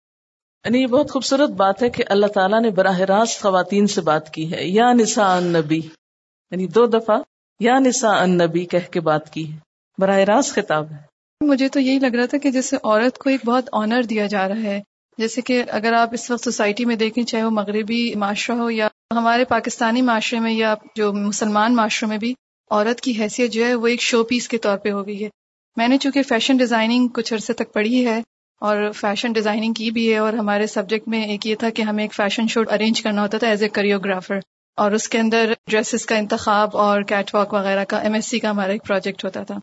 یعنی 0.68 0.80
یہ 0.80 0.86
بہت 0.86 1.10
خوبصورت 1.10 1.50
بات 1.50 1.82
ہے 1.82 1.88
کہ 1.90 2.04
اللہ 2.08 2.26
تعالیٰ 2.26 2.60
نے 2.60 2.70
براہ 2.70 2.98
راست 3.00 3.40
خواتین 3.42 3.86
سے 3.86 4.00
بات 4.00 4.30
کی 4.30 4.42
ہے، 4.52 4.64
یا 4.64 4.92
نساء 4.92 5.36
النبی 5.36 5.76
یعنی 5.76 6.66
دو 6.66 6.86
دفعہ 6.86 7.16
یا 7.60 7.78
نساء 7.78 8.16
النبی 8.16 8.64
کہہ 8.64 8.90
کے 8.90 9.00
بات 9.00 9.32
کی 9.32 9.52
ہے، 9.52 9.56
براہ 9.98 10.18
راست 10.18 10.54
خطاب 10.54 10.90
ہے۔ 10.90 10.96
مجھے 11.40 11.68
تو 11.68 11.80
یہی 11.80 11.98
لگ 11.98 12.14
رہا 12.14 12.26
تھا 12.26 12.38
کہ 12.38 12.50
جیسے 12.50 12.76
عورت 12.76 13.18
کو 13.18 13.30
ایک 13.30 13.46
بہت 13.46 13.68
آنر 13.72 14.02
دیا 14.02 14.26
جا 14.26 14.48
رہا 14.48 14.62
ہے، 14.62 14.80
جیسے 15.18 15.40
کہ 15.40 15.62
اگر 15.70 15.92
آپ 15.92 16.08
اس 16.12 16.30
وقت 16.30 16.44
سوسائٹی 16.44 16.84
میں 16.84 16.96
دیکھیں، 16.96 17.24
چاہے 17.24 17.42
وہ 17.42 17.50
مغربی 17.50 18.14
معاشرہ 18.14 18.56
ہو 18.56 18.70
یا 18.70 18.88
ہمارے 19.16 19.44
پاکستانی 19.44 20.02
معاشرے 20.02 20.40
میں 20.40 20.52
یا 20.52 20.74
جو 20.96 21.12
مسلمان 21.12 21.76
معاشرے 21.76 22.08
میں 22.08 22.18
بھی 22.18 22.34
عورت 22.70 23.00
کی 23.00 23.20
حیثیت 23.22 23.52
جو 23.52 23.66
ہے 23.66 23.74
وہ 23.74 23.86
ایک 23.86 24.00
شو 24.02 24.24
پیس 24.24 24.48
کے 24.48 24.58
طور 24.58 24.78
پہ 24.78 24.90
ہو 24.90 25.06
گئی 25.06 25.24
ہے۔ 25.24 25.28
میں 25.76 25.88
نے 25.88 25.98
چونکہ 25.98 26.22
فیشن 26.22 26.56
ڈیزائننگ 26.56 27.08
کچھ 27.08 27.34
عرصے 27.34 27.52
تک 27.52 27.72
پڑھی 27.72 28.06
ہے 28.06 28.20
اور 28.60 28.90
فیشن 28.92 29.32
ڈیزائننگ 29.32 29.72
کی 29.72 29.90
بھی 29.90 30.12
ہے 30.12 30.18
اور 30.18 30.32
ہمارے 30.32 30.66
سبجیکٹ 30.66 31.08
میں 31.08 31.24
ایک 31.24 31.46
یہ 31.46 31.54
تھا 31.54 31.70
کہ 31.70 31.82
ہمیں 31.82 32.04
ایک 32.04 32.14
فیشن 32.14 32.48
شو 32.48 32.60
ارینج 32.60 33.02
کرنا 33.02 33.22
ہوتا 33.22 33.38
تھا 33.38 33.48
ایز 33.48 33.62
اے 33.62 33.68
کریوگرافر 33.68 34.38
اور 34.76 34.92
اس 34.92 35.08
کے 35.08 35.18
اندر 35.18 35.52
ڈریسز 35.70 36.06
کا 36.06 36.16
انتخاب 36.16 36.76
اور 36.76 37.02
کیٹ 37.02 37.34
واک 37.34 37.52
وغیرہ 37.52 37.84
کا 37.84 37.98
ایم 37.98 38.14
ایس 38.14 38.26
سی 38.26 38.38
کا 38.38 38.50
ہمارا 38.50 38.72
ایک 38.72 38.84
پروجیکٹ 38.84 39.24
ہوتا 39.24 39.42
تھا. 39.42 39.58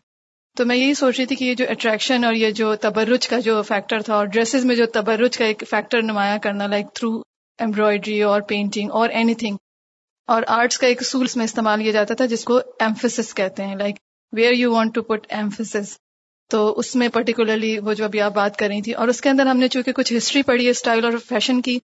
تو 0.56 0.66
میں 0.66 0.76
یہی 0.76 0.94
سوچ 0.94 1.18
رہی 1.18 1.26
تھی 1.26 1.36
کہ 1.36 1.44
یہ 1.44 1.54
جو 1.54 1.64
اٹریکشن 1.68 2.24
اور 2.24 2.34
یہ 2.34 2.50
جو 2.50 2.76
تبرج 2.76 3.28
کا 3.28 3.38
جو 3.38 3.62
فیکٹر 3.62 4.02
تھا 4.02 4.14
اور 4.14 4.26
ڈریسز 4.26 4.64
میں 4.64 4.76
جو 4.76 4.86
تبرج 4.86 5.38
کا 5.38 5.44
ایک 5.44 5.64
فیکٹر 5.70 6.02
نمایاں 6.02 6.38
کرنا 6.38 6.66
لائک 6.66 6.86
تھرو 6.94 7.20
ایمبرائڈری 7.58 8.22
اور 8.22 8.40
پینٹنگ 8.40 8.90
اور 8.90 9.08
اینی 9.08 9.34
تھنگ 9.34 9.56
اور 10.26 10.42
آرٹس 10.46 10.78
کا 10.78 10.86
ایک 10.86 11.02
اصول 11.02 11.26
میں 11.36 11.44
استعمال 11.44 11.82
کیا 11.82 11.92
جاتا 11.92 12.14
تھا 12.14 12.26
جس 12.26 12.44
کو 12.44 12.56
ایمفسس 12.56 13.34
کہتے 13.34 13.64
ہیں 13.64 13.76
like 13.76 13.96
where 14.32 14.52
you 14.52 14.72
want 14.72 14.94
to 14.94 15.02
put 15.02 15.26
emphasis 15.28 15.96
تو 16.50 16.58
اس 16.78 16.94
میں 16.96 17.08
پرٹیکولرلی 17.08 17.78
وہ 17.78 17.92
جو 17.94 18.04
ابھی 18.04 18.20
آپ 18.20 18.34
بات 18.34 18.56
کر 18.58 18.68
رہی 18.68 18.82
تھی، 18.82 18.92
اور 18.94 19.08
اس 19.08 19.20
کے 19.20 19.28
اندر 19.28 19.46
ہم 19.46 19.58
نے 19.58 19.68
چونکہ 19.68 19.92
کچھ 19.92 20.12
ہسٹری 20.16 20.42
پڑھی 20.42 20.64
ہے 20.66 20.70
اسٹائل 20.70 21.04
اور 21.04 21.18
فیشن 21.28 21.60
کی، 21.62 21.78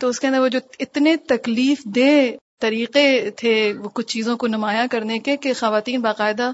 تو 0.00 0.08
اس 0.08 0.20
کے 0.20 0.26
اندر 0.26 0.40
وہ 0.40 0.48
جو 0.48 0.58
اتنے 0.80 1.16
تکلیف 1.28 1.84
دہ 1.96 2.30
طریقے 2.60 3.30
تھے 3.36 3.52
وہ 3.74 3.88
کچھ 3.88 4.06
چیزوں 4.06 4.36
کو 4.36 4.46
نمایاں 4.46 4.86
کرنے 4.90 5.18
کے، 5.18 5.36
کہ 5.36 5.52
خواتین 5.58 6.00
باقاعدہ 6.00 6.50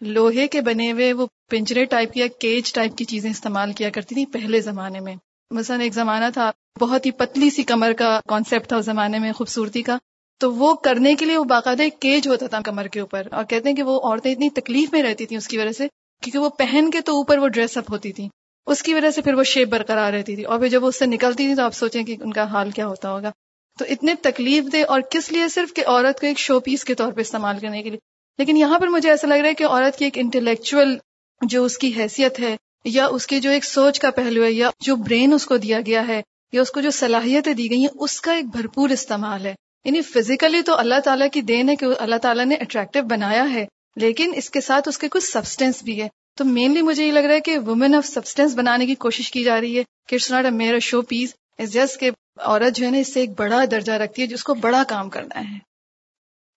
لوہے 0.00 0.46
کے 0.48 0.60
بنے 0.60 0.90
ہوئے 0.92 1.12
وہ 1.12 1.26
پنجرے 1.50 1.84
ٹائپ 1.84 2.16
یا 2.16 2.26
کیج 2.40 2.72
ٹائپ 2.72 2.96
کی 2.96 3.04
چیزیں 3.04 3.30
استعمال 3.30 3.72
کیا 3.72 3.90
کرتی 3.90 4.14
تھی 4.14 4.24
پہلے 4.32 4.60
زمانے 4.60 5.00
میں۔ 5.00 5.14
مثلا 5.50 5.82
ایک 5.82 5.94
زمانہ 5.94 6.24
تھا، 6.34 6.50
بہت 6.80 7.06
ہی 7.06 7.10
پتلی 7.18 7.48
سی 7.50 7.62
کمر 7.62 7.92
کا 7.92 8.18
کانسیپٹ 8.28 8.68
تھا 8.68 8.76
اس 8.76 8.84
زمانے 8.84 9.18
میں 9.18 9.32
خوبصورتی 9.32 9.82
کا۔ 9.82 9.96
تو 10.40 10.52
وہ 10.54 10.74
کرنے 10.84 11.14
کے 11.14 11.24
لیے 11.24 11.36
وہ 11.36 11.44
باقاعدہ 11.46 11.82
ایک 11.82 11.98
کیج 12.00 12.28
ہوتا 12.28 12.46
تھا 12.46 12.60
کمر 12.64 12.86
کے 12.86 13.00
اوپر، 13.00 13.26
اور 13.32 13.44
کہتے 13.44 13.68
ہیں 13.68 13.76
کہ 13.76 13.82
وہ 13.82 13.98
عورتیں 14.00 14.30
اتنی 14.32 14.50
تکلیف 14.54 14.92
میں 14.92 15.02
رہتی 15.02 15.26
تھیں 15.26 15.38
اس 15.38 15.48
کی 15.48 15.58
وجہ 15.58 15.72
سے 15.72 15.86
کیونکہ 16.22 16.38
وہ 16.38 16.48
پہن 16.48 16.90
کے 16.90 17.00
تو 17.00 17.16
اوپر 17.16 17.38
وہ 17.38 17.48
ڈریس 17.48 17.76
اپ 17.76 17.92
ہوتی 17.92 18.12
تھی۔ 18.12 18.28
اس 18.66 18.82
کی 18.82 18.94
وجہ 18.94 19.10
سے 19.10 19.22
پھر 19.22 19.34
وہ 19.34 19.44
شیپ 19.44 19.68
برقرار 19.68 20.12
رہتی 20.12 20.34
تھی۔ 20.34 20.44
اور 20.44 20.58
پھر 20.58 20.68
جب 20.68 20.82
وہ 20.82 20.88
اس 20.88 20.98
سے 20.98 21.06
نکلتی 21.06 21.46
تھی 21.46 21.54
تو 21.54 21.62
آپ 21.62 21.74
سوچیں 21.74 22.02
کہ 22.02 22.16
ان 22.20 22.32
کا 22.32 22.42
حال 22.42 22.70
کیا 22.70 22.86
ہوتا 22.86 23.10
ہوگا۔ 23.10 23.30
تو 23.78 23.84
اتنے 23.88 24.14
تکلیف 24.22 24.64
دے 24.72 24.82
اور 24.82 25.00
کس 25.10 25.32
لیے 25.32 25.48
صرف 25.48 25.74
کہ 25.74 25.82
عورت 25.86 26.20
کو 26.20 26.26
ایک 26.26 26.38
شو 26.38 26.60
پیس 26.60 26.84
کے 26.84 26.94
طور 26.94 27.12
پہ 27.12 27.20
استعمال 27.20 27.58
کرنے 27.58 27.82
کے 27.82 27.90
لیے۔ 27.90 27.98
لیکن 28.38 28.56
یہاں 28.56 28.78
پر 28.78 28.86
مجھے 28.86 29.10
ایسا 29.10 29.26
لگ 29.26 29.34
رہا 29.34 29.48
ہے 29.48 29.54
کہ 29.54 29.64
عورت 29.64 29.98
کی 29.98 30.04
ایک 30.04 30.18
انٹلیکچوئل 30.18 30.96
جو 31.42 31.64
اس 31.64 31.78
کی 31.78 31.92
حیثیت 31.96 32.40
ہے، 32.40 32.56
یا 32.84 33.06
اس 33.06 33.26
کی 33.26 33.40
جو 33.40 33.50
ایک 33.50 33.64
سوچ 33.64 34.00
کا 34.00 34.10
پہلو 34.10 34.44
ہے، 34.44 34.52
یا 34.52 34.70
جو 34.80 34.96
برین 34.96 35.32
اس 35.32 35.46
کو 35.46 35.56
دیا 35.56 35.78
گیا 35.86 36.08
ہے، 36.08 36.22
یا 36.52 36.62
اس 36.62 36.70
کو 36.70 36.80
جو 36.80 36.90
صلاحیتیں 36.90 37.54
دی 37.54 37.70
گئی 37.70 37.80
ہیں، 37.80 37.88
اس 37.94 38.20
کا 38.20 38.32
ایک 38.32 38.44
بھرپور 38.44 38.90
استعمال 38.90 39.46
ہے۔ 39.46 39.54
یعنی 39.84 40.02
فزیکلی 40.02 40.62
تو 40.62 40.74
اللہ 40.74 41.00
تعالیٰ 41.04 41.26
کی 41.32 41.40
دین 41.40 41.68
ہے 41.68 41.76
کہ 41.76 41.86
اللہ 41.98 42.16
تعالیٰ 42.16 42.44
نے 42.44 42.54
اٹریکٹیو 42.54 43.02
بنایا 43.02 43.54
ہے 43.54 43.66
لیکن 43.96 44.32
اس 44.36 44.50
کے 44.50 44.60
ساتھ 44.60 44.88
اس 44.88 44.98
کے 44.98 45.08
کچھ 45.08 45.24
سبسٹینس 45.24 45.82
بھی 45.82 46.02
ہے۔ 46.02 46.08
تو 46.36 46.44
مینلی 46.44 46.82
مجھے 46.82 47.06
یہ 47.06 47.12
لگ 47.12 47.18
رہا 47.18 47.34
ہے 47.34 47.40
کہ 47.40 47.58
وومین 47.58 47.94
آف 47.94 48.06
سبسٹینس 48.06 48.54
بنانے 48.54 48.86
کی 48.86 48.94
کوشش 48.94 49.30
کی 49.30 49.44
جا 49.44 49.60
رہی 49.60 49.78
ہے۔ 49.78 49.82
کہ 50.08 50.14
اٹس 50.14 50.30
ناٹ 50.30 50.44
اے 50.44 50.50
میرا 50.50 50.78
شو 50.78 51.02
پیس 51.02 51.34
از 51.58 51.72
جسٹ 51.72 52.00
کہ 52.00 52.10
عورت 52.36 52.76
جو 52.76 52.86
ہے 52.86 52.90
نا 52.90 52.98
اس 52.98 53.14
سے 53.14 53.20
ایک 53.20 53.30
بڑا 53.40 53.64
درجہ 53.70 53.92
رکھتی 53.92 54.22
ہے 54.22 54.26
جس 54.26 54.44
کو 54.44 54.54
بڑا 54.54 54.82
کام 54.88 55.10
کرنا 55.10 55.40
ہے۔ 55.40 55.58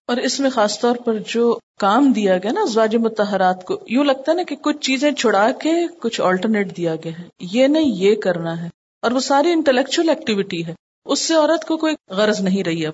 اور 0.06 0.16
اس 0.16 0.40
میں 0.40 0.50
خاص 0.50 0.80
طور 0.80 0.96
پر 0.96 1.14
جو 1.28 1.58
کام 1.80 2.12
دیا 2.12 2.38
گیا 2.38 2.52
نا 2.52 2.64
زواج 2.64 2.96
متحرات 2.96 3.64
کو، 3.64 3.84
یوں 3.86 4.04
لگتا 4.04 4.32
ہے 4.32 4.36
نا 4.36 4.42
کہ 4.42 4.56
کچھ 4.56 4.76
چیزیں 4.78 5.12
چھڑا 5.12 5.50
کے 5.50 5.70
کچھ 6.00 6.20
آلٹرنیٹ 6.20 6.76
دیا 6.76 6.96
گیا 6.96 7.12
ہے۔ 7.18 7.28
یہ 7.40 7.66
نہیں، 7.66 7.84
یہ 7.84 8.14
کرنا 8.14 8.62
ہے۔ 8.62 8.68
اور 9.02 9.10
وہ 9.10 9.20
ساری 9.20 9.52
انٹلیکچل 9.52 10.08
ایکٹیویٹی 10.08 10.66
ہے۔ 10.66 10.74
اس 11.04 11.18
سے 11.18 11.34
عورت 11.34 11.64
کو 11.64 11.76
کوئی 11.76 11.94
غرض 12.08 12.40
نہیں 12.40 12.64
رہی 12.64 12.86
اب۔ 12.86 12.92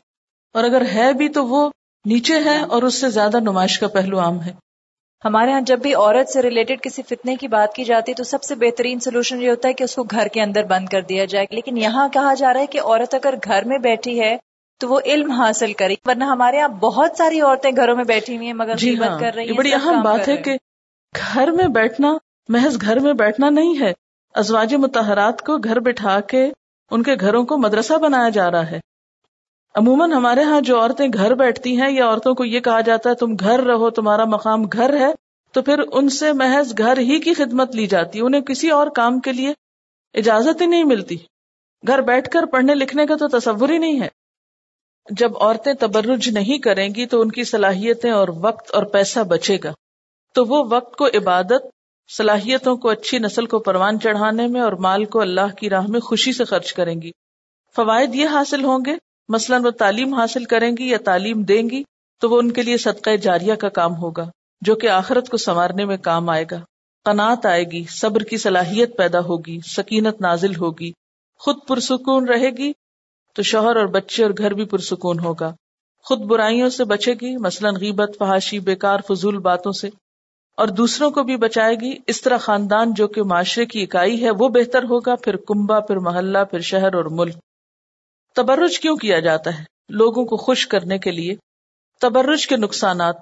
اور 0.52 0.64
اگر 0.64 0.82
ہے 0.94 1.12
بھی 1.12 1.28
تو 1.28 1.46
وہ 1.46 1.70
نیچے 2.08 2.34
ہے 2.44 2.58
اور 2.58 2.82
اس 2.82 2.94
سے 2.94 3.08
زیادہ 3.08 3.40
نمائش 3.40 3.78
کا 3.78 3.88
پہلو 3.88 4.18
عام 4.18 4.42
ہے۔ 4.42 4.52
ہمارے 5.24 5.52
ہاں 5.52 5.60
جب 5.60 5.78
بھی 5.78 5.94
عورت 5.94 6.28
سے 6.28 6.42
ریلیٹڈ 6.42 6.80
کسی 6.82 7.02
فتنے 7.02 7.36
کی 7.36 7.48
بات 7.48 7.74
کی 7.74 7.84
جاتی 7.84 8.12
ہے 8.12 8.16
تو 8.16 8.24
سب 8.24 8.42
سے 8.42 8.54
بہترین 8.54 9.00
سولوشن 9.00 9.42
یہ 9.42 9.50
ہوتا 9.50 9.68
ہے 9.68 9.72
کہ 9.72 9.84
اس 9.84 9.94
کو 9.94 10.02
گھر 10.02 10.28
کے 10.28 10.42
اندر 10.42 10.64
بند 10.64 10.88
کر 10.88 11.02
دیا 11.02 11.24
جائے۔ 11.24 11.46
لیکن 11.50 11.76
یہاں 11.76 12.08
کہا 12.08 12.34
جا 12.34 12.52
رہا 12.52 12.60
ہے 12.60 12.66
کہ 12.66 12.80
عورت 12.80 13.14
اگر 13.14 13.34
گھر 13.44 13.64
میں 13.64 13.78
بیٹھی 13.78 14.20
ہے 14.20 14.36
تو 14.80 14.88
وہ 14.88 15.00
علم 15.04 15.30
حاصل 15.30 15.72
کرے 15.72 15.94
ورنہ 16.04 16.24
ہمارے 16.24 16.56
یہاں 16.56 16.68
بہت 16.68 17.16
ساری 17.16 17.40
عورتیں 17.40 17.70
گھروں 17.76 17.96
میں 17.96 18.04
بیٹھی 18.04 18.36
ہوئی 18.36 18.46
ہیں 18.46 18.54
مگر 18.54 18.76
جی 18.76 18.98
ہاں 18.98 19.18
کر 19.20 19.34
رہی 19.34 19.46
یہ 19.46 19.52
بڑی 19.52 19.72
اہم 19.74 20.02
بات 20.02 20.28
ہے 20.28 20.36
کہ 20.36 20.56
گھر 21.14 21.50
میں 21.50 21.68
بیٹھنا 21.68 22.12
محض 22.48 22.80
گھر 22.80 22.98
میں 22.98 23.12
بیٹھنا 23.12 23.50
نہیں 23.50 23.80
ہے۔ 23.80 23.92
ازواج 24.34 24.74
متحرات 24.74 25.42
کو 25.42 25.56
گھر 25.58 25.80
بٹھا 25.80 26.20
کے 26.20 26.50
ان 26.90 27.02
کے 27.02 27.14
گھروں 27.20 27.44
کو 27.44 27.58
مدرسہ 27.58 27.94
بنایا 27.94 28.28
جا 28.28 28.50
رہا 28.50 28.70
ہے۔ 28.70 28.80
عموماً 29.74 30.12
ہمارے 30.12 30.42
ہاں 30.42 30.60
جو 30.60 30.80
عورتیں 30.80 31.08
گھر 31.14 31.34
بیٹھتی 31.34 31.80
ہیں، 31.80 31.90
یا 31.90 32.06
عورتوں 32.06 32.34
کو 32.34 32.44
یہ 32.44 32.60
کہا 32.60 32.80
جاتا 32.80 33.10
ہے، 33.10 33.14
تم 33.14 33.34
گھر 33.40 33.60
رہو، 33.62 33.90
تمہارا 33.90 34.24
مقام 34.24 34.64
گھر 34.64 35.00
ہے، 35.00 35.12
تو 35.52 35.62
پھر 35.62 35.78
ان 35.92 36.08
سے 36.08 36.32
محض 36.32 36.74
گھر 36.78 36.98
ہی 36.98 37.20
کی 37.20 37.34
خدمت 37.34 37.74
لی 37.74 37.86
جاتی 37.86 38.20
انہیں 38.20 38.40
کسی 38.40 38.70
اور 38.70 38.86
کام 38.86 39.20
کے 39.20 39.32
لیے 39.32 39.52
اجازت 40.14 40.60
ہی 40.60 40.66
نہیں 40.66 40.84
ملتی۔ 40.84 41.16
گھر 41.86 42.00
بیٹھ 42.00 42.30
کر 42.30 42.46
پڑھنے 42.46 42.74
لکھنے 42.74 43.06
کا 43.06 43.16
تو 43.16 43.28
تصور 43.28 43.68
ہی 43.68 43.78
نہیں 43.78 44.00
ہے۔ 44.00 44.08
جب 45.10 45.30
عورتیں 45.40 45.72
تبرج 45.72 46.28
نہیں 46.28 46.58
کریں 46.58 46.94
گی 46.94 47.06
تو 47.06 47.20
ان 47.20 47.30
کی 47.30 47.44
صلاحیتیں 47.44 48.10
اور 48.10 48.28
وقت 48.40 48.74
اور 48.74 48.82
پیسہ 48.82 49.20
بچے 49.20 49.58
گا۔ 49.64 49.72
تو 50.34 50.44
وہ 50.44 50.64
وقت 50.70 50.96
کو 50.96 51.06
عبادت، 51.06 51.66
صلاحیتوں 52.16 52.76
کو 52.76 52.88
اچھی 52.90 53.18
نسل 53.18 53.46
کو 53.46 53.58
پروان 53.58 54.00
چڑھانے 54.00 54.46
میں 54.46 54.60
اور 54.60 54.72
مال 54.72 55.04
کو 55.04 55.20
اللہ 55.20 55.54
کی 55.58 55.70
راہ 55.70 55.86
میں 55.88 56.00
خوشی 56.00 56.32
سے 56.32 56.44
خرچ 56.44 56.72
کریں 56.72 57.02
گی۔ 57.02 57.10
فوائد 57.76 58.14
یہ 58.14 58.26
حاصل 58.26 58.64
ہوں 58.64 58.78
گے 58.86 59.07
مثلاً 59.28 59.64
وہ 59.64 59.70
تعلیم 59.70 60.14
حاصل 60.14 60.44
کریں 60.44 60.76
گی 60.78 60.88
یا 60.88 60.98
تعلیم 61.04 61.42
دیں 61.42 61.70
گی، 61.70 61.82
تو 62.20 62.30
وہ 62.30 62.38
ان 62.38 62.50
کے 62.50 62.62
لیے 62.62 62.76
صدقہ 62.76 63.16
جاریہ 63.16 63.54
کا 63.54 63.68
کام 63.68 63.96
ہوگا، 63.96 64.30
جو 64.60 64.74
کہ 64.74 64.88
آخرت 64.88 65.28
کو 65.28 65.36
سنوارنے 65.36 65.84
میں 65.84 65.96
کام 65.96 66.28
آئے 66.28 66.44
گا۔ 66.50 66.60
قناط 67.04 67.46
آئے 67.46 67.64
گی، 67.64 67.84
صبر 67.84 68.20
کی 68.20 68.36
صلاحیت 68.36 68.96
پیدا 68.96 69.20
ہوگی، 69.20 69.58
سکینت 69.66 70.20
نازل 70.20 70.56
ہوگی، 70.56 70.92
خود 71.38 71.56
پرسکون 71.68 72.28
رہے 72.28 72.50
گی 72.50 72.72
تو 73.34 73.42
شوہر 73.42 73.76
اور 73.76 73.86
بچے 73.86 74.22
اور 74.22 74.30
گھر 74.38 74.50
بھی 74.50 74.64
پرسکون 74.64 75.18
ہوگا۔ 75.18 75.54
خود 76.02 76.20
برائیوں 76.20 76.68
سے 76.68 76.84
بچے 76.84 77.14
گی، 77.14 77.36
مثلاً 77.36 77.74
غیبت، 77.80 78.10
فحاشی، 78.18 78.58
بیکار، 78.58 78.98
فضول 79.08 79.38
باتوں 79.38 79.72
سے۔ 79.72 79.88
اور 80.56 80.68
دوسروں 80.68 81.10
کو 81.10 81.22
بھی 81.22 81.36
بچائے 81.36 81.74
گی، 81.74 81.94
اس 82.06 82.22
طرح 82.22 82.36
خاندان 82.36 82.94
جو 82.94 83.08
کہ 83.08 83.22
معاشرے 83.22 83.66
کی 83.66 83.82
اکائی 83.82 84.24
ہے، 84.24 84.30
وہ 84.30 84.48
بہتر 84.48 84.82
ہوگا۔ 84.82 85.14
پھر 85.14 85.36
کنبا 85.36 85.80
پھر 85.80 85.96
محلہ، 85.96 86.38
پھر 86.50 86.60
شہر 86.60 86.94
اور 86.94 87.04
ملک۔ 87.04 87.36
تبرج 88.38 88.80
کیوں 88.80 88.96
کیا 88.96 89.20
جاتا 89.20 89.58
ہے؟ 89.58 89.64
لوگوں 89.88 90.24
کو 90.24 90.36
خوش 90.36 90.66
کرنے 90.66 90.98
کے 90.98 91.10
لیے 91.10 91.34
تبرج 92.00 92.46
کے 92.46 92.56
نقصانات۔ 92.56 93.16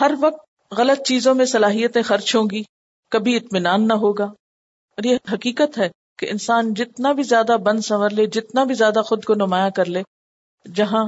ہر 0.00 0.10
وقت 0.20 0.72
غلط 0.72 1.06
چیزوں 1.06 1.34
میں 1.34 1.44
صلاحیتیں 1.44 2.02
خرچ 2.02 2.36
ہوں 2.36 2.48
گی، 2.50 2.62
کبھی 3.10 3.36
اطمینان 3.36 3.88
نہ 3.88 3.92
ہوگا۔ 3.92 4.24
اور 4.24 5.04
یہ 5.04 5.16
حقیقت 5.32 5.78
ہے 5.78 5.88
کہ 6.18 6.26
انسان 6.30 6.74
جتنا 6.74 7.12
بھی 7.12 7.22
زیادہ 7.22 7.56
بند 7.62 7.80
سنور 7.80 8.10
لے، 8.10 8.26
جتنا 8.26 8.64
بھی 8.64 8.74
زیادہ 8.74 9.02
خود 9.04 9.24
کو 9.24 9.34
نمایاں 9.34 9.70
کر 9.70 9.84
لے، 9.84 10.02
جہاں 10.74 11.04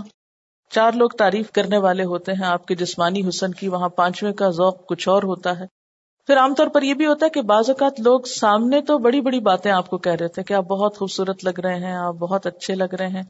چار 0.71 0.93
لوگ 0.93 1.11
تعریف 1.11 1.53
کرنے 1.53 1.79
والے 1.79 2.05
ہوتے 2.05 2.33
ہیں، 2.33 2.47
آپ 2.47 2.67
کے 2.67 2.75
جسمانی 2.75 3.29
حسن 3.29 3.53
کی، 3.53 3.69
وہاں 3.69 3.89
پانچویں 3.89 4.33
کا 4.33 4.51
ذوق 4.51 4.87
کچھ 4.87 5.09
اور 5.09 5.23
ہوتا 5.23 5.61
ہے۔ 5.61 5.80
پھر 6.29 6.37
عام 6.37 6.55
طور 6.55 6.67
پر 6.67 6.83
یہ 6.83 6.95
بھی 6.95 7.07
ہوتا 7.07 7.27
ہے 7.27 7.31
کہ 7.31 7.43
بعض 7.43 7.69
اوقات 7.71 8.01
لوگ 8.01 8.21
سامنے 8.21 8.81
تو 8.81 8.99
بڑی 8.99 9.21
بڑی 9.21 9.41
باتیں 9.41 9.71
آپ 9.73 9.89
کو 9.91 9.99
کہہ 9.99 10.13
رہے 10.13 10.29
تھے 10.29 10.43
کہ 10.43 10.55
آپ 10.55 10.65
بہت 10.65 10.97
خوبصورت 10.97 11.45
لگ 11.45 11.61
رہے 11.61 11.79
ہیں، 11.79 11.93
آپ 11.93 12.15
بہت 12.15 12.47
اچھے 12.47 12.75
لگ 12.75 12.95
رہے 12.95 13.09
ہیں، 13.09 13.23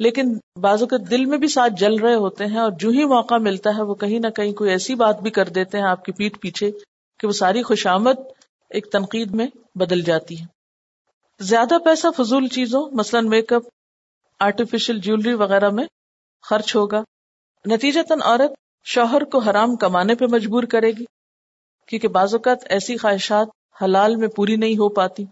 لیکن 0.00 0.36
بعض 0.60 0.82
اوقات 0.82 1.10
دل 1.10 1.24
میں 1.24 1.38
بھی 1.38 1.48
ساتھ 1.48 1.72
جل 1.78 1.94
رہے 1.94 2.14
ہوتے 2.14 2.46
ہیں 2.46 2.58
اور 2.58 2.70
جو 2.70 2.88
ہی 2.88 3.04
موقع 3.04 3.34
ملتا 3.40 3.70
ہے 3.76 3.82
وہ 3.82 3.94
کہیں 3.94 4.18
نہ 4.18 4.30
کہیں 4.30 4.52
کوئی 4.52 4.70
ایسی 4.70 4.94
بات 4.94 5.20
بھی 5.20 5.30
کر 5.30 5.48
دیتے 5.48 5.78
ہیں 5.78 5.84
آپ 5.84 6.04
کی 6.04 6.12
پیٹ 6.12 6.40
پیچھے 6.40 6.70
کہ 7.20 7.26
وہ 7.26 7.32
ساری 7.32 7.62
خوشامد 7.62 8.20
ایک 8.70 8.90
تنقید 8.92 9.34
میں 9.34 9.46
بدل 9.74 10.00
جاتی 10.00 10.40
ہے 10.40 10.46
زیادہ 11.40 11.78
پیسہ 11.84 12.06
فضول 12.16 12.46
چیزوں، 12.48 12.88
مثلاً 12.92 13.28
میک 13.28 13.52
اپ 13.52 13.62
آرٹیفیشل 14.40 14.98
جیولری 14.98 15.34
وغیرہ 15.34 15.70
میں 15.70 15.84
خرچ 16.44 16.76
ہوگا۔ 16.76 17.02
نتیجتاً 17.64 18.18
عورت 18.22 18.52
شوہر 18.84 19.24
کو 19.24 19.38
حرام 19.38 19.76
کمانے 19.76 20.14
پہ 20.14 20.24
مجبور 20.30 20.62
کرے 20.62 20.90
گی۔ 20.90 21.04
کیونکہ 21.86 22.08
بعض 22.08 22.34
اوقات 22.34 22.58
ایسی 22.68 22.96
خواہشات 22.96 23.48
حلال 23.82 24.16
میں 24.16 24.28
پوری 24.28 24.56
نہیں 24.56 24.74
ہو 24.74 24.88
پاتی۔ 24.88 25.24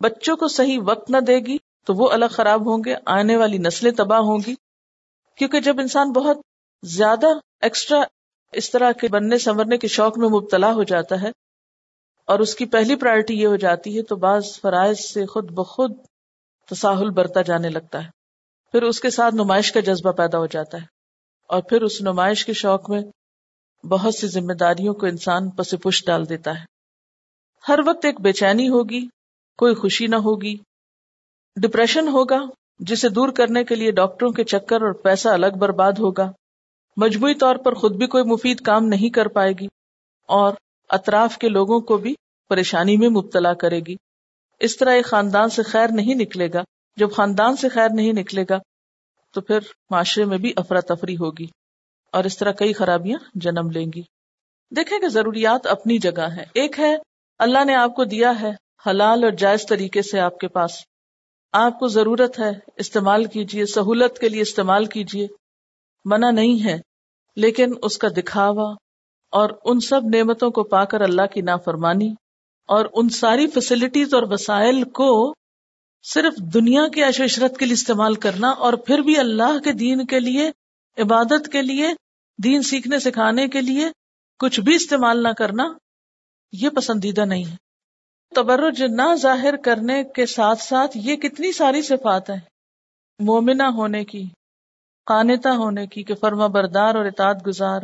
بچوں 0.00 0.36
کو 0.36 0.48
صحیح 0.48 0.78
وقت 0.86 1.10
نہ 1.10 1.16
دے 1.16 1.38
گی 1.38 1.56
تو 1.86 1.94
وہ 1.94 2.10
الگ 2.10 2.24
خراب 2.30 2.66
ہوں 2.66 2.82
گے، 2.84 2.94
آنے 3.06 3.36
والی 3.36 3.58
نسلیں 3.58 3.92
تباہ 3.92 4.18
ہوں 4.18 4.38
گی۔ 4.46 4.54
کیونکہ 5.36 5.60
جب 5.60 5.80
انسان 5.80 6.12
بہت 6.12 6.36
زیادہ 6.82 7.26
ایکسٹرا 7.60 8.02
اس 8.52 8.70
طرح 8.70 8.92
کے 8.92 9.08
بننے، 9.08 9.38
سنورنے 9.38 9.76
کے 9.76 9.88
شوق 9.88 10.18
میں 10.18 10.28
مبتلا 10.28 10.72
ہو 10.72 10.82
جاتا 10.82 11.22
ہے 11.22 11.28
اور 12.24 12.38
اس 12.38 12.54
کی 12.54 12.66
پہلی 12.66 12.96
پرائرٹی 12.96 13.34
یہ 13.34 13.46
ہو 13.46 13.56
جاتی 13.56 13.98
ہے 13.98 14.02
تو 14.02 14.16
بعض 14.16 14.60
فرائض 14.60 15.00
سے 15.00 15.26
خود 15.26 15.50
بخود 15.50 15.92
تساہل 16.70 17.10
برتا 17.10 17.42
جانے 17.42 17.68
لگتا 17.68 18.04
ہے۔ 18.04 18.08
پھر 18.72 18.82
اس 18.82 19.00
کے 19.00 19.10
ساتھ 19.10 19.34
نمائش 19.34 19.72
کا 19.72 19.80
جذبہ 19.80 20.12
پیدا 20.12 20.38
ہو 20.38 20.46
جاتا 20.46 20.78
ہے 20.78 20.86
اور 21.46 21.62
پھر 21.62 21.82
اس 21.82 22.00
نمائش 22.00 22.44
کے 22.46 22.52
شوق 22.52 22.90
میں 22.90 23.00
بہت 23.84 24.14
سی 24.14 24.26
ذمہ 24.26 24.52
داریوں 24.52 24.94
کو 24.94 25.06
انسان 25.06 25.50
پس 25.50 25.74
پش 25.82 26.04
ڈال 26.04 26.28
دیتا 26.28 26.58
ہے۔ 26.60 26.64
ہر 27.64 27.78
وقت 27.86 28.04
ایک 28.04 28.20
بے 28.20 28.32
چینی 28.32 28.68
ہوگی، 28.68 29.00
کوئی 29.58 29.74
خوشی 29.74 30.06
نہ 30.06 30.16
ہوگی۔ 30.16 30.54
ڈپریشن 31.56 32.08
ہوگا، 32.08 32.38
جسے 32.80 33.08
دور 33.08 33.28
کرنے 33.28 33.64
کے 33.64 33.74
لیے 33.74 33.90
ڈاکٹروں 33.90 34.30
کے 34.32 34.44
چکر 34.44 34.82
اور 34.82 34.92
پیسہ 34.92 35.28
الگ 35.28 35.56
برباد 35.58 35.92
ہوگا۔ 35.98 36.30
مجموعی 36.96 37.34
طور 37.34 37.56
پر 37.56 37.74
خود 37.74 37.96
بھی 37.96 38.06
کوئی 38.06 38.24
مفید 38.24 38.60
کام 38.60 38.84
نہیں 38.84 39.10
کر 39.10 39.28
پائے 39.28 39.52
گی، 39.52 39.66
اور 40.28 40.54
اطراف 40.90 41.36
کے 41.38 41.48
لوگوں 41.48 41.80
کو 41.80 41.96
بھی 41.96 42.14
پریشانی 42.50 42.96
میں 42.96 43.08
مبتلا 43.08 43.52
کرے 43.54 43.80
گی۔ 43.80 43.96
اس 44.60 44.76
طرح 44.76 44.90
ایک 44.90 45.06
خاندان 45.06 45.48
سے 45.48 45.62
خیر 45.62 45.88
نہیں 45.92 46.14
نکلے 46.14 46.48
گا۔ 46.52 46.62
جب 46.96 47.12
خاندان 47.12 47.56
سے 47.56 47.68
خیر 47.68 47.88
نہیں 47.94 48.12
نکلے 48.12 48.44
گا، 48.50 48.58
تو 49.34 49.40
پھر 49.40 49.58
معاشرے 49.90 50.24
میں 50.24 50.38
بھی 50.38 50.52
افراتفری 50.56 51.16
ہوگی۔ 51.16 51.46
اور 52.16 52.24
اس 52.24 52.38
طرح 52.38 52.52
کئی 52.52 52.72
خرابیاں 52.72 53.18
جنم 53.34 53.70
لیں 53.70 53.86
گی۔ 53.96 54.02
دیکھیں 54.72 54.98
کہ 54.98 55.08
ضروریات 55.08 55.66
اپنی 55.66 55.98
جگہ 55.98 56.28
ہے 56.36 56.44
ایک 56.54 56.78
ہے، 56.78 56.96
اللہ 57.38 57.64
نے 57.64 57.74
آپ 57.74 57.94
کو 57.94 58.04
دیا 58.04 58.40
ہے 58.40 58.50
حلال 58.86 59.24
اور 59.24 59.32
جائز 59.32 59.66
طریقے 59.66 60.02
سے 60.02 60.20
آپ 60.20 60.38
کے 60.38 60.48
پاس۔ 60.48 60.70
آپ 61.52 61.78
کو 61.78 61.88
ضرورت 61.88 62.38
ہے، 62.38 62.50
استعمال 62.76 63.24
کیجیے 63.24 63.66
سہولت 63.66 64.18
کے 64.18 64.28
لیے 64.28 64.42
استعمال 64.42 64.84
کیجیے 64.84 65.26
منع 66.04 66.30
نہیں 66.30 66.64
ہے، 66.64 66.76
لیکن 67.36 67.72
اس 67.82 67.98
کا 67.98 68.08
دکھاوا 68.16 68.74
اور 69.32 69.50
ان 69.64 69.80
سب 69.80 70.00
نعمتوں 70.14 70.50
کو 70.50 70.62
پا 70.62 70.84
کر 70.84 71.00
اللہ 71.00 71.26
کی 71.34 71.40
نافرمانی 71.40 72.14
اور 72.68 72.86
ان 72.94 73.08
ساری 73.08 73.46
فیسلٹیز 73.46 74.14
اور 74.14 74.22
وسائل 74.30 74.82
کو 74.90 75.34
صرف 76.04 76.36
دنیا 76.54 76.88
کی 76.88 77.02
عشرت 77.02 77.56
کے 77.56 77.64
لیے 77.64 77.74
استعمال 77.74 78.14
کرنا 78.14 78.50
اور 78.50 78.72
پھر 78.72 78.98
بھی 78.98 79.18
اللہ 79.18 79.58
کے 79.64 79.72
دین 79.72 80.06
کے 80.06 80.20
لیے، 80.20 80.50
عبادت 80.98 81.48
کے 81.52 81.62
لیے 81.62 81.88
دین 82.44 82.62
سیکھنے 82.62 82.98
سکھانے 82.98 83.48
کے 83.48 83.60
لیے 83.60 83.88
کچھ 84.38 84.60
بھی 84.60 84.74
استعمال 84.74 85.22
نہ 85.22 85.28
کرنا 85.38 85.64
یہ 86.52 86.68
پسندیدہ 86.68 87.24
نہیں 87.24 87.44
ہے۔ 87.44 87.56
تبرج 88.34 88.82
نہ 88.82 89.14
ظاہر 89.14 89.56
کرنے 89.56 90.04
کے 90.04 90.26
ساتھ 90.26 90.62
ساتھ 90.62 90.90
یہ 90.94 91.16
کتنی 91.16 91.52
ساری 91.52 91.82
صفات 91.82 92.30
ہیں۔ 92.30 92.40
مومنہ 93.18 93.62
ہونے 93.62 94.04
کی 94.04 94.24
قانتا 95.06 95.50
ہونے 95.50 95.86
کی 95.86 96.02
کہ 96.02 96.14
فرما 96.14 96.46
بردار 96.46 96.94
اور 96.94 97.04
اطاعت 97.04 97.46
گزار، 97.46 97.80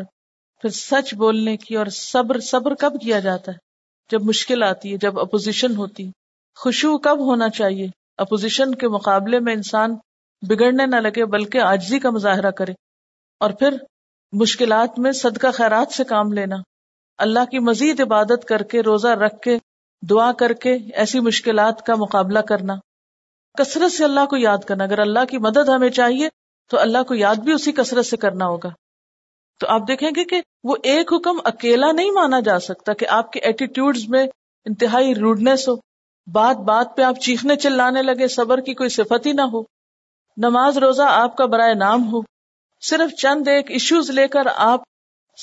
پھر 0.60 0.68
سچ 0.68 1.14
بولنے 1.14 1.56
کی 1.56 1.76
اور 1.76 1.86
صبر 1.86 2.40
صبر 2.40 2.74
کب 2.74 2.92
کیا 3.02 3.18
جاتا 3.18 3.52
ہے؟ 3.52 3.56
جب 4.10 4.22
مشکل 4.22 4.62
آتی 4.62 4.92
ہے، 4.92 4.96
جب 4.96 5.20
اپوزیشن 5.20 5.76
ہوتی 5.76 6.10
خوشبو 6.56 6.98
کب 6.98 7.18
ہونا 7.18 7.48
چاہیے؟ 7.48 7.86
اپوزیشن 8.16 8.74
کے 8.74 8.88
مقابلے 8.88 9.40
میں 9.40 9.54
انسان 9.54 9.94
بگڑنے 10.48 10.86
نہ 10.86 10.96
لگے، 10.96 11.24
بلکہ 11.24 11.58
آجزی 11.58 11.98
کا 11.98 12.10
مظاہرہ 12.10 12.50
کرے۔ 12.50 12.72
اور 13.40 13.50
پھر 13.50 13.76
مشکلات 14.32 14.98
میں 14.98 15.12
صدقہ 15.12 15.46
خیرات 15.54 15.92
سے 15.92 16.04
کام 16.04 16.32
لینا۔ 16.32 16.56
اللہ 17.18 17.44
کی 17.50 17.58
مزید 17.58 18.00
عبادت 18.00 18.44
کر 18.44 18.62
کے، 18.62 18.80
روزہ 18.80 19.08
رکھ 19.08 19.40
کے، 19.40 19.58
دعا 20.10 20.32
کر 20.32 20.52
کے 20.52 20.78
ایسی 20.94 21.20
مشکلات 21.20 21.82
کا 21.82 21.94
مقابلہ 21.94 22.38
کرنا۔ 22.38 22.74
کثرت 23.58 23.92
سے 23.92 24.04
اللہ 24.04 24.26
کو 24.30 24.36
یاد 24.36 24.58
کرنا۔ 24.58 24.84
اگر 24.84 24.98
اللہ 24.98 25.24
کی 25.30 25.38
مدد 25.38 25.68
ہمیں 25.68 25.88
چاہیے، 25.88 26.28
تو 26.70 26.80
اللہ 26.80 27.02
کو 27.02 27.14
یاد 27.14 27.34
بھی 27.34 27.52
اسی 27.52 27.72
کثرت 27.72 28.06
سے 28.06 28.16
کرنا 28.16 28.46
ہوگا۔ 28.46 28.68
تو 29.60 29.66
آپ 29.68 29.80
دیکھیں 29.88 30.10
گے 30.16 30.24
کہ 30.24 30.40
وہ 30.64 30.76
ایک 30.82 31.12
حکم 31.12 31.38
اکیلا 31.44 31.92
نہیں 31.92 32.10
مانا 32.10 32.40
جا 32.40 32.58
سکتا 32.58 32.92
کہ 32.92 33.06
آپ 33.08 33.32
کے 33.32 33.40
ایٹیٹیوڈ 33.40 33.98
میں 34.08 34.26
انتہائی 34.64 35.14
روڈنیس 35.14 35.68
ہو۔ 35.68 35.74
بات 36.32 36.56
بات 36.56 36.96
پہ 36.96 37.02
آپ 37.02 37.20
چیخنے 37.20 37.56
چلانے 37.56 38.02
لگے، 38.02 38.28
صبر 38.28 38.60
کی 38.60 38.74
کوئی 38.74 38.88
صفت 38.88 39.26
ہی 39.26 39.32
نہ 39.32 39.42
ہو۔ 39.42 39.62
نماز 40.36 40.78
روزہ 40.78 41.02
آپ 41.02 41.36
کا 41.36 41.46
برائے 41.46 41.74
نام 41.74 42.12
ہو۔ 42.12 42.31
صرف 42.82 43.20
چند 43.20 43.48
ایک 43.48 43.70
ایشوز 43.70 44.10
لے 44.10 44.28
کر 44.28 44.40
آپ 44.56 44.80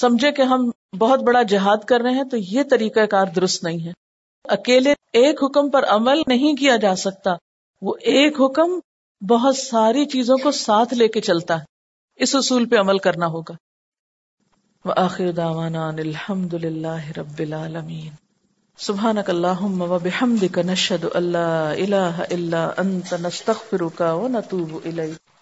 سمجھے 0.02 0.32
کہ 0.32 0.42
ہم 0.42 0.70
بہت 1.00 1.20
بڑا 1.20 1.42
جہاد 1.42 1.78
کر 1.78 2.02
رہے 2.02 2.12
ہیں، 2.12 2.24
تو 2.24 2.38
یہ 2.38 2.64
طریقہ 2.64 3.06
کار 3.06 3.26
درست 3.26 3.64
نہیں 3.64 3.88
ہے۔ 3.88 3.92
اکیلے 4.44 4.94
ایک 5.14 5.44
حکم 5.44 5.70
پر 5.70 5.84
عمل 5.84 6.22
نہیں 6.28 6.56
کیا 6.56 6.76
جا 6.76 6.96
سکتا، 6.96 7.32
وہ 7.82 7.94
ایک 8.02 8.42
حکم 8.42 8.80
بہت 9.26 9.58
ساری 9.58 10.06
چیزوں 10.06 10.38
کو 10.38 10.52
ساتھ 10.52 10.94
لے 10.94 11.08
کے 11.08 11.22
چلتا 11.22 11.60
ہے۔ 11.60 11.66
اس 12.16 12.36
اصول 12.36 12.66
پہ 12.66 12.76
عمل 12.76 12.98
کرنا 12.98 13.26
ہوگا۔ 13.26 13.54
وآخر 14.86 15.32
دعوانا 15.32 15.90
الحمد 15.90 16.54
للہ 16.54 17.18
رب 17.18 17.40
العالمین۔ 17.40 18.10
سبحانک 18.78 19.30
اللہم 19.30 19.82
و 19.82 20.00
بحمدک 20.00 20.58
نشہد 20.58 21.06
اللہ 21.14 21.74
الہ 21.78 22.24
الا 22.30 22.70
انت، 22.78 23.14
نستغفرک 23.14 24.02
و 24.02 24.28
نتوب 24.28 24.80
الیک۔ 24.86 25.29